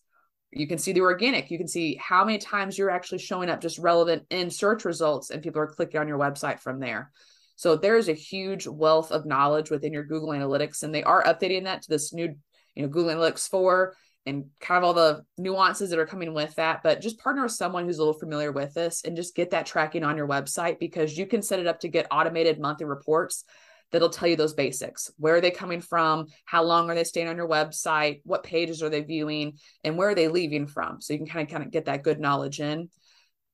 You 0.52 0.68
can 0.68 0.78
see 0.78 0.92
the 0.92 1.02
organic. 1.02 1.50
You 1.52 1.58
can 1.58 1.68
see 1.68 1.96
how 1.96 2.26
many 2.26 2.38
times 2.38 2.78
you're 2.78 2.90
actually 2.90 3.20
showing 3.20 3.50
up 3.50 3.62
just 3.62 3.80
relevant 3.80 4.24
in 4.30 4.50
search 4.50 4.86
results 4.86 5.30
and 5.30 5.42
people 5.42 5.62
are 5.62 5.68
clicking 5.68 6.00
on 6.00 6.08
your 6.08 6.20
website 6.20 6.60
from 6.60 6.80
there. 6.80 7.12
So 7.56 7.76
there's 7.76 8.10
a 8.10 8.14
huge 8.14 8.66
wealth 8.66 9.12
of 9.12 9.26
knowledge 9.26 9.70
within 9.70 9.94
your 9.94 10.04
Google 10.04 10.30
Analytics, 10.30 10.84
and 10.84 10.96
they 10.96 11.04
are 11.04 11.24
updating 11.24 11.66
that 11.66 11.84
to 11.84 11.90
this 11.90 12.12
new, 12.12 12.36
you 12.76 12.82
know, 12.82 12.90
Google 12.90 13.14
Analytics 13.14 13.48
4 13.50 13.96
and 14.26 14.46
kind 14.60 14.78
of 14.78 14.84
all 14.84 14.94
the 14.94 15.24
nuances 15.38 15.90
that 15.90 16.00
are 16.00 16.06
coming 16.06 16.34
with 16.34 16.56
that. 16.56 16.84
But 16.84 17.02
just 17.02 17.20
partner 17.20 17.44
with 17.44 17.52
someone 17.52 17.86
who's 17.86 17.98
a 17.98 18.02
little 18.02 18.20
familiar 18.20 18.52
with 18.52 18.74
this 18.74 19.04
and 19.04 19.16
just 19.16 19.36
get 19.36 19.52
that 19.52 19.66
tracking 19.66 20.04
on 20.04 20.18
your 20.18 20.28
website 20.28 20.80
because 20.80 21.18
you 21.18 21.26
can 21.26 21.42
set 21.42 21.60
it 21.60 21.68
up 21.68 21.80
to 21.82 21.88
get 21.88 22.08
automated 22.12 22.60
monthly 22.60 22.86
reports 22.86 23.44
that'll 23.92 24.10
tell 24.10 24.28
you 24.28 24.36
those 24.36 24.54
basics. 24.54 25.12
Where 25.18 25.36
are 25.36 25.42
they 25.42 25.52
coming 25.52 25.82
from? 25.82 26.28
How 26.46 26.64
long 26.64 26.90
are 26.90 26.96
they 26.96 27.04
staying 27.04 27.28
on 27.28 27.36
your 27.36 27.48
website? 27.48 28.22
What 28.24 28.44
pages 28.44 28.82
are 28.82 28.90
they 28.90 29.02
viewing? 29.02 29.58
And 29.84 29.98
where 29.98 30.10
are 30.10 30.16
they 30.16 30.28
leaving 30.28 30.68
from? 30.68 31.02
So 31.02 31.14
you 31.14 31.20
can 31.20 31.28
kind 31.28 31.48
of 31.48 31.52
kind 31.52 31.64
of 31.64 31.72
get 31.72 31.86
that 31.86 32.04
good 32.04 32.20
knowledge 32.20 32.60
in. 32.60 32.90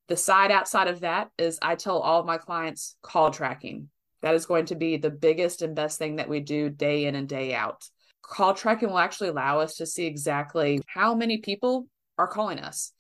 The 0.08 0.18
side 0.18 0.52
outside 0.52 0.88
of 0.88 1.02
that 1.02 1.30
is 1.38 1.60
I 1.62 1.76
tell 1.76 2.00
all 2.00 2.20
of 2.20 2.26
my 2.26 2.38
clients 2.38 2.96
call 3.02 3.32
tracking. 3.32 3.90
That 4.22 4.36
is 4.36 4.46
going 4.46 4.66
to 4.68 4.76
be 4.76 4.98
the 4.98 5.10
biggest 5.10 5.62
and 5.62 5.76
best 5.76 6.00
thing 6.00 6.18
that 6.18 6.30
we 6.30 6.40
do 6.40 6.70
day 6.70 7.06
in 7.06 7.16
and 7.16 7.28
day 7.28 7.54
out 7.54 7.84
call 8.28 8.54
tracking 8.54 8.90
will 8.90 9.00
actually 9.00 9.30
allow 9.30 9.60
us 9.60 9.76
to 9.76 9.86
see 9.86 10.06
exactly 10.06 10.82
how 10.88 11.16
many 11.16 11.38
people 11.38 11.88
are 12.18 12.28
calling 12.28 12.60
us. 12.60 12.92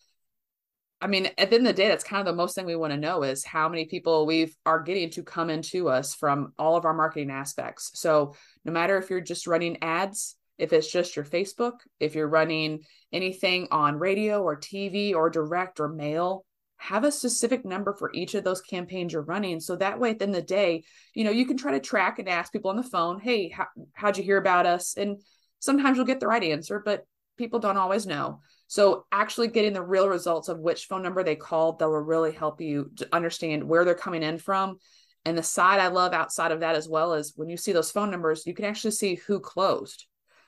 I 1.00 1.08
mean, 1.08 1.28
at 1.38 1.50
the 1.50 1.58
end 1.58 1.68
of 1.68 1.76
the 1.76 1.82
day, 1.82 1.90
that's 1.90 2.04
kind 2.04 2.22
of 2.22 2.26
the 2.26 2.38
most 2.38 2.56
thing 2.56 2.66
we 2.66 2.76
want 2.76 2.92
to 2.92 2.98
know 2.98 3.22
is 3.22 3.46
how 3.46 3.70
many 3.70 3.86
people 3.86 4.26
we 4.26 4.54
are 4.66 4.82
getting 4.82 5.12
to 5.12 5.22
come 5.22 5.52
into 5.52 5.90
us 5.90 6.16
from 6.16 6.54
all 6.58 6.76
of 6.76 6.86
our 6.86 6.94
marketing 6.94 7.30
aspects. 7.30 7.92
So 7.94 8.34
no 8.66 8.72
matter 8.72 8.98
if 8.98 9.12
you're 9.12 9.22
just 9.22 9.46
running 9.46 9.78
ads, 9.84 10.36
if 10.58 10.74
it's 10.74 10.92
just 10.92 11.16
your 11.16 11.26
Facebook, 11.26 11.74
if 12.00 12.16
you're 12.16 12.28
running 12.28 12.80
anything 13.14 13.68
on 13.70 14.00
radio 14.00 14.42
or 14.42 14.60
TV 14.60 15.14
or 15.14 15.30
direct 15.30 15.80
or 15.80 15.88
mail, 15.88 16.46
have 16.78 17.04
a 17.04 17.12
specific 17.12 17.66
number 17.66 17.94
for 17.94 18.12
each 18.14 18.36
of 18.36 18.44
those 18.44 18.62
campaigns 18.62 19.14
you're 19.14 19.22
running. 19.24 19.60
So 19.60 19.76
that 19.76 20.00
way, 20.00 20.12
at 20.12 20.20
the 20.20 20.26
end 20.26 20.36
of 20.36 20.42
the 20.42 20.48
day, 20.48 20.84
you 21.14 21.24
know, 21.24 21.32
you 21.32 21.46
can 21.46 21.58
try 21.58 21.72
to 21.72 21.80
track 21.80 22.20
and 22.20 22.30
ask 22.30 22.52
people 22.52 22.70
on 22.70 22.78
the 22.78 22.84
phone, 22.84 23.20
hey, 23.20 23.50
how, 23.50 23.66
how'd 23.94 24.18
you 24.18 24.24
hear 24.24 24.38
about 24.38 24.66
us? 24.66 24.96
And 24.96 25.22
sometimes 25.60 25.98
you'll 25.98 26.06
get 26.06 26.20
the 26.20 26.28
right 26.28 26.44
answer, 26.44 26.82
but 26.84 27.06
people 27.38 27.60
don't 27.60 27.78
always 27.78 28.06
know. 28.06 28.42
So 28.68 29.06
actually 29.12 29.48
getting 29.48 29.74
the 29.74 29.82
real 29.82 30.08
results 30.08 30.50
of 30.50 30.60
which 30.60 30.86
phone 30.86 31.02
number 31.02 31.24
they 31.24 31.36
called 31.36 31.80
that 31.80 31.90
will 31.90 32.00
really 32.00 32.32
help 32.32 32.62
you 32.62 32.92
to 32.98 33.08
understand 33.12 33.64
where 33.64 33.84
they're 33.84 33.96
coming 33.96 34.24
in 34.24 34.38
from. 34.38 34.78
And 35.26 35.38
the 35.38 35.44
side 35.44 35.80
I 35.80 35.88
love 35.88 36.14
outside 36.14 36.52
of 36.52 36.60
that 36.60 36.76
as 36.76 36.88
well 36.88 37.14
is 37.14 37.34
when 37.36 37.50
you 37.50 37.58
see 37.58 37.72
those 37.72 37.92
phone 37.92 38.12
numbers, 38.12 38.46
you 38.46 38.54
can 38.54 38.66
actually 38.66 38.92
see 38.92 39.16
who 39.16 39.40
closed. 39.40 40.06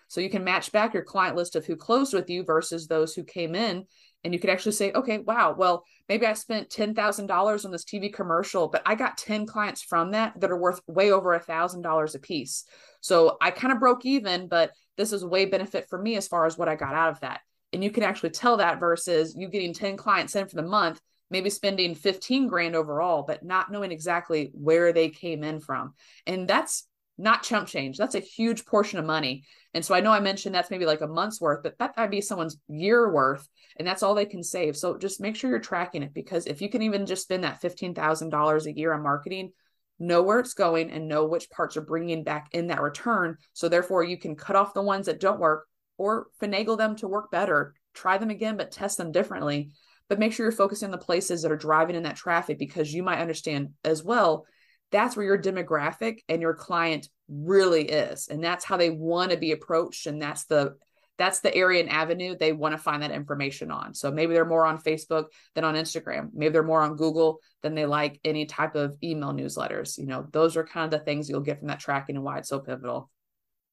So 0.09 0.21
you 0.21 0.29
can 0.29 0.43
match 0.43 0.71
back 0.71 0.93
your 0.93 1.03
client 1.03 1.35
list 1.35 1.55
of 1.55 1.65
who 1.65 1.75
closed 1.75 2.13
with 2.13 2.29
you 2.29 2.43
versus 2.43 2.87
those 2.87 3.13
who 3.13 3.23
came 3.23 3.55
in 3.55 3.85
and 4.23 4.33
you 4.33 4.39
could 4.39 4.49
actually 4.49 4.73
say 4.73 4.91
okay 4.93 5.19
wow 5.19 5.55
well 5.57 5.85
maybe 6.09 6.25
i 6.25 6.33
spent 6.33 6.69
$10000 6.69 7.65
on 7.65 7.71
this 7.71 7.85
tv 7.85 8.11
commercial 8.11 8.67
but 8.67 8.81
i 8.85 8.95
got 8.95 9.17
10 9.17 9.45
clients 9.45 9.81
from 9.81 10.11
that 10.11 10.39
that 10.41 10.51
are 10.51 10.59
worth 10.59 10.81
way 10.87 11.11
over 11.11 11.33
a 11.33 11.39
thousand 11.39 11.81
dollars 11.81 12.15
a 12.15 12.19
piece 12.19 12.65
so 12.99 13.37
i 13.39 13.51
kind 13.51 13.71
of 13.71 13.79
broke 13.79 14.05
even 14.05 14.47
but 14.47 14.71
this 14.99 15.13
is 15.13 15.23
way 15.23 15.45
benefit 15.45 15.87
for 15.89 15.97
me 15.97 16.17
as 16.17 16.27
far 16.27 16.45
as 16.45 16.57
what 16.57 16.67
i 16.67 16.75
got 16.75 16.93
out 16.93 17.09
of 17.09 17.19
that. 17.21 17.39
And 17.71 17.83
you 17.83 17.91
can 17.91 18.03
actually 18.03 18.31
tell 18.31 18.57
that 18.57 18.79
versus 18.79 19.35
you 19.37 19.47
getting 19.47 19.73
10 19.73 19.95
clients 19.95 20.35
in 20.35 20.47
for 20.47 20.55
the 20.55 20.61
month 20.61 20.99
maybe 21.31 21.49
spending 21.49 21.95
15 21.95 22.47
grand 22.47 22.75
overall 22.75 23.23
but 23.23 23.43
not 23.43 23.71
knowing 23.71 23.91
exactly 23.91 24.51
where 24.53 24.91
they 24.91 25.09
came 25.09 25.43
in 25.43 25.59
from. 25.59 25.93
And 26.27 26.47
that's 26.47 26.87
not 27.17 27.43
chump 27.43 27.67
change. 27.67 27.97
That's 27.97 28.15
a 28.15 28.19
huge 28.19 28.65
portion 28.65 28.99
of 28.99 29.05
money 29.05 29.43
and 29.73 29.85
so 29.85 29.93
i 29.93 29.99
know 29.99 30.11
i 30.11 30.19
mentioned 30.19 30.53
that's 30.53 30.71
maybe 30.71 30.85
like 30.85 31.01
a 31.01 31.07
month's 31.07 31.41
worth 31.41 31.63
but 31.63 31.77
that 31.79 31.95
might 31.97 32.11
be 32.11 32.21
someone's 32.21 32.57
year 32.67 33.11
worth 33.11 33.47
and 33.79 33.87
that's 33.87 34.03
all 34.03 34.13
they 34.13 34.25
can 34.25 34.43
save. 34.43 34.75
So 34.75 34.97
just 34.97 35.21
make 35.21 35.35
sure 35.35 35.49
you're 35.49 35.59
tracking 35.59 36.03
it 36.03 36.13
because 36.13 36.45
if 36.45 36.61
you 36.61 36.69
can 36.69 36.81
even 36.81 37.05
just 37.05 37.23
spend 37.23 37.45
that 37.45 37.61
$15,000 37.61 38.65
a 38.65 38.77
year 38.77 38.93
on 38.93 39.01
marketing, 39.01 39.53
know 39.97 40.21
where 40.21 40.39
it's 40.39 40.53
going 40.53 40.91
and 40.91 41.07
know 41.07 41.25
which 41.25 41.49
parts 41.49 41.77
are 41.77 41.81
bringing 41.81 42.23
back 42.23 42.49
in 42.51 42.67
that 42.67 42.81
return. 42.81 43.37
So 43.53 43.69
therefore 43.69 44.03
you 44.03 44.17
can 44.17 44.35
cut 44.35 44.57
off 44.57 44.73
the 44.73 44.81
ones 44.81 45.05
that 45.05 45.21
don't 45.21 45.39
work 45.39 45.65
or 45.97 46.27
finagle 46.41 46.77
them 46.77 46.97
to 46.97 47.07
work 47.07 47.31
better. 47.31 47.73
Try 47.93 48.17
them 48.17 48.29
again, 48.29 48.57
but 48.57 48.71
test 48.71 48.97
them 48.97 49.13
differently. 49.13 49.71
But 50.09 50.19
make 50.19 50.33
sure 50.33 50.45
you're 50.45 50.51
focusing 50.51 50.87
on 50.87 50.91
the 50.91 50.97
places 50.97 51.41
that 51.41 51.51
are 51.51 51.57
driving 51.57 51.95
in 51.95 52.03
that 52.03 52.15
traffic 52.17 52.59
because 52.59 52.93
you 52.93 53.01
might 53.01 53.19
understand 53.19 53.69
as 53.83 54.03
well 54.03 54.45
that's 54.91 55.15
where 55.15 55.25
your 55.25 55.41
demographic 55.41 56.19
and 56.27 56.41
your 56.41 56.55
client 56.55 57.07
really 57.29 57.83
is 57.83 58.27
and 58.27 58.43
that's 58.43 58.65
how 58.65 58.77
they 58.77 58.89
want 58.89 59.31
to 59.31 59.37
be 59.37 59.51
approached 59.51 60.07
and 60.07 60.21
that's 60.21 60.45
the 60.45 60.75
that's 61.19 61.41
the 61.41 61.53
area 61.53 61.81
and 61.81 61.89
avenue 61.89 62.35
they 62.35 62.53
want 62.53 62.71
to 62.71 62.77
find 62.77 63.03
that 63.03 63.11
information 63.11 63.69
on. 63.69 63.93
So 63.93 64.09
maybe 64.09 64.33
they're 64.33 64.45
more 64.45 64.65
on 64.65 64.81
Facebook 64.81 65.25
than 65.53 65.65
on 65.65 65.75
Instagram. 65.75 66.29
Maybe 66.33 66.53
they're 66.53 66.63
more 66.63 66.81
on 66.81 66.95
Google 66.95 67.39
than 67.61 67.75
they 67.75 67.85
like 67.85 68.19
any 68.23 68.45
type 68.45 68.75
of 68.75 68.95
email 69.03 69.33
newsletters. 69.33 69.97
You 69.97 70.07
know, 70.07 70.25
those 70.31 70.55
are 70.55 70.63
kind 70.63 70.85
of 70.85 70.97
the 70.97 71.03
things 71.03 71.29
you'll 71.29 71.41
get 71.41 71.59
from 71.59 71.67
that 71.67 71.81
tracking 71.81 72.15
and 72.15 72.23
why 72.23 72.37
it's 72.39 72.49
so 72.49 72.59
pivotal. 72.59 73.11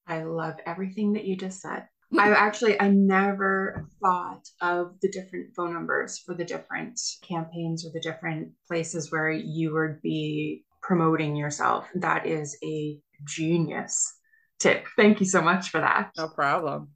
I 0.08 0.24
love 0.24 0.56
everything 0.66 1.14
that 1.14 1.24
you 1.24 1.36
just 1.36 1.62
said. 1.62 1.84
Hmm. 2.10 2.20
I 2.20 2.30
actually 2.30 2.80
I 2.80 2.88
never 2.88 3.88
thought 4.02 4.42
of 4.60 4.94
the 5.00 5.08
different 5.08 5.54
phone 5.54 5.72
numbers 5.72 6.18
for 6.18 6.34
the 6.34 6.44
different 6.44 7.00
campaigns 7.22 7.86
or 7.86 7.90
the 7.92 8.00
different 8.00 8.50
places 8.66 9.10
where 9.10 9.30
you 9.30 9.72
would 9.74 10.02
be 10.02 10.64
promoting 10.82 11.36
yourself. 11.36 11.88
That 11.94 12.26
is 12.26 12.56
a 12.62 12.98
genius 13.24 14.12
tip. 14.58 14.86
Thank 14.96 15.20
you 15.20 15.26
so 15.26 15.40
much 15.42 15.70
for 15.70 15.80
that. 15.80 16.10
No 16.16 16.28
problem. 16.28 16.90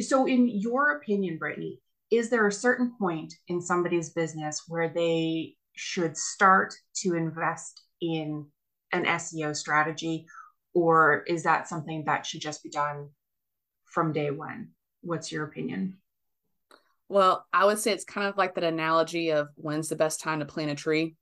So, 0.00 0.26
in 0.26 0.48
your 0.48 0.96
opinion, 0.96 1.38
Brittany, 1.38 1.80
is 2.10 2.30
there 2.30 2.46
a 2.46 2.52
certain 2.52 2.92
point 2.98 3.34
in 3.48 3.60
somebody's 3.60 4.10
business 4.10 4.62
where 4.68 4.88
they 4.88 5.54
should 5.74 6.16
start 6.16 6.74
to 6.96 7.14
invest 7.14 7.82
in 8.00 8.46
an 8.92 9.04
SEO 9.04 9.56
strategy, 9.56 10.26
or 10.74 11.24
is 11.26 11.42
that 11.44 11.68
something 11.68 12.04
that 12.06 12.26
should 12.26 12.40
just 12.40 12.62
be 12.62 12.70
done 12.70 13.08
from 13.84 14.12
day 14.12 14.30
one? 14.30 14.68
What's 15.02 15.32
your 15.32 15.44
opinion? 15.44 15.98
Well, 17.08 17.46
I 17.52 17.66
would 17.66 17.78
say 17.78 17.92
it's 17.92 18.04
kind 18.04 18.26
of 18.26 18.38
like 18.38 18.54
that 18.54 18.64
analogy 18.64 19.30
of 19.30 19.48
when's 19.56 19.88
the 19.88 19.96
best 19.96 20.20
time 20.20 20.38
to 20.40 20.46
plant 20.46 20.70
a 20.70 20.74
tree 20.74 21.16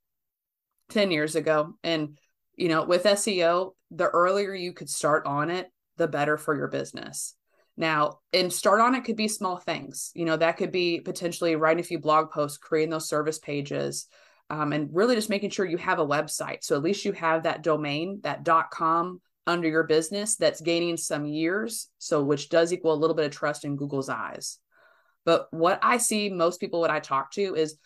10 0.91 1.11
years 1.11 1.35
ago. 1.35 1.75
And, 1.83 2.19
you 2.61 2.69
know, 2.69 2.85
with 2.85 3.05
SEO, 3.05 3.73
the 3.91 4.09
earlier 4.09 4.53
you 4.53 4.75
could 4.75 4.91
start 4.91 5.25
on 5.25 5.51
it, 5.51 5.69
the 5.97 6.07
better 6.07 6.37
for 6.37 6.55
your 6.55 6.69
business. 6.69 7.35
Now, 7.79 8.19
and 8.35 8.53
start 8.53 8.83
on 8.83 8.95
it 8.95 9.05
could 9.05 9.17
be 9.17 9.29
small 9.29 9.57
things. 9.57 10.11
You 10.15 10.27
know, 10.27 10.37
that 10.37 10.59
could 10.59 10.71
be 10.71 11.01
potentially 11.01 11.57
writing 11.57 11.81
a 11.81 11.87
few 11.87 11.99
blog 11.99 12.31
posts, 12.31 12.59
creating 12.59 12.91
those 12.91 13.09
service 13.09 13.39
pages, 13.39 14.09
um, 14.51 14.75
and 14.75 14.91
really 14.93 15.15
just 15.15 15.31
making 15.31 15.51
sure 15.51 15.65
you 15.65 15.79
have 15.79 16.01
a 16.01 16.07
website. 16.07 16.63
So 16.63 16.77
at 16.77 16.83
least 16.83 17.07
you 17.07 17.13
have 17.13 17.45
that 17.45 17.63
domain, 17.63 18.21
that 18.25 18.47
.com 18.71 19.23
under 19.47 19.67
your 19.67 19.85
business 19.85 20.37
that's 20.37 20.61
gaining 20.61 20.99
some 20.99 21.25
years. 21.25 21.89
So 21.97 22.23
which 22.23 22.51
does 22.51 22.75
equal 22.75 22.93
a 22.93 23.01
little 23.01 23.17
bit 23.17 23.25
of 23.25 23.33
trust 23.33 23.65
in 23.65 23.77
Google's 23.77 24.11
eyes. 24.11 24.59
But 25.25 25.47
what 25.51 25.79
I 25.83 25.97
see 25.97 26.29
most 26.29 26.61
people, 26.61 26.81
what 26.81 26.91
I 26.91 27.01
talk 27.01 27.33
to 27.33 27.55
is 27.55 27.79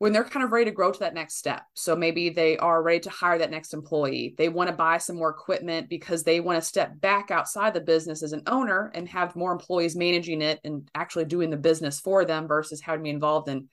when 0.00 0.14
they're 0.14 0.24
kind 0.24 0.42
of 0.42 0.50
ready 0.50 0.64
to 0.64 0.70
grow 0.70 0.90
to 0.90 1.00
that 1.00 1.12
next 1.12 1.36
step. 1.36 1.62
So 1.74 1.94
maybe 1.94 2.30
they 2.30 2.56
are 2.56 2.82
ready 2.82 3.00
to 3.00 3.10
hire 3.10 3.36
that 3.36 3.50
next 3.50 3.74
employee. 3.74 4.34
They 4.38 4.48
want 4.48 4.70
to 4.70 4.74
buy 4.74 4.96
some 4.96 5.16
more 5.16 5.28
equipment 5.28 5.90
because 5.90 6.24
they 6.24 6.40
want 6.40 6.56
to 6.56 6.66
step 6.66 6.98
back 6.98 7.30
outside 7.30 7.74
the 7.74 7.82
business 7.82 8.22
as 8.22 8.32
an 8.32 8.44
owner 8.46 8.90
and 8.94 9.06
have 9.10 9.36
more 9.36 9.52
employees 9.52 9.94
managing 9.94 10.40
it 10.40 10.58
and 10.64 10.88
actually 10.94 11.26
doing 11.26 11.50
the 11.50 11.58
business 11.58 12.00
for 12.00 12.24
them 12.24 12.48
versus 12.48 12.80
having 12.80 13.00
to 13.00 13.04
be 13.04 13.10
involved 13.10 13.50
in 13.50 13.68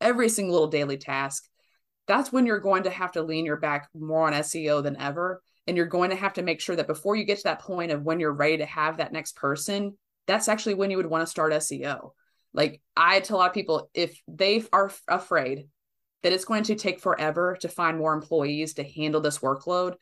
every 0.00 0.28
single 0.28 0.52
little 0.52 0.68
daily 0.68 0.98
task. 0.98 1.48
That's 2.06 2.32
when 2.32 2.46
you're 2.46 2.60
going 2.60 2.84
to 2.84 2.90
have 2.90 3.10
to 3.12 3.22
lean 3.22 3.44
your 3.44 3.56
back 3.56 3.88
more 3.92 4.28
on 4.28 4.34
SEO 4.34 4.84
than 4.84 5.00
ever. 5.00 5.42
And 5.66 5.76
you're 5.76 5.86
going 5.86 6.10
to 6.10 6.16
have 6.16 6.34
to 6.34 6.42
make 6.42 6.60
sure 6.60 6.76
that 6.76 6.86
before 6.86 7.16
you 7.16 7.24
get 7.24 7.38
to 7.38 7.44
that 7.44 7.60
point 7.60 7.90
of 7.90 8.04
when 8.04 8.20
you're 8.20 8.32
ready 8.32 8.58
to 8.58 8.66
have 8.66 8.98
that 8.98 9.12
next 9.12 9.34
person, 9.34 9.98
that's 10.28 10.46
actually 10.46 10.74
when 10.74 10.92
you 10.92 10.96
would 10.98 11.06
want 11.06 11.22
to 11.22 11.30
start 11.30 11.52
SEO 11.52 12.12
like 12.54 12.80
I 12.96 13.20
tell 13.20 13.36
a 13.36 13.38
lot 13.38 13.50
of 13.50 13.54
people 13.54 13.90
if 13.94 14.20
they 14.28 14.64
are 14.72 14.90
afraid 15.08 15.68
that 16.22 16.32
it's 16.32 16.44
going 16.44 16.64
to 16.64 16.74
take 16.74 17.00
forever 17.00 17.56
to 17.60 17.68
find 17.68 17.98
more 17.98 18.14
employees 18.14 18.74
to 18.74 18.84
handle 18.84 19.20
this 19.20 19.38
workload, 19.38 19.94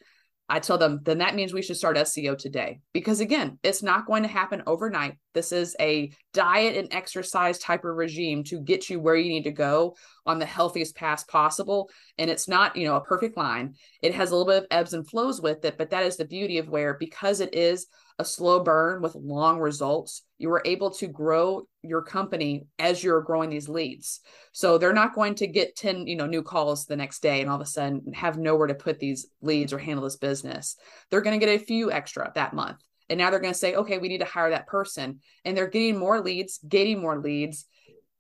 I 0.51 0.59
tell 0.59 0.79
them, 0.79 0.99
then 1.05 1.19
that 1.19 1.37
means 1.37 1.55
we 1.55 1.63
should 1.63 1.77
start 1.77 1.97
SEO 1.97 2.37
today. 2.37 2.81
Because 2.93 3.21
again, 3.21 3.61
it's 3.63 3.85
not 3.85 4.05
going 4.05 4.25
to 4.25 4.29
happen 4.29 4.65
overnight. 4.67 5.17
This 5.33 5.53
is 5.53 5.77
a 5.79 6.11
diet 6.33 6.77
and 6.77 6.93
exercise 6.93 7.59
type 7.59 7.85
of 7.85 7.95
regime 7.95 8.43
to 8.45 8.61
get 8.61 8.91
you 8.91 8.99
where 8.99 9.15
you 9.15 9.29
need 9.29 9.45
to 9.45 9.53
go 9.53 9.95
on 10.27 10.41
the 10.41 10.47
healthiest 10.47 10.97
path 10.97 11.29
possible. 11.29 11.89
And 12.19 12.29
it's 12.29 12.49
not, 12.49 12.77
you 12.77 12.85
know, 12.85 12.97
a 12.97 13.01
perfect 13.01 13.37
line. 13.37 13.75
It 14.03 14.13
has 14.15 14.33
a 14.33 14.37
little 14.37 14.53
bit 14.53 14.65
of 14.65 14.67
ebbs 14.73 14.93
and 14.93 15.09
flows 15.09 15.41
with 15.41 15.65
it, 15.65 15.79
but 15.79 15.91
that 15.91 16.05
is 16.05 16.17
the 16.17 16.25
beauty 16.25 16.59
of 16.59 16.69
where, 16.69 16.95
because 16.95 17.39
it 17.39 17.55
is 17.55 17.87
a 18.19 18.25
slow 18.25 18.59
burn 18.65 19.03
with 19.03 19.15
long 19.15 19.61
results, 19.61 20.23
you 20.41 20.49
were 20.49 20.63
able 20.65 20.91
to 20.91 21.07
grow 21.07 21.65
your 21.83 22.01
company 22.01 22.65
as 22.79 23.05
you're 23.05 23.21
growing 23.21 23.51
these 23.51 23.69
leads. 23.69 24.21
So 24.53 24.79
they're 24.79 24.95
not 24.95 25.15
going 25.15 25.35
to 25.35 25.47
get 25.47 25.77
10, 25.77 26.07
you 26.07 26.17
know, 26.17 26.27
new 26.27 26.43
calls 26.43 26.87
the 26.87 26.97
next 26.97 27.21
day 27.21 27.43
and 27.43 27.51
all 27.51 27.57
of 27.57 27.61
a 27.61 27.67
sudden 27.67 28.15
have 28.15 28.39
nowhere 28.39 28.69
to 28.69 28.75
put 28.75 28.99
these 28.99 29.27
leads 29.43 29.75
or 29.75 29.79
handle 29.79 30.03
this 30.03 30.17
business. 30.17 30.77
They're 31.11 31.21
going 31.21 31.39
to 31.39 31.45
get 31.45 31.61
a 31.61 31.63
few 31.63 31.93
extra 31.93 32.33
that 32.35 32.55
month. 32.55 32.79
And 33.11 33.19
now 33.19 33.29
they're 33.29 33.39
going 33.39 33.53
to 33.53 33.59
say, 33.59 33.75
okay, 33.75 33.99
we 33.99 34.09
need 34.09 34.21
to 34.21 34.25
hire 34.25 34.49
that 34.49 34.67
person. 34.67 35.21
And 35.45 35.55
they're 35.55 35.69
getting 35.69 35.99
more 35.99 36.23
leads, 36.23 36.59
getting 36.67 37.03
more 37.03 37.19
leads, 37.19 37.67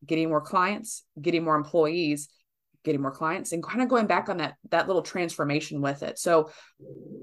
getting 0.04 0.28
more 0.28 0.42
clients, 0.42 1.04
getting 1.18 1.42
more 1.42 1.56
employees 1.56 2.28
getting 2.84 3.02
more 3.02 3.10
clients 3.10 3.52
and 3.52 3.62
kind 3.62 3.82
of 3.82 3.88
going 3.88 4.06
back 4.06 4.28
on 4.28 4.38
that 4.38 4.54
that 4.70 4.86
little 4.86 5.02
transformation 5.02 5.80
with 5.80 6.02
it. 6.02 6.18
So 6.18 6.50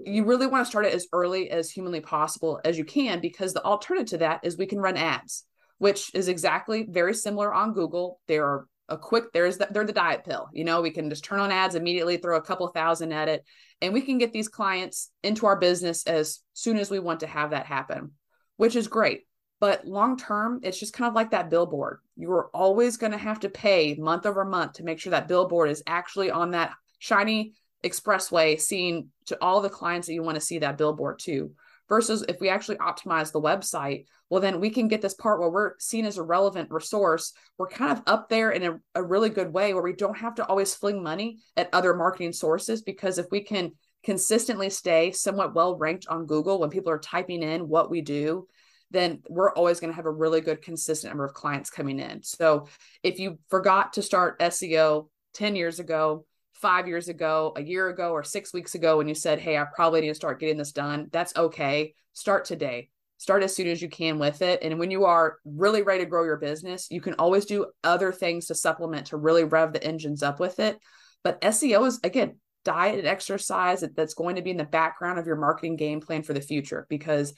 you 0.05 0.24
really 0.26 0.47
want 0.47 0.66
to 0.66 0.70
start 0.70 0.86
it 0.86 0.93
as 0.93 1.08
early 1.14 1.49
as 1.49 1.70
humanly 1.70 2.01
possible 2.01 2.60
as 2.64 2.78
you 2.78 2.86
can 2.86 3.20
because 3.20 3.53
the 3.53 3.64
alternative 3.64 4.12
to 4.12 4.18
that 4.20 4.41
is 4.43 4.58
we 4.58 4.66
can 4.66 4.80
run 4.80 4.97
ads 4.97 5.45
which 5.80 6.10
is 6.16 6.28
exactly 6.28 6.88
very 6.89 7.14
similar 7.14 7.53
on 7.53 7.74
google. 7.74 8.20
They're 8.28 8.66
a 8.89 8.97
quick 8.97 9.32
there's 9.34 9.58
the, 9.58 9.68
they're 9.70 9.86
the 9.86 9.91
diet 9.91 10.24
pill 10.24 10.47
you 10.53 10.64
know 10.64 10.82
we 10.82 10.91
can 10.91 11.10
just 11.10 11.24
turn 11.24 11.39
on 11.39 11.51
ads 11.51 11.76
immediately 11.76 12.18
throw 12.18 12.38
a 12.38 12.41
couple 12.41 12.68
thousand 12.70 13.12
at 13.12 13.28
it 13.28 13.43
and 13.82 13.93
we 13.93 14.01
can 14.01 14.18
get 14.18 14.32
these 14.32 14.47
clients 14.47 15.12
into 15.24 15.45
our 15.45 15.60
business 15.60 16.08
as 16.08 16.39
soon 16.53 16.78
as 16.78 16.89
we 16.89 16.99
want 16.99 17.20
to 17.20 17.28
have 17.28 17.51
that 17.51 17.66
happen 17.66 18.12
which 18.55 18.76
is 18.76 18.88
great 18.88 19.24
but 19.60 19.88
long 19.88 20.18
term, 20.18 20.60
it's 20.64 20.80
just 20.80 20.93
kind 20.93 21.08
of 21.08 21.16
like 21.16 21.32
that 21.32 21.49
billboard. 21.49 21.99
You 22.16 22.32
are 22.32 22.49
always 22.55 22.97
going 22.97 23.12
to 23.12 23.18
have 23.18 23.39
to 23.41 23.49
pay 23.49 23.95
month 23.95 24.26
over 24.26 24.45
month 24.45 24.74
to 24.74 24.84
make 24.84 24.99
sure 24.99 25.12
that 25.12 25.28
billboard 25.28 25.70
is 25.70 25.84
actually 25.88 26.30
on 26.30 26.51
that 26.51 26.74
shiny 26.99 27.53
expressway, 27.84 28.60
seen 28.60 29.10
to 29.28 29.38
all 29.41 29.62
the 29.62 29.70
clients 29.70 30.08
that 30.08 30.14
you 30.14 30.24
want 30.24 30.36
to 30.36 30.41
see 30.41 30.60
that 30.60 30.78
billboard 30.78 31.20
to. 31.20 31.51
Versus 31.89 32.26
if 32.28 32.41
we 32.41 32.49
actually 32.49 32.76
optimize 32.78 33.32
the 33.32 33.41
website, 33.41 34.05
well, 34.30 34.41
then 34.41 34.60
we 34.60 34.70
can 34.70 34.89
get 34.89 35.01
this 35.01 35.14
part 35.14 35.39
where 35.39 35.49
we're 35.49 35.80
seen 35.80 36.05
as 36.05 36.18
a 36.18 36.24
relevant 36.24 36.70
resource. 36.70 37.32
We're 37.58 37.70
kind 37.70 37.93
of 37.93 38.03
up 38.05 38.28
there 38.28 38.51
in 38.51 38.64
a, 38.64 38.80
a 38.93 39.01
really 39.01 39.30
good 39.30 39.53
way 39.53 39.74
where 39.74 39.84
we 39.84 39.93
don't 39.93 40.18
have 40.18 40.36
to 40.36 40.45
always 40.45 40.76
fling 40.76 41.01
money 41.01 41.38
at 41.55 41.70
other 41.72 41.93
marketing 41.93 42.34
sources 42.34 42.82
because 42.82 43.18
if 43.18 43.28
we 43.32 43.41
can 43.41 43.72
consistently 44.03 44.70
stay 44.70 45.12
somewhat 45.12 45.55
well 45.55 45.78
ranked 45.78 46.08
on 46.08 46.26
Google 46.26 46.60
when 46.60 46.70
people 46.70 46.91
are 46.91 46.99
typing 46.99 47.41
in 47.41 47.70
what 47.70 47.89
we 47.89 48.01
do 48.01 48.47
then 48.91 49.21
we're 49.27 49.53
always 49.53 49.79
going 49.79 49.91
to 49.91 49.95
have 49.95 50.05
a 50.05 50.11
really 50.11 50.41
good 50.41 50.61
consistent 50.61 51.11
number 51.11 51.25
of 51.25 51.33
clients 51.33 51.69
coming 51.69 51.99
in. 51.99 52.23
So 52.23 52.67
if 53.03 53.19
you 53.19 53.39
forgot 53.49 53.93
to 53.93 54.01
start 54.01 54.39
SEO 54.39 55.09
10 55.33 55.55
years 55.55 55.79
ago, 55.79 56.25
five 56.53 56.88
years 56.88 57.07
ago, 57.07 57.53
a 57.55 57.61
year 57.61 57.89
ago, 57.89 58.11
or 58.11 58.23
six 58.23 58.53
weeks 58.53 58.75
ago, 58.75 58.97
when 58.97 59.07
you 59.07 59.15
said, 59.15 59.39
Hey, 59.39 59.57
I 59.57 59.65
probably 59.75 60.01
need 60.01 60.07
to 60.07 60.15
start 60.15 60.39
getting 60.39 60.57
this 60.57 60.71
done, 60.71 61.09
that's 61.11 61.35
okay. 61.35 61.93
Start 62.13 62.45
today. 62.45 62.89
Start 63.19 63.43
as 63.43 63.55
soon 63.55 63.67
as 63.67 63.81
you 63.81 63.89
can 63.89 64.19
with 64.19 64.41
it. 64.41 64.61
And 64.61 64.79
when 64.79 64.91
you 64.91 65.05
are 65.05 65.38
really 65.43 65.81
ready 65.81 66.03
to 66.03 66.09
grow 66.09 66.23
your 66.23 66.38
business, 66.38 66.88
you 66.91 67.01
can 67.01 67.15
always 67.15 67.45
do 67.45 67.67
other 67.83 68.11
things 68.11 68.47
to 68.47 68.55
supplement 68.55 69.07
to 69.07 69.17
really 69.17 69.43
rev 69.43 69.73
the 69.73 69.83
engines 69.83 70.21
up 70.21 70.39
with 70.39 70.59
it. 70.59 70.77
But 71.23 71.41
SEO 71.41 71.88
is, 71.88 71.99
again, 72.03 72.38
diet 72.63 72.99
and 72.99 73.07
exercise 73.07 73.83
that's 73.95 74.13
going 74.13 74.35
to 74.35 74.41
be 74.41 74.51
in 74.51 74.57
the 74.57 74.65
background 74.65 75.17
of 75.17 75.25
your 75.25 75.35
marketing 75.35 75.77
game 75.77 76.01
plan 76.01 76.21
for 76.21 76.33
the 76.33 76.41
future 76.41 76.85
because 76.89 77.33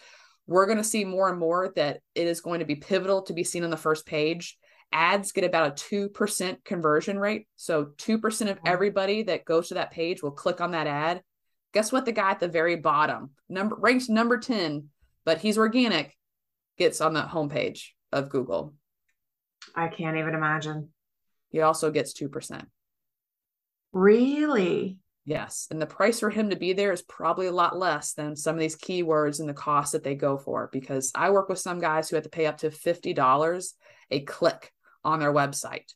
we're 0.49 0.65
going 0.65 0.79
to 0.79 0.83
see 0.83 1.05
more 1.05 1.29
and 1.29 1.39
more 1.39 1.71
that 1.75 1.99
it 2.15 2.27
is 2.27 2.41
going 2.41 2.59
to 2.59 2.65
be 2.65 2.75
pivotal 2.75 3.21
to 3.21 3.33
be 3.33 3.43
seen 3.43 3.63
on 3.63 3.69
the 3.69 3.77
first 3.77 4.07
page. 4.07 4.57
Ads 4.91 5.31
get 5.31 5.43
about 5.43 5.67
a 5.67 5.83
2% 5.83 6.65
conversion 6.65 7.19
rate. 7.19 7.47
So 7.55 7.91
2% 7.97 8.49
of 8.49 8.57
everybody 8.65 9.21
that 9.23 9.45
goes 9.45 9.67
to 9.67 9.75
that 9.75 9.91
page 9.91 10.23
will 10.23 10.31
click 10.31 10.59
on 10.59 10.71
that 10.71 10.87
ad. 10.87 11.21
Guess 11.75 11.91
what? 11.91 12.05
The 12.05 12.11
guy 12.11 12.31
at 12.31 12.39
the 12.39 12.47
very 12.47 12.77
bottom, 12.77 13.29
number 13.47 13.75
ranks 13.75 14.09
number 14.09 14.39
10, 14.39 14.87
but 15.23 15.37
he's 15.37 15.59
organic, 15.59 16.17
gets 16.79 16.99
on 16.99 17.13
the 17.13 17.21
homepage 17.21 17.89
of 18.11 18.29
Google. 18.29 18.73
I 19.75 19.87
can't 19.87 20.17
even 20.17 20.33
imagine. 20.33 20.89
He 21.49 21.61
also 21.61 21.91
gets 21.91 22.19
2%. 22.19 22.65
Really? 23.93 24.97
Yes. 25.29 25.67
And 25.69 25.79
the 25.79 25.85
price 25.85 26.19
for 26.21 26.31
him 26.31 26.49
to 26.49 26.55
be 26.55 26.73
there 26.73 26.91
is 26.91 27.03
probably 27.03 27.45
a 27.45 27.51
lot 27.51 27.77
less 27.77 28.13
than 28.13 28.35
some 28.35 28.55
of 28.55 28.59
these 28.59 28.75
keywords 28.75 29.39
and 29.39 29.47
the 29.47 29.53
cost 29.53 29.91
that 29.91 30.03
they 30.03 30.15
go 30.15 30.39
for. 30.39 30.71
Because 30.73 31.11
I 31.13 31.29
work 31.29 31.49
with 31.49 31.59
some 31.59 31.79
guys 31.79 32.09
who 32.09 32.15
have 32.15 32.23
to 32.23 32.31
pay 32.31 32.47
up 32.47 32.57
to 32.57 32.71
$50 32.71 33.73
a 34.09 34.19
click 34.21 34.73
on 35.03 35.19
their 35.19 35.31
website, 35.31 35.93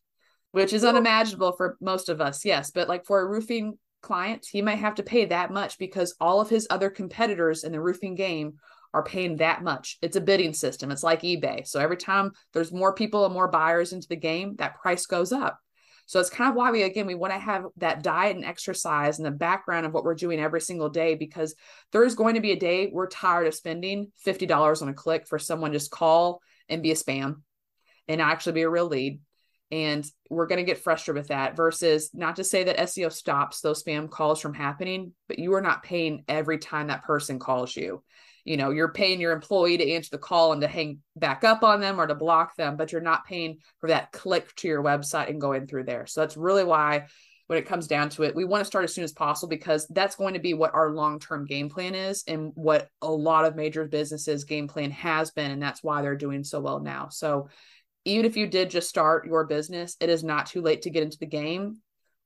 which 0.52 0.72
is 0.72 0.86
unimaginable 0.86 1.54
for 1.54 1.78
most 1.82 2.10
of 2.10 2.22
us. 2.22 2.46
Yes. 2.46 2.70
But 2.70 2.88
like 2.88 3.08
for 3.08 3.22
a 3.22 3.28
roofing 3.28 3.80
client, 4.04 4.46
he 4.52 4.62
might 4.62 4.76
have 4.76 4.94
to 4.96 5.04
pay 5.04 5.26
that 5.26 5.50
much 5.50 5.80
because 5.80 6.16
all 6.22 6.40
of 6.40 6.52
his 6.52 6.68
other 6.70 6.92
competitors 6.92 7.64
in 7.64 7.72
the 7.72 7.82
roofing 7.82 8.14
game 8.14 8.60
are 8.94 9.04
paying 9.04 9.38
that 9.38 9.64
much. 9.64 9.98
It's 10.04 10.16
a 10.16 10.22
bidding 10.22 10.54
system. 10.54 10.92
It's 10.92 11.02
like 11.02 11.24
eBay. 11.24 11.66
So 11.66 11.80
every 11.80 11.98
time 11.98 12.34
there's 12.54 12.72
more 12.72 12.94
people 12.94 13.26
and 13.26 13.34
more 13.34 13.48
buyers 13.48 13.94
into 13.94 14.08
the 14.08 14.16
game, 14.16 14.58
that 14.58 14.80
price 14.80 15.08
goes 15.08 15.32
up. 15.32 15.60
So 16.14 16.20
it's 16.20 16.30
kind 16.30 16.48
of 16.48 16.56
why 16.56 16.70
we, 16.70 16.84
again, 16.84 17.08
we 17.08 17.16
want 17.16 17.34
to 17.34 17.40
have 17.40 17.66
that 17.78 18.04
diet 18.04 18.36
and 18.36 18.46
exercise 18.46 19.18
in 19.18 19.24
the 19.24 19.32
background 19.32 19.88
of 19.88 19.94
what 19.94 20.04
we're 20.04 20.14
doing 20.14 20.40
every 20.40 20.62
single 20.62 20.90
day 20.90 21.16
because 21.16 21.56
there 21.92 22.04
is 22.04 22.14
going 22.14 22.36
to 22.36 22.40
be 22.40 22.52
a 22.52 22.56
day 22.56 22.92
we're 22.94 23.08
tired 23.08 23.48
of 23.48 23.56
spending 23.56 24.12
$50 24.24 24.84
on 24.84 24.90
a 24.90 24.94
click 24.94 25.28
for 25.28 25.40
someone 25.40 25.74
just 25.74 25.90
call 25.90 26.40
and 26.70 26.84
be 26.84 26.92
a 26.92 26.94
spam 26.94 27.38
and 28.08 28.22
actually 28.22 28.54
be 28.54 28.62
a 28.62 28.70
real 28.70 28.86
lead. 28.86 29.22
And 29.72 30.06
we're 30.30 30.46
going 30.46 30.64
to 30.64 30.72
get 30.72 30.78
frustrated 30.78 31.20
with 31.20 31.30
that 31.30 31.58
versus 31.58 32.12
not 32.14 32.36
to 32.36 32.44
say 32.44 32.66
that 32.66 32.78
SEO 32.78 33.12
stops 33.12 33.62
those 33.62 33.84
spam 33.84 34.08
calls 34.08 34.40
from 34.40 34.54
happening, 34.54 35.14
but 35.28 35.40
you 35.40 35.56
are 35.56 35.62
not 35.62 35.82
paying 35.82 36.26
every 36.28 36.60
time 36.60 36.90
that 36.90 37.06
person 37.06 37.40
calls 37.40 37.76
you 37.76 38.04
you 38.44 38.58
know 38.58 38.70
you're 38.72 38.92
paying 38.92 39.22
your 39.22 39.32
employee 39.32 39.78
to 39.78 39.92
answer 39.92 40.10
the 40.12 40.18
call 40.18 40.52
and 40.52 40.62
to 40.62 40.68
hang 40.68 41.00
back 41.16 41.44
up 41.44 41.64
on 41.64 41.80
them 41.80 42.00
or 42.00 42.08
to 42.08 42.16
block 42.16 42.56
them 42.56 42.76
but 42.76 42.92
you're 42.92 43.02
not 43.02 43.26
paying 43.26 43.58
for 43.80 43.90
that 43.90 44.12
click 44.12 44.54
to 44.56 44.68
your 44.68 44.84
website 44.84 45.30
and 45.30 45.42
going 45.42 45.68
through 45.68 45.84
there. 45.84 46.06
So 46.06 46.22
that's 46.22 46.38
really 46.38 46.64
why 46.64 47.08
when 47.48 47.60
it 47.60 47.68
comes 47.68 47.88
down 47.88 48.10
to 48.10 48.24
it 48.24 48.36
we 48.36 48.46
want 48.46 48.62
to 48.62 48.66
start 48.66 48.84
as 48.84 48.94
soon 48.94 49.04
as 49.04 49.12
possible 49.12 49.50
because 49.50 49.88
that's 49.88 50.16
going 50.16 50.34
to 50.34 50.40
be 50.40 50.54
what 50.54 50.74
our 50.74 50.92
long-term 50.92 51.46
game 51.46 51.70
plan 51.70 51.96
is 51.96 52.24
and 52.28 52.52
what 52.56 52.90
a 53.02 53.12
lot 53.12 53.46
of 53.46 53.56
major 53.56 53.86
businesses 53.86 54.44
game 54.44 54.68
plan 54.68 54.92
has 54.92 55.32
been 55.32 55.52
and 55.52 55.62
that's 55.62 55.84
why 55.84 56.02
they're 56.02 56.16
doing 56.16 56.44
so 56.44 56.60
well 56.60 56.80
now. 56.80 57.10
So 57.10 57.50
even 58.06 58.26
if 58.26 58.36
you 58.36 58.48
did 58.48 58.70
just 58.70 58.90
start 58.90 59.26
your 59.26 59.46
business 59.46 59.96
it 60.00 60.10
is 60.10 60.24
not 60.24 60.48
too 60.48 60.62
late 60.62 60.84
to 60.84 60.90
get 60.90 61.04
into 61.04 61.18
the 61.20 61.26
game 61.26 61.78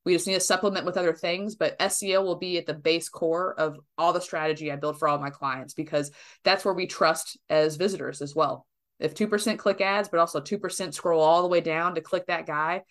we 0.07 0.13
just 0.13 0.25
need 0.25 0.35
to 0.35 0.39
supplement 0.39 0.85
with 0.85 0.95
other 0.95 1.11
things, 1.11 1.55
but 1.55 1.77
SEO 1.79 2.23
will 2.23 2.37
be 2.37 2.57
at 2.57 2.65
the 2.65 2.73
base 2.73 3.09
core 3.09 3.53
of 3.59 3.77
all 3.97 4.13
the 4.13 4.21
strategy 4.21 4.71
I 4.71 4.77
build 4.77 4.97
for 4.97 5.09
all 5.09 5.19
my 5.19 5.31
clients 5.31 5.73
because 5.73 6.11
that's 6.45 6.63
where 6.63 6.73
we 6.73 6.87
trust 6.87 7.37
as 7.49 7.75
visitors 7.75 8.21
as 8.21 8.33
well. 8.33 8.65
If 9.01 9.15
2% 9.15 9.57
click 9.57 9.81
ads, 9.81 10.07
but 10.07 10.21
also 10.21 10.39
2% 10.39 10.93
scroll 10.93 11.21
all 11.21 11.41
the 11.41 11.49
way 11.49 11.59
down 11.59 11.95
to 11.95 12.01
click 12.01 12.27
that 12.27 12.45
guy, 12.45 12.83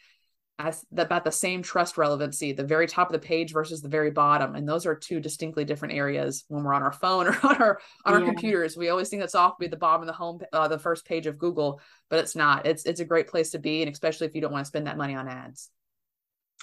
that's 0.58 0.84
about 0.94 1.24
the 1.24 1.32
same 1.32 1.62
trust 1.62 1.96
relevancy, 1.96 2.52
the 2.52 2.64
very 2.64 2.86
top 2.86 3.08
of 3.08 3.14
the 3.14 3.26
page 3.26 3.50
versus 3.50 3.80
the 3.80 3.88
very 3.88 4.10
bottom. 4.10 4.54
And 4.54 4.68
those 4.68 4.84
are 4.84 4.94
two 4.94 5.18
distinctly 5.18 5.64
different 5.64 5.94
areas 5.94 6.44
when 6.48 6.64
we're 6.64 6.74
on 6.74 6.82
our 6.82 6.92
phone 6.92 7.26
or 7.28 7.38
on 7.42 7.56
our 7.62 7.80
on 8.04 8.12
our 8.12 8.20
computers. 8.20 8.76
We 8.76 8.90
always 8.90 9.08
think 9.08 9.22
that's 9.22 9.34
off 9.34 9.56
be 9.58 9.68
the 9.68 9.78
bottom 9.78 10.02
of 10.02 10.06
the 10.06 10.12
home, 10.12 10.40
uh, 10.52 10.68
the 10.68 10.78
first 10.78 11.06
page 11.06 11.26
of 11.26 11.38
Google, 11.38 11.80
but 12.10 12.18
it's 12.18 12.36
not. 12.36 12.66
It's 12.66 12.84
it's 12.84 13.00
a 13.00 13.06
great 13.06 13.28
place 13.28 13.52
to 13.52 13.58
be, 13.58 13.80
and 13.80 13.90
especially 13.90 14.26
if 14.26 14.34
you 14.34 14.42
don't 14.42 14.52
want 14.52 14.66
to 14.66 14.68
spend 14.68 14.86
that 14.86 14.98
money 14.98 15.14
on 15.14 15.28
ads. 15.28 15.70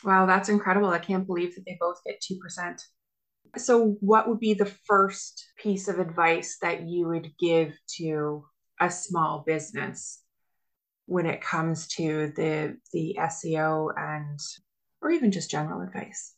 Wow, 0.03 0.25
that's 0.25 0.49
incredible. 0.49 0.89
I 0.89 0.99
can't 0.99 1.25
believe 1.27 1.55
that 1.55 1.65
they 1.65 1.77
both 1.79 2.03
get 2.05 2.21
2%. 2.21 2.81
So, 3.57 3.97
what 3.99 4.27
would 4.27 4.39
be 4.39 4.53
the 4.53 4.71
first 4.87 5.45
piece 5.57 5.87
of 5.87 5.99
advice 5.99 6.57
that 6.61 6.87
you 6.87 7.07
would 7.07 7.31
give 7.39 7.77
to 7.97 8.45
a 8.81 8.89
small 8.89 9.43
business 9.45 10.21
when 11.05 11.25
it 11.25 11.41
comes 11.41 11.87
to 11.87 12.33
the 12.35 12.77
the 12.91 13.17
SEO 13.19 13.89
and 13.95 14.39
or 15.01 15.11
even 15.11 15.31
just 15.31 15.51
general 15.51 15.81
advice? 15.81 16.35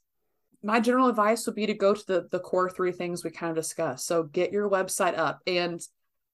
My 0.61 0.80
general 0.80 1.07
advice 1.07 1.45
would 1.45 1.55
be 1.55 1.68
to 1.68 1.74
go 1.74 1.93
to 1.93 2.05
the 2.05 2.28
the 2.32 2.39
core 2.39 2.70
three 2.70 2.91
things 2.91 3.24
we 3.24 3.32
kind 3.32 3.49
of 3.49 3.55
discussed. 3.55 4.05
So, 4.05 4.24
get 4.24 4.51
your 4.51 4.70
website 4.70 5.18
up 5.18 5.39
and 5.47 5.80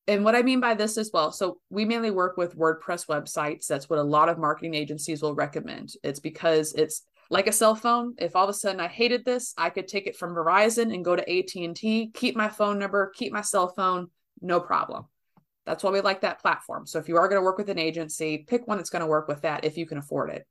and 0.08 0.26
what 0.26 0.36
I 0.36 0.42
mean 0.42 0.60
by 0.60 0.74
this 0.74 0.98
as 0.98 1.12
well, 1.14 1.32
so 1.32 1.60
we 1.70 1.86
mainly 1.86 2.10
work 2.10 2.36
with 2.36 2.58
WordPress 2.58 3.06
websites. 3.06 3.68
That's 3.68 3.88
what 3.88 4.00
a 4.00 4.04
lot 4.04 4.30
of 4.30 4.40
marketing 4.40 4.74
agencies 4.74 5.22
will 5.22 5.36
recommend. 5.36 5.94
It's 6.04 6.20
because 6.20 6.74
it's 6.74 7.04
like 7.32 7.48
a 7.48 7.52
cell 7.52 7.74
phone 7.74 8.14
if 8.20 8.36
all 8.36 8.44
of 8.44 8.50
a 8.50 8.54
sudden 8.54 8.80
i 8.80 8.88
hated 8.88 9.26
this 9.26 9.56
i 9.58 9.72
could 9.72 9.88
take 9.88 10.06
it 10.06 10.16
from 10.16 10.36
verizon 10.36 10.94
and 10.94 11.04
go 11.04 11.16
to 11.16 11.24
at&t 11.24 12.12
keep 12.14 12.36
my 12.36 12.48
phone 12.48 12.78
number 12.78 13.12
keep 13.16 13.34
my 13.34 13.42
cell 13.42 13.70
phone 13.70 14.08
no 14.42 14.60
problem 14.60 15.06
that's 15.66 15.84
why 15.84 15.90
we 15.90 16.02
like 16.02 16.22
that 16.22 16.40
platform 16.40 16.86
so 16.86 17.00
if 17.00 17.08
you 17.08 17.18
are 17.18 17.28
going 17.28 17.40
to 17.40 17.46
work 17.46 17.58
with 17.58 17.70
an 17.70 17.80
agency 17.80 18.46
pick 18.48 18.68
one 18.68 18.78
that's 18.78 18.90
going 18.92 19.02
to 19.02 19.08
work 19.08 19.28
with 19.28 19.42
that 19.42 19.66
if 19.66 19.78
you 19.78 19.88
can 19.88 19.98
afford 19.98 20.30
it 20.30 20.46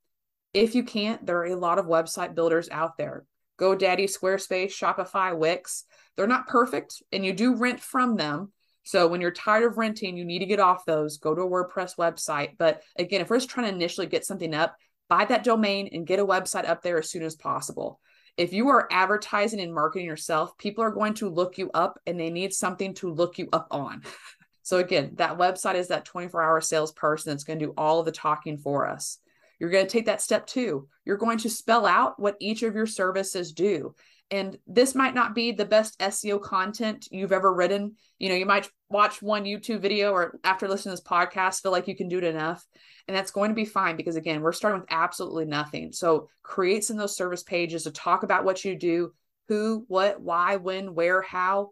If 0.52 0.74
you 0.74 0.82
can't, 0.82 1.24
there 1.24 1.38
are 1.38 1.46
a 1.46 1.54
lot 1.54 1.78
of 1.78 1.86
website 1.86 2.34
builders 2.34 2.68
out 2.70 2.96
there. 2.96 3.24
GoDaddy, 3.60 4.10
Squarespace, 4.10 4.72
Shopify, 4.72 5.36
Wix. 5.36 5.84
They're 6.16 6.26
not 6.26 6.48
perfect 6.48 7.02
and 7.12 7.24
you 7.24 7.32
do 7.32 7.54
rent 7.54 7.80
from 7.80 8.16
them. 8.16 8.52
So 8.82 9.06
when 9.06 9.20
you're 9.20 9.30
tired 9.30 9.64
of 9.64 9.78
renting, 9.78 10.16
you 10.16 10.24
need 10.24 10.40
to 10.40 10.46
get 10.46 10.58
off 10.58 10.84
those, 10.86 11.18
go 11.18 11.34
to 11.34 11.42
a 11.42 11.48
WordPress 11.48 11.96
website. 11.96 12.56
But 12.58 12.82
again, 12.96 13.20
if 13.20 13.30
we're 13.30 13.36
just 13.36 13.50
trying 13.50 13.68
to 13.68 13.76
initially 13.76 14.08
get 14.08 14.24
something 14.24 14.54
up, 14.54 14.74
buy 15.10 15.26
that 15.26 15.44
domain 15.44 15.90
and 15.92 16.06
get 16.06 16.20
a 16.20 16.26
website 16.26 16.66
up 16.66 16.82
there 16.82 16.98
as 16.98 17.10
soon 17.10 17.22
as 17.22 17.34
possible. 17.34 18.00
If 18.38 18.54
you 18.54 18.68
are 18.68 18.88
advertising 18.90 19.60
and 19.60 19.74
marketing 19.74 20.06
yourself, 20.06 20.56
people 20.56 20.82
are 20.84 20.92
going 20.92 21.14
to 21.14 21.28
look 21.28 21.58
you 21.58 21.70
up 21.74 21.98
and 22.06 22.18
they 22.18 22.30
need 22.30 22.54
something 22.54 22.94
to 22.94 23.12
look 23.12 23.38
you 23.38 23.48
up 23.52 23.68
on. 23.70 24.02
So 24.62 24.78
again, 24.78 25.12
that 25.14 25.36
website 25.36 25.74
is 25.74 25.88
that 25.88 26.04
24 26.04 26.42
hour 26.42 26.60
salesperson 26.60 27.30
that's 27.30 27.42
going 27.42 27.58
to 27.58 27.64
do 27.64 27.74
all 27.76 27.98
of 27.98 28.06
the 28.06 28.12
talking 28.12 28.56
for 28.56 28.86
us. 28.86 29.18
You're 29.58 29.70
going 29.70 29.84
to 29.84 29.90
take 29.90 30.06
that 30.06 30.22
step 30.22 30.46
two. 30.46 30.86
You're 31.04 31.16
going 31.16 31.38
to 31.38 31.50
spell 31.50 31.86
out 31.86 32.20
what 32.20 32.36
each 32.38 32.62
of 32.62 32.76
your 32.76 32.86
services 32.86 33.52
do. 33.52 33.96
And 34.30 34.58
this 34.66 34.94
might 34.94 35.14
not 35.14 35.34
be 35.34 35.50
the 35.50 35.64
best 35.64 35.98
SEO 35.98 36.40
content 36.40 37.08
you've 37.10 37.32
ever 37.32 37.52
written. 37.52 37.96
You 38.18 38.28
know, 38.28 38.36
you 38.36 38.46
might 38.46 38.70
watch 38.88 39.20
one 39.20 39.44
YouTube 39.44 39.80
video 39.80 40.12
or 40.12 40.38
after 40.44 40.68
listening 40.68 40.96
to 40.96 41.02
this 41.02 41.08
podcast, 41.08 41.62
feel 41.62 41.72
like 41.72 41.88
you 41.88 41.96
can 41.96 42.08
do 42.08 42.18
it 42.18 42.24
enough. 42.24 42.64
And 43.08 43.16
that's 43.16 43.32
going 43.32 43.50
to 43.50 43.56
be 43.56 43.64
fine 43.64 43.96
because, 43.96 44.14
again, 44.14 44.40
we're 44.40 44.52
starting 44.52 44.80
with 44.80 44.92
absolutely 44.92 45.46
nothing. 45.46 45.92
So 45.92 46.28
create 46.44 46.84
some 46.84 46.96
those 46.96 47.16
service 47.16 47.42
pages 47.42 47.84
to 47.84 47.90
talk 47.90 48.22
about 48.22 48.44
what 48.44 48.64
you 48.64 48.76
do 48.76 49.12
who, 49.48 49.84
what, 49.88 50.20
why, 50.20 50.56
when, 50.56 50.94
where, 50.94 51.20
how. 51.20 51.70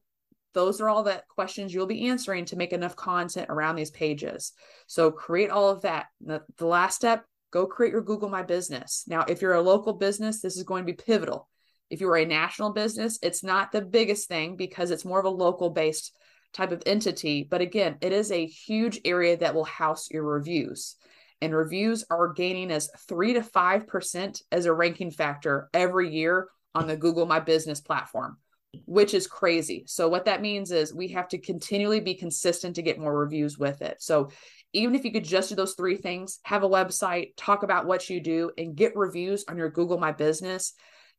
Those 0.52 0.80
are 0.80 0.88
all 0.88 1.04
the 1.04 1.22
questions 1.28 1.72
you'll 1.72 1.86
be 1.86 2.08
answering 2.08 2.44
to 2.46 2.56
make 2.56 2.72
enough 2.72 2.96
content 2.96 3.46
around 3.50 3.76
these 3.76 3.92
pages. 3.92 4.52
So 4.88 5.12
create 5.12 5.50
all 5.50 5.68
of 5.68 5.82
that. 5.82 6.06
The, 6.20 6.42
the 6.56 6.66
last 6.66 6.96
step, 6.96 7.24
go 7.52 7.66
create 7.66 7.92
your 7.92 8.02
Google 8.02 8.30
My 8.30 8.42
Business. 8.42 9.04
Now, 9.06 9.20
if 9.28 9.40
you're 9.40 9.54
a 9.54 9.62
local 9.62 9.92
business, 9.92 10.40
this 10.40 10.56
is 10.56 10.64
going 10.64 10.84
to 10.84 10.92
be 10.92 11.00
pivotal. 11.00 11.48
If 11.90 12.00
you 12.00 12.08
are 12.08 12.16
a 12.16 12.26
national 12.26 12.72
business, 12.72 13.18
it's 13.22 13.42
not 13.42 13.72
the 13.72 13.80
biggest 13.80 14.28
thing 14.28 14.56
because 14.56 14.90
it's 14.90 15.04
more 15.04 15.18
of 15.18 15.24
a 15.24 15.30
local 15.30 15.70
based 15.70 16.16
type 16.52 16.72
of 16.72 16.82
entity. 16.86 17.46
But 17.48 17.60
again, 17.60 17.96
it 18.00 18.12
is 18.12 18.30
a 18.30 18.46
huge 18.46 19.00
area 19.04 19.36
that 19.36 19.54
will 19.54 19.64
house 19.64 20.10
your 20.10 20.24
reviews. 20.24 20.96
And 21.40 21.54
reviews 21.54 22.04
are 22.10 22.32
gaining 22.32 22.70
as 22.70 22.90
three 23.08 23.34
to 23.34 23.40
5% 23.40 24.42
as 24.50 24.66
a 24.66 24.72
ranking 24.72 25.10
factor 25.10 25.68
every 25.72 26.12
year 26.12 26.48
on 26.74 26.86
the 26.86 26.96
Google 26.96 27.26
My 27.26 27.40
Business 27.40 27.80
platform, 27.80 28.38
which 28.86 29.14
is 29.14 29.26
crazy. 29.26 29.84
So, 29.86 30.08
what 30.08 30.24
that 30.24 30.42
means 30.42 30.72
is 30.72 30.92
we 30.92 31.08
have 31.08 31.28
to 31.28 31.38
continually 31.38 32.00
be 32.00 32.14
consistent 32.14 32.76
to 32.76 32.82
get 32.82 32.98
more 32.98 33.16
reviews 33.16 33.56
with 33.56 33.82
it. 33.82 34.02
So, 34.02 34.30
even 34.72 34.94
if 34.94 35.04
you 35.04 35.12
could 35.12 35.24
just 35.24 35.48
do 35.48 35.54
those 35.54 35.74
three 35.74 35.96
things, 35.96 36.40
have 36.42 36.64
a 36.64 36.68
website, 36.68 37.32
talk 37.36 37.62
about 37.62 37.86
what 37.86 38.10
you 38.10 38.20
do, 38.20 38.50
and 38.58 38.76
get 38.76 38.96
reviews 38.96 39.44
on 39.48 39.56
your 39.56 39.70
Google 39.70 39.98
My 39.98 40.12
Business, 40.12 40.74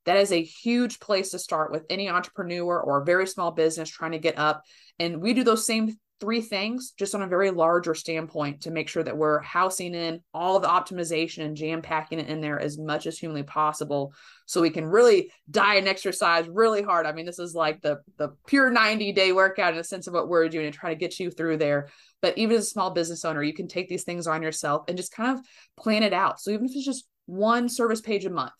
that 0.09 0.17
is 0.17 0.31
a 0.31 0.41
huge 0.41 0.99
place 0.99 1.29
to 1.29 1.37
start 1.37 1.71
with 1.71 1.85
any 1.87 2.09
entrepreneur 2.09 2.81
or 2.81 3.05
very 3.05 3.27
small 3.27 3.51
business 3.51 3.87
trying 3.87 4.13
to 4.13 4.17
get 4.17 4.39
up. 4.39 4.63
And 4.97 5.21
we 5.21 5.35
do 5.35 5.43
those 5.43 5.67
same 5.67 5.99
three 6.19 6.41
things 6.41 6.93
just 6.97 7.13
on 7.13 7.21
a 7.21 7.27
very 7.27 7.51
larger 7.51 7.93
standpoint 7.93 8.61
to 8.61 8.71
make 8.71 8.89
sure 8.89 9.03
that 9.03 9.15
we're 9.15 9.39
housing 9.41 9.93
in 9.93 10.19
all 10.33 10.59
the 10.59 10.67
optimization 10.67 11.45
and 11.45 11.55
jam 11.55 11.83
packing 11.83 12.17
it 12.17 12.27
in 12.27 12.41
there 12.41 12.59
as 12.59 12.79
much 12.79 13.05
as 13.05 13.19
humanly 13.19 13.43
possible 13.43 14.11
so 14.47 14.61
we 14.61 14.71
can 14.71 14.87
really 14.87 15.31
diet 15.51 15.77
and 15.77 15.87
exercise 15.87 16.49
really 16.49 16.81
hard. 16.81 17.05
I 17.05 17.11
mean 17.11 17.27
this 17.27 17.37
is 17.37 17.53
like 17.53 17.79
the 17.81 17.99
the 18.17 18.35
pure 18.47 18.71
90 18.71 19.11
day 19.11 19.31
workout 19.31 19.73
in 19.73 19.79
a 19.79 19.83
sense 19.83 20.07
of 20.07 20.15
what 20.15 20.27
we're 20.27 20.49
doing 20.49 20.65
and 20.65 20.73
try 20.73 20.89
to 20.89 20.99
get 20.99 21.19
you 21.19 21.29
through 21.29 21.57
there. 21.57 21.89
But 22.19 22.35
even 22.39 22.57
as 22.57 22.63
a 22.63 22.69
small 22.71 22.89
business 22.89 23.25
owner 23.25 23.43
you 23.43 23.53
can 23.53 23.67
take 23.67 23.89
these 23.89 24.05
things 24.05 24.25
on 24.25 24.41
yourself 24.41 24.85
and 24.87 24.97
just 24.97 25.11
kind 25.11 25.37
of 25.37 25.45
plan 25.77 26.01
it 26.01 26.13
out. 26.13 26.41
So 26.41 26.49
even 26.49 26.65
if 26.65 26.71
it's 26.73 26.83
just 26.83 27.07
one 27.27 27.69
service 27.69 28.01
page 28.01 28.25
a 28.25 28.31
month 28.31 28.53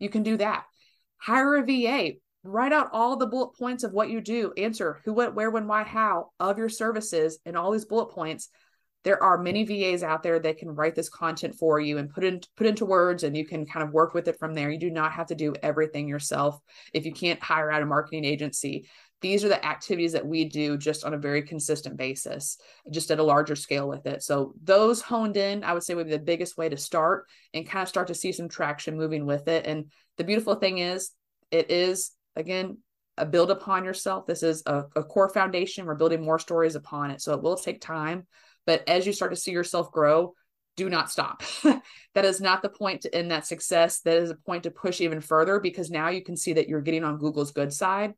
you 0.00 0.08
can 0.08 0.24
do 0.24 0.36
that 0.38 0.64
hire 1.18 1.56
a 1.56 1.62
va 1.62 2.12
write 2.44 2.72
out 2.72 2.88
all 2.92 3.16
the 3.16 3.26
bullet 3.26 3.54
points 3.58 3.84
of 3.84 3.92
what 3.92 4.10
you 4.10 4.20
do. 4.20 4.52
Answer 4.56 5.00
who 5.04 5.12
what 5.12 5.34
where 5.34 5.50
when 5.50 5.66
why 5.66 5.82
how 5.84 6.30
of 6.40 6.58
your 6.58 6.68
services 6.68 7.38
and 7.44 7.56
all 7.56 7.70
these 7.70 7.84
bullet 7.84 8.12
points. 8.12 8.48
There 9.04 9.22
are 9.22 9.38
many 9.38 9.64
vas 9.64 10.02
out 10.02 10.22
there 10.22 10.38
that 10.40 10.58
can 10.58 10.74
write 10.74 10.94
this 10.94 11.08
content 11.08 11.54
for 11.54 11.78
you 11.80 11.98
and 11.98 12.10
put 12.10 12.24
in 12.24 12.40
put 12.56 12.66
into 12.66 12.84
words 12.84 13.22
and 13.22 13.36
you 13.36 13.46
can 13.46 13.64
kind 13.64 13.86
of 13.86 13.92
work 13.92 14.14
with 14.14 14.28
it 14.28 14.38
from 14.38 14.54
there. 14.54 14.70
You 14.70 14.78
do 14.78 14.90
not 14.90 15.12
have 15.12 15.28
to 15.28 15.34
do 15.34 15.54
everything 15.62 16.08
yourself 16.08 16.58
if 16.92 17.06
you 17.06 17.12
can't 17.12 17.42
hire 17.42 17.70
out 17.70 17.82
a 17.82 17.86
marketing 17.86 18.24
agency 18.24 18.88
these 19.20 19.44
are 19.44 19.48
the 19.48 19.66
activities 19.66 20.12
that 20.12 20.26
we 20.26 20.44
do 20.44 20.76
just 20.76 21.04
on 21.04 21.14
a 21.14 21.18
very 21.18 21.42
consistent 21.42 21.96
basis 21.96 22.58
just 22.90 23.10
at 23.10 23.18
a 23.18 23.22
larger 23.22 23.56
scale 23.56 23.88
with 23.88 24.06
it 24.06 24.22
so 24.22 24.54
those 24.62 25.00
honed 25.00 25.36
in 25.36 25.64
i 25.64 25.72
would 25.72 25.82
say 25.82 25.94
would 25.94 26.06
be 26.06 26.12
the 26.12 26.18
biggest 26.18 26.56
way 26.56 26.68
to 26.68 26.76
start 26.76 27.26
and 27.54 27.68
kind 27.68 27.82
of 27.82 27.88
start 27.88 28.06
to 28.06 28.14
see 28.14 28.32
some 28.32 28.48
traction 28.48 28.96
moving 28.96 29.26
with 29.26 29.48
it 29.48 29.66
and 29.66 29.86
the 30.16 30.24
beautiful 30.24 30.54
thing 30.54 30.78
is 30.78 31.10
it 31.50 31.70
is 31.70 32.12
again, 32.38 32.78
a 33.18 33.26
build 33.26 33.50
upon 33.50 33.84
yourself. 33.84 34.26
This 34.26 34.42
is 34.42 34.62
a, 34.64 34.84
a 34.96 35.02
core 35.02 35.28
foundation. 35.28 35.84
We're 35.84 35.96
building 35.96 36.24
more 36.24 36.38
stories 36.38 36.76
upon 36.76 37.10
it. 37.10 37.20
So 37.20 37.34
it 37.34 37.42
will 37.42 37.56
take 37.56 37.80
time. 37.80 38.26
But 38.64 38.88
as 38.88 39.06
you 39.06 39.12
start 39.12 39.32
to 39.32 39.36
see 39.36 39.50
yourself 39.50 39.90
grow, 39.90 40.34
do 40.76 40.88
not 40.88 41.10
stop. 41.10 41.42
that 42.14 42.24
is 42.24 42.40
not 42.40 42.62
the 42.62 42.68
point 42.68 43.02
to 43.02 43.14
end 43.14 43.32
that 43.32 43.46
success. 43.46 44.00
That 44.00 44.18
is 44.18 44.30
a 44.30 44.36
point 44.36 44.62
to 44.62 44.70
push 44.70 45.00
even 45.00 45.20
further 45.20 45.58
because 45.58 45.90
now 45.90 46.08
you 46.08 46.22
can 46.22 46.36
see 46.36 46.52
that 46.52 46.68
you're 46.68 46.80
getting 46.80 47.02
on 47.02 47.18
Google's 47.18 47.50
good 47.50 47.72
side. 47.72 48.14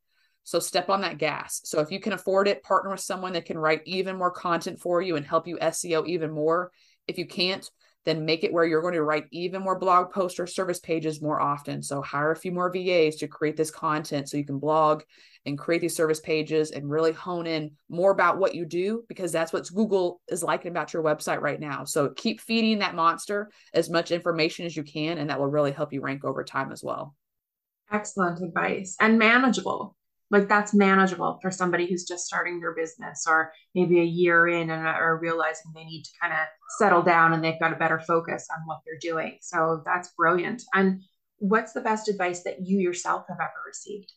So 0.50 0.58
step 0.58 0.90
on 0.90 1.02
that 1.02 1.18
gas. 1.18 1.60
So 1.62 1.78
if 1.78 1.92
you 1.92 2.00
can 2.00 2.12
afford 2.12 2.48
it, 2.48 2.64
partner 2.64 2.90
with 2.90 2.98
someone 2.98 3.34
that 3.34 3.44
can 3.44 3.56
write 3.56 3.82
even 3.84 4.16
more 4.16 4.32
content 4.32 4.80
for 4.80 5.00
you 5.00 5.14
and 5.14 5.24
help 5.24 5.46
you 5.46 5.56
SEO 5.58 6.08
even 6.08 6.32
more. 6.32 6.72
If 7.06 7.18
you 7.18 7.26
can't, 7.26 7.70
then 8.04 8.24
make 8.24 8.42
it 8.42 8.52
where 8.52 8.64
you're 8.64 8.82
going 8.82 8.94
to 8.94 9.04
write 9.04 9.26
even 9.30 9.62
more 9.62 9.78
blog 9.78 10.10
posts 10.10 10.40
or 10.40 10.48
service 10.48 10.80
pages 10.80 11.22
more 11.22 11.40
often. 11.40 11.84
So 11.84 12.02
hire 12.02 12.32
a 12.32 12.36
few 12.36 12.50
more 12.50 12.68
VAs 12.68 13.14
to 13.18 13.28
create 13.28 13.56
this 13.56 13.70
content 13.70 14.28
so 14.28 14.38
you 14.38 14.44
can 14.44 14.58
blog 14.58 15.04
and 15.46 15.56
create 15.56 15.82
these 15.82 15.94
service 15.94 16.18
pages 16.18 16.72
and 16.72 16.90
really 16.90 17.12
hone 17.12 17.46
in 17.46 17.70
more 17.88 18.10
about 18.10 18.38
what 18.38 18.56
you 18.56 18.64
do 18.64 19.04
because 19.06 19.30
that's 19.30 19.52
what 19.52 19.72
Google 19.72 20.20
is 20.26 20.42
liking 20.42 20.72
about 20.72 20.92
your 20.92 21.04
website 21.04 21.40
right 21.40 21.60
now. 21.60 21.84
So 21.84 22.08
keep 22.08 22.40
feeding 22.40 22.80
that 22.80 22.96
monster 22.96 23.52
as 23.72 23.88
much 23.88 24.10
information 24.10 24.66
as 24.66 24.76
you 24.76 24.82
can, 24.82 25.18
and 25.18 25.30
that 25.30 25.38
will 25.38 25.46
really 25.46 25.70
help 25.70 25.92
you 25.92 26.00
rank 26.00 26.24
over 26.24 26.42
time 26.42 26.72
as 26.72 26.82
well. 26.82 27.14
Excellent 27.92 28.42
advice 28.42 28.96
and 28.98 29.16
manageable 29.16 29.94
like 30.30 30.48
that's 30.48 30.72
manageable 30.72 31.38
for 31.42 31.50
somebody 31.50 31.86
who's 31.86 32.04
just 32.04 32.24
starting 32.24 32.60
their 32.60 32.74
business 32.74 33.26
or 33.28 33.52
maybe 33.74 34.00
a 34.00 34.04
year 34.04 34.46
in 34.46 34.70
and 34.70 34.86
are 34.86 35.18
realizing 35.18 35.72
they 35.74 35.84
need 35.84 36.04
to 36.04 36.10
kind 36.20 36.32
of 36.32 36.38
settle 36.78 37.02
down 37.02 37.32
and 37.32 37.42
they've 37.42 37.58
got 37.58 37.72
a 37.72 37.76
better 37.76 37.98
focus 37.98 38.46
on 38.56 38.62
what 38.66 38.78
they're 38.86 38.98
doing. 39.00 39.38
So 39.40 39.82
that's 39.84 40.12
brilliant. 40.16 40.62
And 40.72 41.02
what's 41.38 41.72
the 41.72 41.80
best 41.80 42.08
advice 42.08 42.44
that 42.44 42.64
you 42.64 42.78
yourself 42.78 43.24
have 43.28 43.38
ever 43.40 43.50
received? 43.66 44.12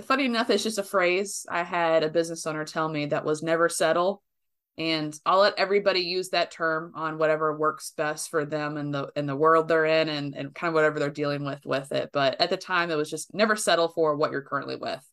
Funny 0.00 0.26
enough 0.26 0.48
it's 0.48 0.62
just 0.62 0.78
a 0.78 0.84
phrase 0.84 1.44
i 1.50 1.64
had 1.64 2.04
a 2.04 2.08
business 2.08 2.46
owner 2.46 2.64
tell 2.64 2.88
me 2.88 3.06
that 3.06 3.24
was 3.24 3.42
never 3.42 3.68
settle. 3.68 4.22
And 4.76 5.12
i'll 5.26 5.40
let 5.40 5.58
everybody 5.58 6.02
use 6.02 6.28
that 6.28 6.52
term 6.52 6.92
on 6.94 7.18
whatever 7.18 7.58
works 7.58 7.92
best 7.96 8.30
for 8.30 8.44
them 8.44 8.76
and 8.76 8.94
the 8.94 9.10
in 9.16 9.26
the 9.26 9.34
world 9.34 9.66
they're 9.66 9.86
in 9.86 10.08
and, 10.08 10.36
and 10.36 10.54
kind 10.54 10.68
of 10.68 10.74
whatever 10.74 11.00
they're 11.00 11.10
dealing 11.10 11.44
with 11.44 11.66
with 11.66 11.90
it. 11.90 12.10
But 12.12 12.40
at 12.40 12.48
the 12.48 12.56
time 12.56 12.92
it 12.92 12.96
was 12.96 13.10
just 13.10 13.34
never 13.34 13.56
settle 13.56 13.88
for 13.88 14.14
what 14.14 14.30
you're 14.30 14.42
currently 14.42 14.76
with 14.76 15.04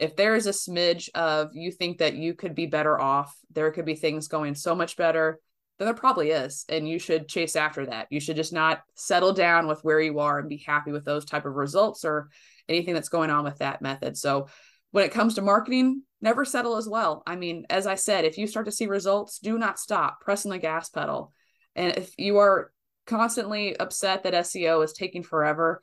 if 0.00 0.16
there 0.16 0.34
is 0.34 0.46
a 0.46 0.50
smidge 0.50 1.10
of 1.14 1.54
you 1.54 1.70
think 1.70 1.98
that 1.98 2.14
you 2.14 2.34
could 2.34 2.54
be 2.54 2.66
better 2.66 2.98
off, 2.98 3.36
there 3.52 3.70
could 3.70 3.84
be 3.84 3.94
things 3.94 4.28
going 4.28 4.54
so 4.54 4.74
much 4.74 4.96
better, 4.96 5.38
then 5.78 5.86
there 5.86 5.94
probably 5.94 6.30
is. 6.30 6.64
And 6.68 6.88
you 6.88 6.98
should 6.98 7.28
chase 7.28 7.54
after 7.54 7.86
that. 7.86 8.06
You 8.10 8.18
should 8.18 8.36
just 8.36 8.52
not 8.52 8.82
settle 8.94 9.34
down 9.34 9.66
with 9.66 9.84
where 9.84 10.00
you 10.00 10.18
are 10.18 10.38
and 10.38 10.48
be 10.48 10.56
happy 10.56 10.90
with 10.90 11.04
those 11.04 11.26
type 11.26 11.44
of 11.44 11.54
results 11.54 12.04
or 12.04 12.30
anything 12.68 12.94
that's 12.94 13.10
going 13.10 13.30
on 13.30 13.44
with 13.44 13.58
that 13.58 13.82
method. 13.82 14.16
So 14.16 14.48
when 14.90 15.04
it 15.04 15.12
comes 15.12 15.34
to 15.34 15.42
marketing, 15.42 16.02
never 16.22 16.44
settle 16.44 16.76
as 16.76 16.88
well. 16.88 17.22
I 17.26 17.36
mean, 17.36 17.66
as 17.68 17.86
I 17.86 17.94
said, 17.94 18.24
if 18.24 18.38
you 18.38 18.46
start 18.46 18.66
to 18.66 18.72
see 18.72 18.86
results, 18.86 19.38
do 19.38 19.58
not 19.58 19.78
stop 19.78 20.20
pressing 20.22 20.50
the 20.50 20.58
gas 20.58 20.88
pedal. 20.88 21.32
And 21.76 21.96
if 21.96 22.12
you 22.18 22.38
are 22.38 22.72
constantly 23.06 23.76
upset 23.78 24.22
that 24.22 24.34
SEO 24.34 24.82
is 24.82 24.92
taking 24.92 25.22
forever, 25.22 25.82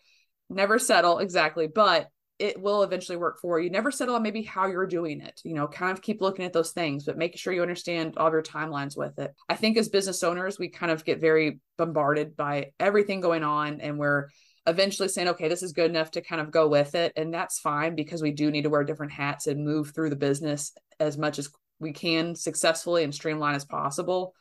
never 0.50 0.80
settle 0.80 1.20
exactly, 1.20 1.68
but 1.68 2.10
it 2.40 2.62
will 2.62 2.84
eventually 2.84 3.18
work 3.18 3.40
for 3.40 3.60
you. 3.60 3.70
Never 3.70 3.90
settle 3.90 4.16
on 4.16 4.22
maybe 4.22 4.44
how 4.44 4.68
you're 4.68 4.86
doing 4.86 5.22
it. 5.22 5.42
You 5.44 5.56
know, 5.56 5.68
kind 5.68 5.92
of 5.92 6.04
keep 6.04 6.22
looking 6.22 6.46
at 6.46 6.54
those 6.54 6.72
things, 6.72 7.06
but 7.06 7.18
making 7.18 7.38
sure 7.38 7.54
you 7.54 7.62
understand 7.62 8.18
all 8.18 8.28
of 8.28 8.34
your 8.34 8.44
timelines 8.44 8.96
with 8.96 9.18
it. 9.18 9.34
I 9.50 9.56
think 9.56 9.78
as 9.78 9.90
business 9.90 10.24
owners, 10.24 10.60
we 10.60 10.70
kind 10.70 10.92
of 10.92 11.04
get 11.04 11.20
very 11.20 11.60
bombarded 11.78 12.36
by 12.36 12.72
everything 12.80 13.22
going 13.22 13.44
on 13.44 13.82
and 13.82 13.98
we're 13.98 14.28
eventually 14.68 15.08
saying, 15.08 15.30
okay, 15.30 15.48
this 15.48 15.64
is 15.64 15.72
good 15.72 15.90
enough 15.90 16.12
to 16.12 16.22
kind 16.22 16.42
of 16.42 16.52
go 16.52 16.68
with 16.68 16.94
it. 16.94 17.14
And 17.16 17.34
that's 17.34 17.60
fine 17.60 17.96
because 17.96 18.22
we 18.22 18.32
do 18.32 18.52
need 18.52 18.64
to 18.64 18.70
wear 18.70 18.84
different 18.84 19.14
hats 19.14 19.48
and 19.48 19.66
move 19.66 19.92
through 19.92 20.10
the 20.10 20.16
business 20.16 20.74
as 21.00 21.18
much 21.18 21.40
as 21.40 21.50
we 21.80 21.94
can 21.94 22.36
successfully 22.36 23.04
and 23.04 23.16
streamline 23.16 23.56
as 23.56 23.66
possible. 23.66 24.34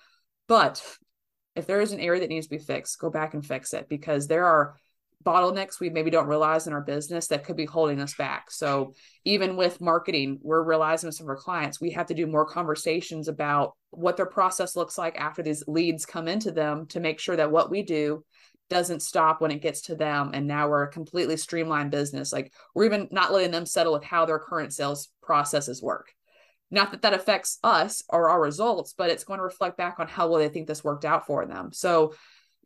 But 0.48 0.82
if 1.54 1.66
there 1.66 1.80
is 1.80 1.92
an 1.92 2.00
area 2.00 2.20
that 2.20 2.28
needs 2.28 2.46
to 2.46 2.50
be 2.50 2.58
fixed, 2.58 2.98
go 2.98 3.08
back 3.08 3.34
and 3.34 3.46
fix 3.46 3.72
it 3.72 3.88
because 3.88 4.26
there 4.26 4.46
are 4.46 4.76
bottlenecks 5.26 5.80
we 5.80 5.90
maybe 5.90 6.10
don't 6.10 6.28
realize 6.28 6.66
in 6.66 6.72
our 6.72 6.80
business 6.80 7.26
that 7.26 7.44
could 7.44 7.56
be 7.56 7.64
holding 7.64 8.00
us 8.00 8.14
back. 8.14 8.50
So 8.50 8.94
even 9.24 9.56
with 9.56 9.80
marketing, 9.80 10.38
we're 10.40 10.62
realizing 10.62 11.08
with 11.08 11.16
some 11.16 11.26
of 11.26 11.30
our 11.30 11.36
clients, 11.36 11.80
we 11.80 11.90
have 11.90 12.06
to 12.06 12.14
do 12.14 12.28
more 12.28 12.46
conversations 12.46 13.26
about 13.26 13.72
what 13.90 14.16
their 14.16 14.26
process 14.26 14.76
looks 14.76 14.96
like 14.96 15.18
after 15.18 15.42
these 15.42 15.64
leads 15.66 16.06
come 16.06 16.28
into 16.28 16.52
them 16.52 16.86
to 16.88 17.00
make 17.00 17.18
sure 17.18 17.34
that 17.36 17.50
what 17.50 17.70
we 17.70 17.82
do 17.82 18.24
doesn't 18.68 19.02
stop 19.02 19.40
when 19.40 19.50
it 19.50 19.62
gets 19.62 19.82
to 19.82 19.96
them. 19.96 20.30
And 20.32 20.46
now 20.46 20.68
we're 20.68 20.84
a 20.84 20.92
completely 20.92 21.36
streamlined 21.36 21.90
business. 21.90 22.32
Like 22.32 22.52
we're 22.74 22.86
even 22.86 23.08
not 23.10 23.32
letting 23.32 23.50
them 23.50 23.66
settle 23.66 23.92
with 23.92 24.04
how 24.04 24.26
their 24.26 24.38
current 24.38 24.72
sales 24.72 25.08
processes 25.22 25.82
work. 25.82 26.12
Not 26.70 26.90
that 26.90 27.02
that 27.02 27.14
affects 27.14 27.58
us 27.62 28.02
or 28.08 28.28
our 28.28 28.40
results 28.40 28.92
but 28.96 29.10
it's 29.10 29.22
going 29.24 29.38
to 29.38 29.44
reflect 29.44 29.76
back 29.76 30.00
on 30.00 30.08
how 30.08 30.28
well 30.28 30.40
they 30.40 30.48
think 30.48 30.66
this 30.66 30.82
worked 30.82 31.04
out 31.04 31.26
for 31.26 31.46
them. 31.46 31.72
So 31.72 32.14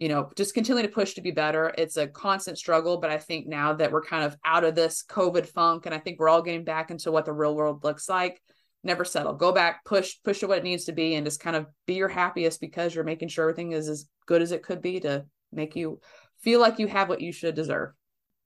you 0.00 0.08
know 0.08 0.28
just 0.34 0.54
continue 0.54 0.82
to 0.82 0.88
push 0.88 1.14
to 1.14 1.20
be 1.20 1.30
better. 1.30 1.72
It's 1.78 1.96
a 1.96 2.08
constant 2.08 2.58
struggle 2.58 2.98
but 2.98 3.10
i 3.10 3.18
think 3.18 3.46
now 3.46 3.74
that 3.74 3.92
we're 3.92 4.02
kind 4.02 4.24
of 4.24 4.36
out 4.44 4.64
of 4.64 4.74
this 4.74 5.04
covid 5.08 5.46
funk 5.46 5.86
and 5.86 5.94
i 5.94 5.98
think 5.98 6.18
we're 6.18 6.28
all 6.28 6.42
getting 6.42 6.64
back 6.64 6.90
into 6.90 7.12
what 7.12 7.24
the 7.24 7.32
real 7.32 7.54
world 7.54 7.84
looks 7.84 8.08
like 8.08 8.40
never 8.82 9.04
settle. 9.04 9.34
Go 9.34 9.52
back 9.52 9.84
push 9.84 10.16
push 10.24 10.40
to 10.40 10.48
what 10.48 10.58
it 10.58 10.64
needs 10.64 10.84
to 10.84 10.92
be 10.92 11.14
and 11.14 11.26
just 11.26 11.40
kind 11.40 11.56
of 11.56 11.66
be 11.86 11.94
your 11.94 12.08
happiest 12.08 12.60
because 12.60 12.94
you're 12.94 13.04
making 13.04 13.28
sure 13.28 13.44
everything 13.44 13.72
is 13.72 13.88
as 13.88 14.06
good 14.26 14.42
as 14.42 14.52
it 14.52 14.62
could 14.62 14.80
be 14.80 15.00
to 15.00 15.24
make 15.52 15.76
you 15.76 16.00
feel 16.40 16.60
like 16.60 16.78
you 16.78 16.86
have 16.86 17.08
what 17.08 17.20
you 17.20 17.32
should 17.32 17.54
deserve. 17.54 17.90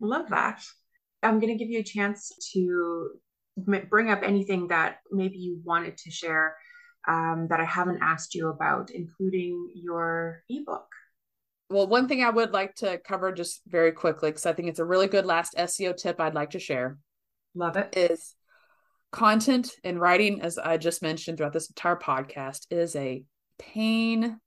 Love 0.01 0.29
that. 0.31 0.63
I'm 1.23 1.39
going 1.39 1.57
to 1.57 1.59
give 1.59 1.71
you 1.71 1.81
a 1.81 1.85
chance 1.85 2.33
to 2.53 3.11
bring 3.57 4.11
up 4.11 4.23
anything 4.23 4.69
that 4.69 4.99
maybe 5.11 5.39
you 5.39 5.61
wanted 5.65 5.97
to 5.97 6.11
share 6.11 6.57
um, 7.07 7.47
that 7.51 7.61
i 7.61 7.65
haven't 7.65 8.03
asked 8.03 8.35
you 8.35 8.49
about 8.49 8.91
including 8.91 9.71
your 9.75 10.43
ebook 10.49 10.89
well 11.75 11.87
one 11.87 12.09
thing 12.09 12.23
i 12.23 12.31
would 12.31 12.53
like 12.53 12.75
to 12.75 12.99
cover 12.99 13.33
just 13.33 13.61
very 13.67 13.93
quickly 13.93 14.31
because 14.31 14.47
i 14.47 14.53
think 14.53 14.69
it's 14.69 14.79
a 14.79 14.85
really 14.85 15.07
good 15.07 15.27
last 15.27 15.55
seo 15.57 15.97
tip 15.97 16.21
i'd 16.21 16.35
like 16.35 16.51
to 16.51 16.59
share 16.59 16.99
love 17.55 17.77
it 17.77 17.97
is 17.97 18.35
content 19.15 19.71
and 19.85 20.01
writing, 20.01 20.43
as 20.43 20.59
I 20.59 20.77
just 20.77 21.01
mentioned 21.01 21.39
throughout 21.39 21.53
this 21.53 21.71
entire 21.71 21.97
podcast, 21.97 22.67
is 22.71 22.97
a 22.97 23.23
pain 23.59 24.41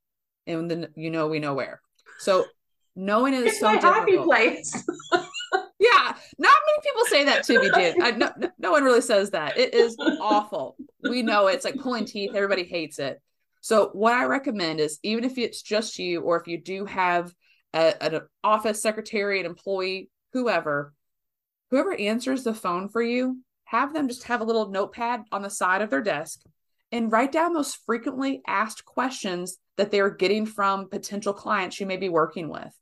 and 0.46 0.70
then 0.70 0.88
you 0.96 1.10
know 1.10 1.28
we 1.28 1.40
know 1.40 1.54
where. 1.54 1.82
So 2.20 2.46
knowing 2.96 3.34
it 3.34 3.44
is 3.44 3.54
it's 3.54 3.60
so 3.62 3.68
my 3.68 3.76
difficult. 3.76 3.96
happy 3.96 4.18
place. 4.18 4.74
yeah, 5.80 6.14
not 6.38 6.54
many 6.68 6.84
people 6.84 7.06
say 7.06 7.24
that 7.24 7.44
to 7.46 7.60
me, 7.60 7.72
Jan. 7.74 8.02
I, 8.02 8.12
no, 8.12 8.32
no 8.60 8.72
one 8.72 8.84
really 8.84 9.02
says 9.02 9.32
that. 9.32 9.58
It 9.58 9.74
is 9.74 9.96
awful. 10.20 10.76
We 11.02 11.22
know 11.22 11.48
it. 11.48 11.56
it's 11.56 11.66
like 11.66 11.80
pulling 11.80 12.06
teeth. 12.06 12.32
Everybody 12.36 12.64
hates 12.64 13.00
it. 13.00 13.22
So 13.68 13.90
what 13.92 14.14
I 14.14 14.24
recommend 14.24 14.80
is 14.80 14.98
even 15.04 15.26
if 15.26 15.38
it's 15.38 15.62
just 15.62 16.00
you, 16.00 16.22
or 16.22 16.40
if 16.40 16.48
you 16.48 16.58
do 16.58 16.86
have 16.86 17.34
a, 17.74 18.02
an 18.02 18.22
office 18.42 18.82
secretary, 18.82 19.42
an 19.42 19.46
employee, 19.46 20.10
whoever, 20.32 20.94
whoever 21.70 21.94
answers 21.94 22.46
the 22.46 22.54
phone 22.54 22.88
for 22.88 23.02
you, 23.02 23.42
have 23.66 23.94
them 23.94 24.08
just 24.08 24.24
have 24.24 24.40
a 24.40 24.46
little 24.46 24.70
notepad 24.70 25.24
on 25.34 25.42
the 25.42 25.50
side 25.50 25.82
of 25.82 25.90
their 25.90 26.02
desk 26.02 26.40
and 26.94 27.12
write 27.12 27.34
down 27.34 27.52
those 27.52 27.74
frequently 27.74 28.42
asked 28.48 28.86
questions 28.86 29.58
that 29.76 29.92
they're 29.92 30.12
getting 30.12 30.46
from 30.46 30.88
potential 30.88 31.34
clients 31.34 31.78
you 31.78 31.86
may 31.86 31.98
be 31.98 32.08
working 32.08 32.48
with. 32.48 32.74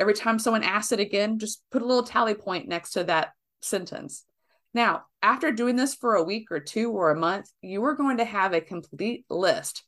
Every 0.00 0.14
time 0.14 0.40
someone 0.40 0.64
asks 0.64 0.90
it 0.90 0.98
again, 0.98 1.38
just 1.38 1.62
put 1.70 1.80
a 1.80 1.86
little 1.86 2.02
tally 2.02 2.34
point 2.34 2.66
next 2.66 2.90
to 2.94 3.04
that 3.04 3.34
sentence. 3.62 4.24
Now, 4.74 5.04
after 5.22 5.52
doing 5.52 5.76
this 5.76 5.94
for 5.94 6.16
a 6.16 6.24
week 6.24 6.50
or 6.50 6.58
two 6.58 6.90
or 6.90 7.12
a 7.12 7.16
month, 7.16 7.46
you 7.62 7.84
are 7.84 7.94
going 7.94 8.16
to 8.16 8.24
have 8.24 8.52
a 8.52 8.60
complete 8.60 9.26
list 9.30 9.84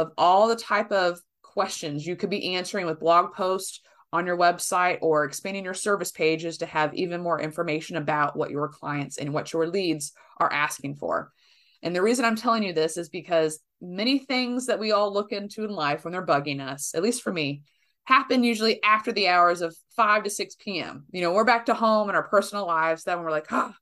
of 0.00 0.12
all 0.16 0.48
the 0.48 0.56
type 0.56 0.90
of 0.90 1.20
questions 1.42 2.06
you 2.06 2.16
could 2.16 2.30
be 2.30 2.54
answering 2.54 2.86
with 2.86 3.00
blog 3.00 3.34
posts 3.34 3.80
on 4.12 4.26
your 4.26 4.36
website 4.36 4.98
or 5.02 5.24
expanding 5.24 5.64
your 5.64 5.74
service 5.74 6.10
pages 6.10 6.58
to 6.58 6.66
have 6.66 6.94
even 6.94 7.20
more 7.20 7.40
information 7.40 7.96
about 7.96 8.36
what 8.36 8.50
your 8.50 8.68
clients 8.68 9.18
and 9.18 9.32
what 9.32 9.52
your 9.52 9.66
leads 9.66 10.12
are 10.38 10.52
asking 10.52 10.96
for. 10.96 11.30
And 11.82 11.94
the 11.94 12.02
reason 12.02 12.24
I'm 12.24 12.36
telling 12.36 12.62
you 12.62 12.72
this 12.72 12.96
is 12.96 13.08
because 13.08 13.60
many 13.80 14.18
things 14.18 14.66
that 14.66 14.78
we 14.78 14.92
all 14.92 15.12
look 15.12 15.32
into 15.32 15.64
in 15.64 15.70
life 15.70 16.04
when 16.04 16.12
they're 16.12 16.26
bugging 16.26 16.60
us, 16.60 16.94
at 16.94 17.02
least 17.02 17.22
for 17.22 17.32
me, 17.32 17.62
happen 18.04 18.42
usually 18.42 18.82
after 18.82 19.12
the 19.12 19.28
hours 19.28 19.60
of 19.60 19.76
5 19.96 20.24
to 20.24 20.30
6 20.30 20.56
p.m. 20.56 21.04
You 21.12 21.20
know, 21.20 21.32
we're 21.32 21.44
back 21.44 21.66
to 21.66 21.74
home 21.74 22.08
in 22.08 22.16
our 22.16 22.28
personal 22.28 22.66
lives. 22.66 23.04
Then 23.04 23.22
we're 23.22 23.30
like, 23.30 23.46
oh, 23.50 23.72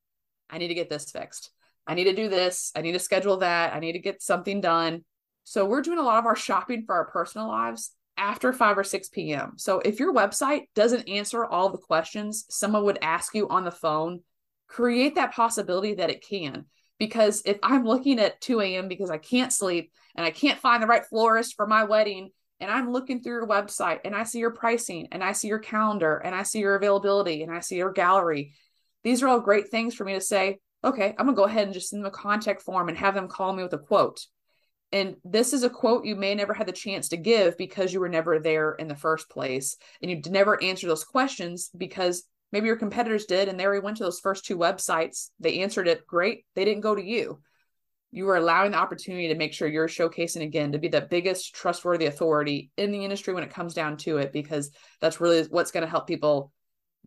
I 0.51 0.59
need 0.59 0.69
to 0.69 0.75
get 0.75 0.91
this 0.91 1.11
fixed. 1.11 1.51
I 1.87 1.95
need 1.95 2.05
to 2.05 2.15
do 2.15 2.29
this. 2.29 2.71
I 2.77 2.83
need 2.83 2.93
to 2.93 2.99
schedule 2.99 3.39
that. 3.39 3.75
I 3.75 3.81
need 3.81 3.93
to 3.93 3.99
get 3.99 4.23
something 4.23 4.61
done. 4.61 5.05
So 5.49 5.65
we're 5.65 5.81
doing 5.81 5.99
a 5.99 6.03
lot 6.03 6.19
of 6.19 6.27
our 6.27 6.37
shopping 6.37 6.85
for 6.85 6.95
our 6.95 7.07
personal 7.07 7.49
lives 7.49 7.93
after 8.19 8.53
5 8.53 8.77
or 8.77 8.85
6 8.85 9.09
p.m. 9.09 9.55
So 9.57 9.79
if 9.79 9.99
your 9.99 10.13
website 10.13 10.65
doesn't 10.75 11.09
answer 11.09 11.43
all 11.43 11.71
the 11.71 11.79
questions 11.79 12.45
someone 12.51 12.85
would 12.85 12.99
ask 13.01 13.35
you 13.35 13.49
on 13.49 13.65
the 13.65 13.71
phone, 13.71 14.21
create 14.67 15.15
that 15.15 15.33
possibility 15.33 15.95
that 15.95 16.11
it 16.11 16.23
can. 16.23 16.67
Because 16.99 17.41
if 17.47 17.57
I'm 17.63 17.87
looking 17.87 18.19
at 18.19 18.43
2 18.43 18.61
a.m. 18.61 18.89
because 18.89 19.11
I 19.11 19.17
can't 19.17 19.51
sleep 19.51 19.91
and 20.15 20.27
I 20.27 20.33
can't 20.33 20.61
find 20.61 20.83
the 20.83 20.87
right 20.87 21.07
florist 21.07 21.57
for 21.57 21.67
my 21.67 21.85
wedding, 21.85 22.29
and 22.61 22.71
I'm 22.71 22.93
looking 22.93 23.23
through 23.23 23.37
your 23.37 23.49
website 23.49 24.01
and 24.05 24.15
I 24.15 24.25
see 24.25 24.41
your 24.41 24.51
pricing 24.51 25.09
and 25.13 25.25
I 25.25 25.33
see 25.33 25.49
your 25.49 25.61
calendar 25.61 26.19
and 26.19 26.35
I 26.35 26.43
see 26.43 26.59
your 26.59 26.77
availability 26.77 27.43
and 27.43 27.51
I 27.51 27.61
see 27.61 27.77
your 27.77 27.93
gallery, 27.93 28.53
these 29.03 29.23
are 29.23 29.29
all 29.29 29.41
great 29.41 29.71
things 29.71 29.95
for 29.95 30.05
me 30.05 30.13
to 30.13 30.21
say, 30.21 30.59
okay, 30.85 31.15
I'm 31.17 31.25
gonna 31.25 31.37
go 31.37 31.45
ahead 31.45 31.65
and 31.65 31.73
just 31.73 31.89
send 31.89 32.05
them 32.05 32.13
a 32.13 32.15
contact 32.15 32.61
form 32.61 32.91
and 32.91 32.99
have 32.99 33.15
them 33.15 33.29
call 33.29 33.55
me 33.55 33.63
with 33.63 33.73
a 33.73 33.79
quote 33.79 34.27
and 34.93 35.17
this 35.25 35.53
is 35.53 35.65
a 35.65 35.71
quote 35.71 36.05
you 36.05 36.17
may 36.17 36.35
never 36.35 36.55
had 36.55 36.67
the 36.67 36.73
chance 36.73 37.09
to 37.09 37.17
give 37.17 37.59
because 37.59 37.93
you 37.93 38.01
were 38.01 38.09
never 38.09 38.39
there 38.39 38.73
in 38.73 38.89
the 38.89 38.95
first 38.95 39.29
place. 39.29 39.77
And 40.01 40.11
you 40.11 40.21
never 40.31 40.63
answer 40.63 40.87
those 40.87 41.05
questions 41.05 41.71
because 41.77 42.25
maybe 42.53 42.67
your 42.67 42.77
competitors 42.77 43.27
did 43.27 43.49
and 43.49 43.61
they 43.61 43.67
already 43.67 43.85
went 43.85 43.99
to 43.99 44.05
those 44.05 44.21
first 44.21 44.47
two 44.47 44.57
websites. 44.57 45.29
They 45.41 45.61
answered 45.61 45.89
it 45.89 46.07
great. 46.07 46.47
They 46.55 46.65
didn't 46.65 46.81
go 46.81 46.95
to 46.95 47.05
you. 47.05 47.41
You 48.11 48.27
are 48.31 48.37
allowing 48.37 48.71
the 48.71 48.79
opportunity 48.79 49.29
to 49.29 49.35
make 49.35 49.53
sure 49.53 49.69
you're 49.69 49.89
showcasing 49.89 50.43
again 50.43 50.73
to 50.73 50.79
be 50.79 50.89
the 50.89 51.03
biggest 51.03 51.55
trustworthy 51.55 52.07
authority 52.07 52.71
in 52.79 52.91
the 52.91 53.05
industry 53.05 53.35
when 53.35 53.45
it 53.45 53.53
comes 53.53 53.75
down 53.75 53.99
to 53.99 54.17
it, 54.17 54.33
because 54.33 54.71
that's 55.03 55.21
really 55.21 55.43
what's 55.51 55.73
going 55.73 55.85
to 55.85 55.91
help 55.91 56.07
people 56.07 56.51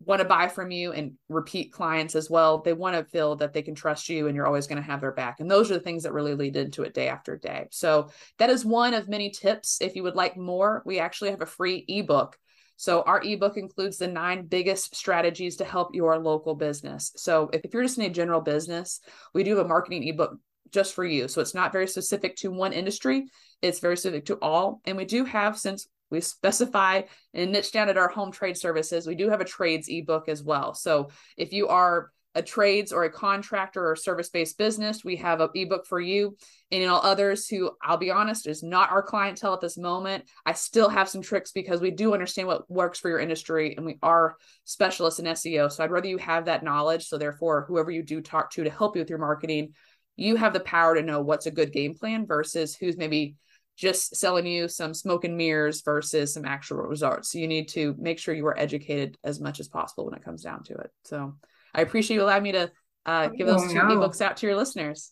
want 0.06 0.20
to 0.20 0.28
buy 0.28 0.48
from 0.48 0.70
you 0.70 0.92
and 0.92 1.12
repeat 1.28 1.72
clients 1.72 2.14
as 2.14 2.30
well. 2.30 2.62
They 2.62 2.72
want 2.72 2.96
to 2.96 3.04
feel 3.04 3.36
that 3.36 3.52
they 3.52 3.62
can 3.62 3.74
trust 3.74 4.08
you 4.08 4.26
and 4.26 4.36
you're 4.36 4.46
always 4.46 4.66
going 4.66 4.80
to 4.80 4.88
have 4.88 5.00
their 5.00 5.12
back. 5.12 5.40
And 5.40 5.50
those 5.50 5.70
are 5.70 5.74
the 5.74 5.80
things 5.80 6.02
that 6.02 6.12
really 6.12 6.34
lead 6.34 6.56
into 6.56 6.82
it 6.82 6.94
day 6.94 7.08
after 7.08 7.36
day. 7.36 7.68
So 7.70 8.10
that 8.38 8.50
is 8.50 8.64
one 8.64 8.94
of 8.94 9.08
many 9.08 9.30
tips. 9.30 9.78
If 9.80 9.96
you 9.96 10.02
would 10.02 10.16
like 10.16 10.36
more, 10.36 10.82
we 10.84 10.98
actually 10.98 11.30
have 11.30 11.42
a 11.42 11.46
free 11.46 11.84
ebook. 11.88 12.36
So 12.76 13.02
our 13.02 13.22
ebook 13.22 13.56
includes 13.56 13.98
the 13.98 14.08
nine 14.08 14.46
biggest 14.46 14.96
strategies 14.96 15.56
to 15.56 15.64
help 15.64 15.94
your 15.94 16.18
local 16.18 16.54
business. 16.54 17.12
So 17.16 17.48
if 17.52 17.62
you're 17.72 17.82
just 17.82 17.98
in 17.98 18.04
a 18.04 18.10
general 18.10 18.40
business, 18.40 19.00
we 19.34 19.44
do 19.44 19.56
have 19.56 19.66
a 19.66 19.68
marketing 19.68 20.06
ebook 20.08 20.36
just 20.72 20.94
for 20.94 21.04
you. 21.04 21.28
So 21.28 21.40
it's 21.40 21.54
not 21.54 21.70
very 21.70 21.86
specific 21.86 22.34
to 22.36 22.50
one 22.50 22.72
industry. 22.72 23.26
It's 23.60 23.78
very 23.78 23.96
specific 23.96 24.26
to 24.26 24.38
all. 24.40 24.80
And 24.84 24.96
we 24.96 25.04
do 25.04 25.24
have, 25.24 25.58
since 25.58 25.86
we 26.12 26.20
specify 26.20 27.02
and 27.34 27.50
niche 27.50 27.72
down 27.72 27.88
at 27.88 27.98
our 27.98 28.08
home 28.08 28.30
trade 28.30 28.56
services. 28.56 29.06
We 29.06 29.16
do 29.16 29.30
have 29.30 29.40
a 29.40 29.46
trades 29.46 29.88
ebook 29.88 30.28
as 30.28 30.42
well. 30.42 30.74
So 30.74 31.08
if 31.36 31.52
you 31.52 31.68
are 31.68 32.12
a 32.34 32.42
trades 32.42 32.92
or 32.92 33.04
a 33.04 33.10
contractor 33.10 33.90
or 33.90 33.96
service 33.96 34.30
based 34.30 34.56
business, 34.56 35.04
we 35.04 35.16
have 35.16 35.40
an 35.40 35.50
ebook 35.54 35.86
for 35.86 36.00
you. 36.00 36.36
And 36.70 36.82
know, 36.84 36.96
others 36.96 37.46
who 37.48 37.70
I'll 37.82 37.98
be 37.98 38.10
honest 38.10 38.46
is 38.46 38.62
not 38.62 38.90
our 38.90 39.02
clientele 39.02 39.54
at 39.54 39.60
this 39.60 39.76
moment. 39.76 40.24
I 40.46 40.52
still 40.54 40.88
have 40.88 41.08
some 41.08 41.22
tricks 41.22 41.52
because 41.52 41.80
we 41.80 41.90
do 41.90 42.14
understand 42.14 42.48
what 42.48 42.70
works 42.70 42.98
for 42.98 43.10
your 43.10 43.18
industry 43.18 43.74
and 43.76 43.84
we 43.84 43.98
are 44.02 44.36
specialists 44.64 45.20
in 45.20 45.26
SEO. 45.26 45.70
So 45.70 45.84
I'd 45.84 45.90
rather 45.90 46.08
you 46.08 46.18
have 46.18 46.46
that 46.46 46.64
knowledge. 46.64 47.06
So 47.06 47.18
therefore, 47.18 47.64
whoever 47.68 47.90
you 47.90 48.02
do 48.02 48.20
talk 48.20 48.50
to 48.52 48.64
to 48.64 48.70
help 48.70 48.96
you 48.96 49.02
with 49.02 49.10
your 49.10 49.18
marketing, 49.18 49.74
you 50.16 50.36
have 50.36 50.52
the 50.52 50.60
power 50.60 50.94
to 50.94 51.02
know 51.02 51.20
what's 51.20 51.46
a 51.46 51.50
good 51.50 51.72
game 51.72 51.94
plan 51.94 52.26
versus 52.26 52.74
who's 52.74 52.96
maybe 52.96 53.36
just 53.82 54.14
selling 54.14 54.46
you 54.46 54.68
some 54.68 54.94
smoke 54.94 55.24
and 55.24 55.36
mirrors 55.36 55.82
versus 55.82 56.32
some 56.32 56.44
actual 56.44 56.76
results. 56.76 57.32
So 57.32 57.38
you 57.38 57.48
need 57.48 57.68
to 57.70 57.96
make 57.98 58.20
sure 58.20 58.32
you 58.32 58.46
are 58.46 58.58
educated 58.58 59.18
as 59.24 59.40
much 59.40 59.58
as 59.58 59.66
possible 59.66 60.04
when 60.04 60.14
it 60.14 60.24
comes 60.24 60.42
down 60.42 60.62
to 60.64 60.74
it. 60.74 60.90
So 61.02 61.34
I 61.74 61.80
appreciate 61.80 62.14
you 62.14 62.22
allowing 62.22 62.44
me 62.44 62.52
to 62.52 62.70
uh, 63.06 63.28
give 63.36 63.48
those 63.48 63.72
two 63.72 63.80
ebooks 63.80 64.20
out 64.20 64.36
to 64.36 64.46
your 64.46 64.54
listeners. 64.54 65.10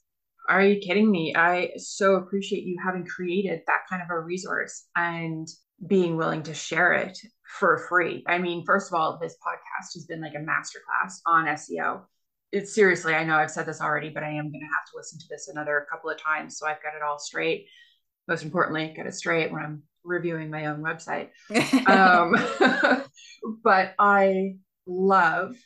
Are 0.48 0.62
you 0.62 0.78
kidding 0.78 1.10
me? 1.10 1.34
I 1.36 1.72
so 1.78 2.14
appreciate 2.14 2.62
you 2.62 2.78
having 2.84 3.04
created 3.04 3.62
that 3.66 3.80
kind 3.90 4.02
of 4.02 4.08
a 4.08 4.20
resource 4.20 4.86
and 4.94 5.48
being 5.84 6.16
willing 6.16 6.44
to 6.44 6.54
share 6.54 6.92
it 6.92 7.18
for 7.58 7.76
free. 7.88 8.22
I 8.28 8.38
mean, 8.38 8.64
first 8.64 8.92
of 8.92 8.94
all, 8.94 9.18
this 9.20 9.34
podcast 9.44 9.94
has 9.94 10.04
been 10.04 10.20
like 10.20 10.34
a 10.34 10.38
masterclass 10.38 11.14
on 11.26 11.46
SEO. 11.46 12.02
It's 12.52 12.72
seriously, 12.72 13.14
I 13.14 13.24
know 13.24 13.34
I've 13.34 13.50
said 13.50 13.66
this 13.66 13.80
already, 13.80 14.10
but 14.10 14.22
I 14.22 14.28
am 14.30 14.52
going 14.52 14.60
to 14.60 14.66
have 14.66 14.86
to 14.92 14.96
listen 14.96 15.18
to 15.18 15.26
this 15.28 15.48
another 15.48 15.88
couple 15.90 16.10
of 16.10 16.22
times 16.22 16.56
so 16.56 16.68
I've 16.68 16.82
got 16.84 16.94
it 16.94 17.02
all 17.02 17.18
straight 17.18 17.66
most 18.30 18.44
importantly, 18.44 18.92
get 18.94 19.06
it 19.06 19.14
straight 19.14 19.50
when 19.50 19.60
I'm 19.60 19.82
reviewing 20.04 20.50
my 20.50 20.66
own 20.66 20.82
website. 20.82 21.30
um, 21.88 23.04
but 23.64 23.94
I 23.98 24.54
love 24.86 25.56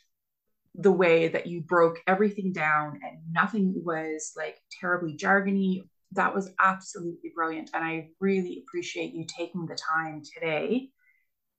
the 0.73 0.91
way 0.91 1.27
that 1.29 1.45
you 1.45 1.61
broke 1.61 1.99
everything 2.07 2.51
down 2.51 2.99
and 3.03 3.19
nothing 3.31 3.75
was 3.85 4.33
like 4.35 4.57
terribly 4.81 5.15
jargony. 5.15 5.83
That 6.13 6.33
was 6.33 6.49
absolutely 6.59 7.31
brilliant. 7.35 7.69
And 7.73 7.85
I 7.85 8.09
really 8.19 8.63
appreciate 8.67 9.13
you 9.13 9.25
taking 9.27 9.67
the 9.67 9.77
time 9.77 10.23
today 10.33 10.89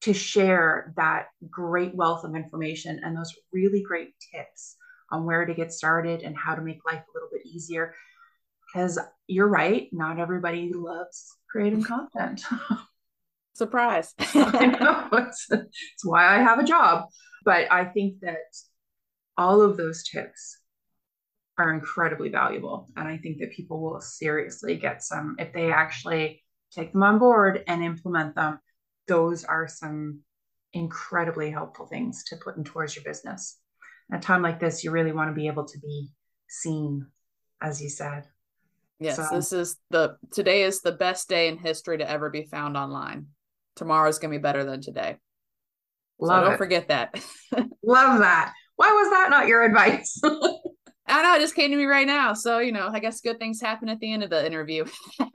to 0.03 0.13
share 0.13 0.93
that 0.97 1.29
great 1.49 1.95
wealth 1.95 2.25
of 2.25 2.35
information 2.35 3.01
and 3.05 3.17
those 3.17 3.33
really 3.53 3.83
great 3.83 4.13
tips 4.35 4.77
on 5.13 5.25
where 5.25 5.47
to 5.47 5.55
get 5.55 5.73
started 5.73 6.23
and 6.23 6.37
how 6.37 6.57
to 6.57 6.63
make 6.63 6.85
life 6.85 6.99
a 6.99 7.13
little 7.15 7.29
bit 7.33 7.47
easier 7.47 7.95
because 8.77 8.99
you're 9.27 9.49
right, 9.49 9.89
not 9.91 10.21
everybody 10.21 10.71
loves 10.75 11.35
creating 11.51 11.83
content. 11.83 12.43
Surprise. 13.55 14.13
I 14.19 14.67
know. 14.67 15.09
It's, 15.13 15.47
it's 15.51 16.05
why 16.05 16.27
I 16.27 16.43
have 16.43 16.59
a 16.59 16.65
job. 16.65 17.07
But 17.43 17.73
I 17.73 17.87
think 17.87 18.21
that 18.21 18.37
all 19.39 19.63
of 19.63 19.79
those 19.79 20.05
tips 20.07 20.59
are 21.57 21.73
incredibly 21.73 22.29
valuable. 22.29 22.89
And 22.97 23.09
I 23.09 23.17
think 23.17 23.39
that 23.39 23.53
people 23.53 23.81
will 23.81 24.03
seriously 24.03 24.77
get 24.77 25.03
some 25.03 25.37
if 25.39 25.55
they 25.55 25.73
actually 25.73 26.43
take 26.71 26.93
them 26.93 27.03
on 27.03 27.19
board 27.19 27.65
and 27.67 27.83
implement 27.83 28.35
them. 28.35 28.59
Those 29.09 29.45
are 29.45 29.69
some 29.69 30.21
incredibly 30.75 31.51
helpful 31.51 31.87
things 31.87 32.25
to 32.25 32.37
put 32.37 32.59
in 32.59 32.65
towards 32.65 32.95
your 32.95 33.05
business. 33.05 33.59
At 34.13 34.19
a 34.19 34.23
time 34.23 34.43
like 34.43 34.61
this, 34.61 34.85
you 34.85 34.91
really 34.91 35.13
want 35.13 35.31
to 35.31 35.35
be 35.35 35.47
able 35.47 35.65
to 35.65 35.79
be 35.79 36.11
seen, 36.47 37.07
as 37.63 37.81
you 37.81 37.89
said. 37.89 38.27
Yes, 38.99 39.17
so, 39.17 39.29
this 39.33 39.53
is 39.53 39.77
the 39.91 40.17
today 40.33 40.63
is 40.63 40.81
the 40.81 40.93
best 40.93 41.29
day 41.29 41.49
in 41.49 41.59
history 41.59 41.99
to 41.99 42.11
ever 42.11 42.31
be 42.31 42.45
found 42.45 42.77
online. 42.77 43.27
Tomorrow 43.75 44.09
is 44.09 44.19
going 44.19 44.33
to 44.33 44.39
be 44.39 44.43
better 44.43 44.65
than 44.65 44.81
today. 44.81 45.17
Love 46.19 46.41
so 46.41 46.45
don't 46.45 46.55
it. 46.55 46.59
forget 46.59 46.89
that. 46.89 47.15
love 47.83 48.21
that. 48.21 48.55
Why 48.77 48.89
was 48.89 49.11
that 49.11 49.31
not 49.31 49.49
your 49.49 49.65
advice? 49.65 50.19
I 51.09 51.23
don't 51.23 51.23
know, 51.23 51.37
it 51.37 51.41
just 51.41 51.55
came 51.55 51.71
to 51.71 51.77
me 51.77 51.85
right 51.85 52.07
now. 52.07 52.33
So, 52.33 52.59
you 52.59 52.73
know, 52.73 52.89
I 52.93 52.99
guess 52.99 53.21
good 53.21 53.39
things 53.39 53.61
happen 53.61 53.89
at 53.89 54.01
the 54.01 54.13
end 54.13 54.25
of 54.25 54.31
the 54.31 54.45
interview. 54.45 54.87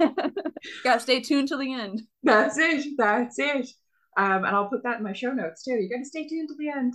Got 0.84 0.95
to 0.95 0.99
stay 0.99 1.22
tuned 1.22 1.47
till 1.47 1.59
the 1.59 1.74
end. 1.74 2.01
That's 2.24 2.57
it. 2.57 2.86
That's 2.97 3.39
it. 3.39 3.70
Um, 4.18 4.43
and 4.43 4.47
I'll 4.47 4.68
put 4.68 4.84
that 4.84 4.97
in 4.97 5.03
my 5.03 5.14
show 5.14 5.32
notes 5.32 5.64
too. 5.64 5.72
You 5.72 5.89
got 5.89 5.99
to 5.99 6.05
stay 6.05 6.28
tuned 6.28 6.49
till 6.49 6.57
the 6.57 6.70
end. 6.70 6.93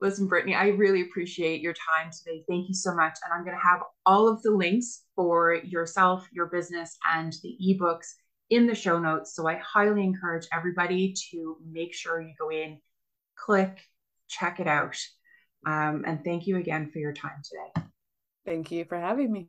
Listen, 0.00 0.28
Brittany, 0.28 0.54
I 0.54 0.68
really 0.68 1.02
appreciate 1.02 1.60
your 1.60 1.74
time 1.74 2.10
today. 2.12 2.44
Thank 2.48 2.68
you 2.68 2.74
so 2.74 2.94
much. 2.94 3.18
And 3.24 3.32
I'm 3.34 3.44
going 3.44 3.56
to 3.56 3.68
have 3.68 3.80
all 4.06 4.28
of 4.28 4.40
the 4.42 4.52
links 4.52 5.02
for 5.16 5.54
yourself, 5.54 6.28
your 6.30 6.46
business, 6.46 6.96
and 7.12 7.34
the 7.42 7.58
ebooks 7.60 8.06
in 8.48 8.68
the 8.68 8.76
show 8.76 9.00
notes. 9.00 9.34
So 9.34 9.48
I 9.48 9.56
highly 9.56 10.04
encourage 10.04 10.46
everybody 10.52 11.14
to 11.30 11.56
make 11.68 11.94
sure 11.94 12.20
you 12.20 12.32
go 12.38 12.50
in, 12.50 12.78
click, 13.36 13.80
check 14.28 14.60
it 14.60 14.68
out. 14.68 14.96
Um, 15.66 16.04
and 16.06 16.22
thank 16.24 16.46
you 16.46 16.58
again 16.58 16.90
for 16.92 17.00
your 17.00 17.12
time 17.12 17.42
today. 17.42 17.88
Thank 18.46 18.70
you 18.70 18.84
for 18.84 18.98
having 18.98 19.32
me. 19.32 19.48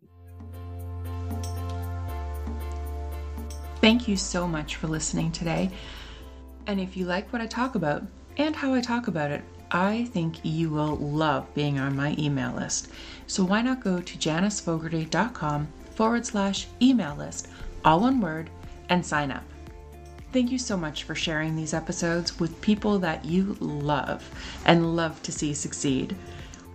Thank 3.81 4.07
you 4.07 4.17
so 4.17 4.47
much 4.47 4.77
for 4.77 4.87
listening 4.87 5.31
today. 5.31 5.69
And 6.65 6.79
if 6.79 6.97
you 6.97 7.05
like 7.05 7.31
what 7.31 7.41
I 7.41 7.45
talk 7.45 7.75
about 7.75 8.03
and 8.37 8.55
how 8.55 8.73
I 8.73 8.81
talk 8.81 9.07
about 9.07 9.29
it, 9.29 9.43
I 9.71 10.05
think 10.05 10.37
you 10.43 10.69
will 10.69 10.95
love 10.97 11.53
being 11.53 11.79
on 11.79 11.95
my 11.95 12.15
email 12.17 12.53
list. 12.53 12.89
So 13.27 13.43
why 13.43 13.61
not 13.61 13.83
go 13.83 14.01
to 14.01 14.17
janicefogarty.com 14.17 15.67
forward 15.95 16.25
slash 16.25 16.67
email 16.81 17.15
list, 17.15 17.47
all 17.85 17.99
one 18.01 18.19
word, 18.21 18.49
and 18.89 19.05
sign 19.05 19.31
up. 19.31 19.43
Thank 20.31 20.51
you 20.51 20.57
so 20.57 20.77
much 20.77 21.03
for 21.03 21.15
sharing 21.15 21.55
these 21.55 21.73
episodes 21.73 22.39
with 22.39 22.61
people 22.61 22.99
that 22.99 23.25
you 23.25 23.57
love 23.59 24.29
and 24.65 24.95
love 24.95 25.21
to 25.23 25.31
see 25.31 25.53
succeed. 25.53 26.15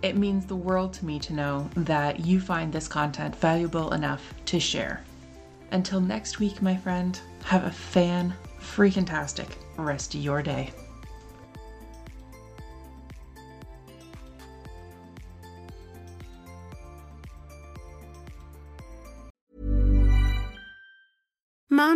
It 0.01 0.17
means 0.17 0.45
the 0.45 0.55
world 0.55 0.93
to 0.95 1.05
me 1.05 1.19
to 1.19 1.33
know 1.33 1.69
that 1.75 2.19
you 2.19 2.39
find 2.39 2.71
this 2.71 2.87
content 2.87 3.35
valuable 3.37 3.93
enough 3.93 4.33
to 4.45 4.59
share. 4.59 5.03
Until 5.71 5.99
next 5.99 6.39
week, 6.39 6.61
my 6.61 6.75
friend, 6.75 7.19
have 7.45 7.63
a 7.65 7.71
fan 7.71 8.33
freaking 8.59 9.07
tastic 9.07 9.57
rest 9.77 10.13
of 10.15 10.21
your 10.21 10.41
day. 10.41 10.71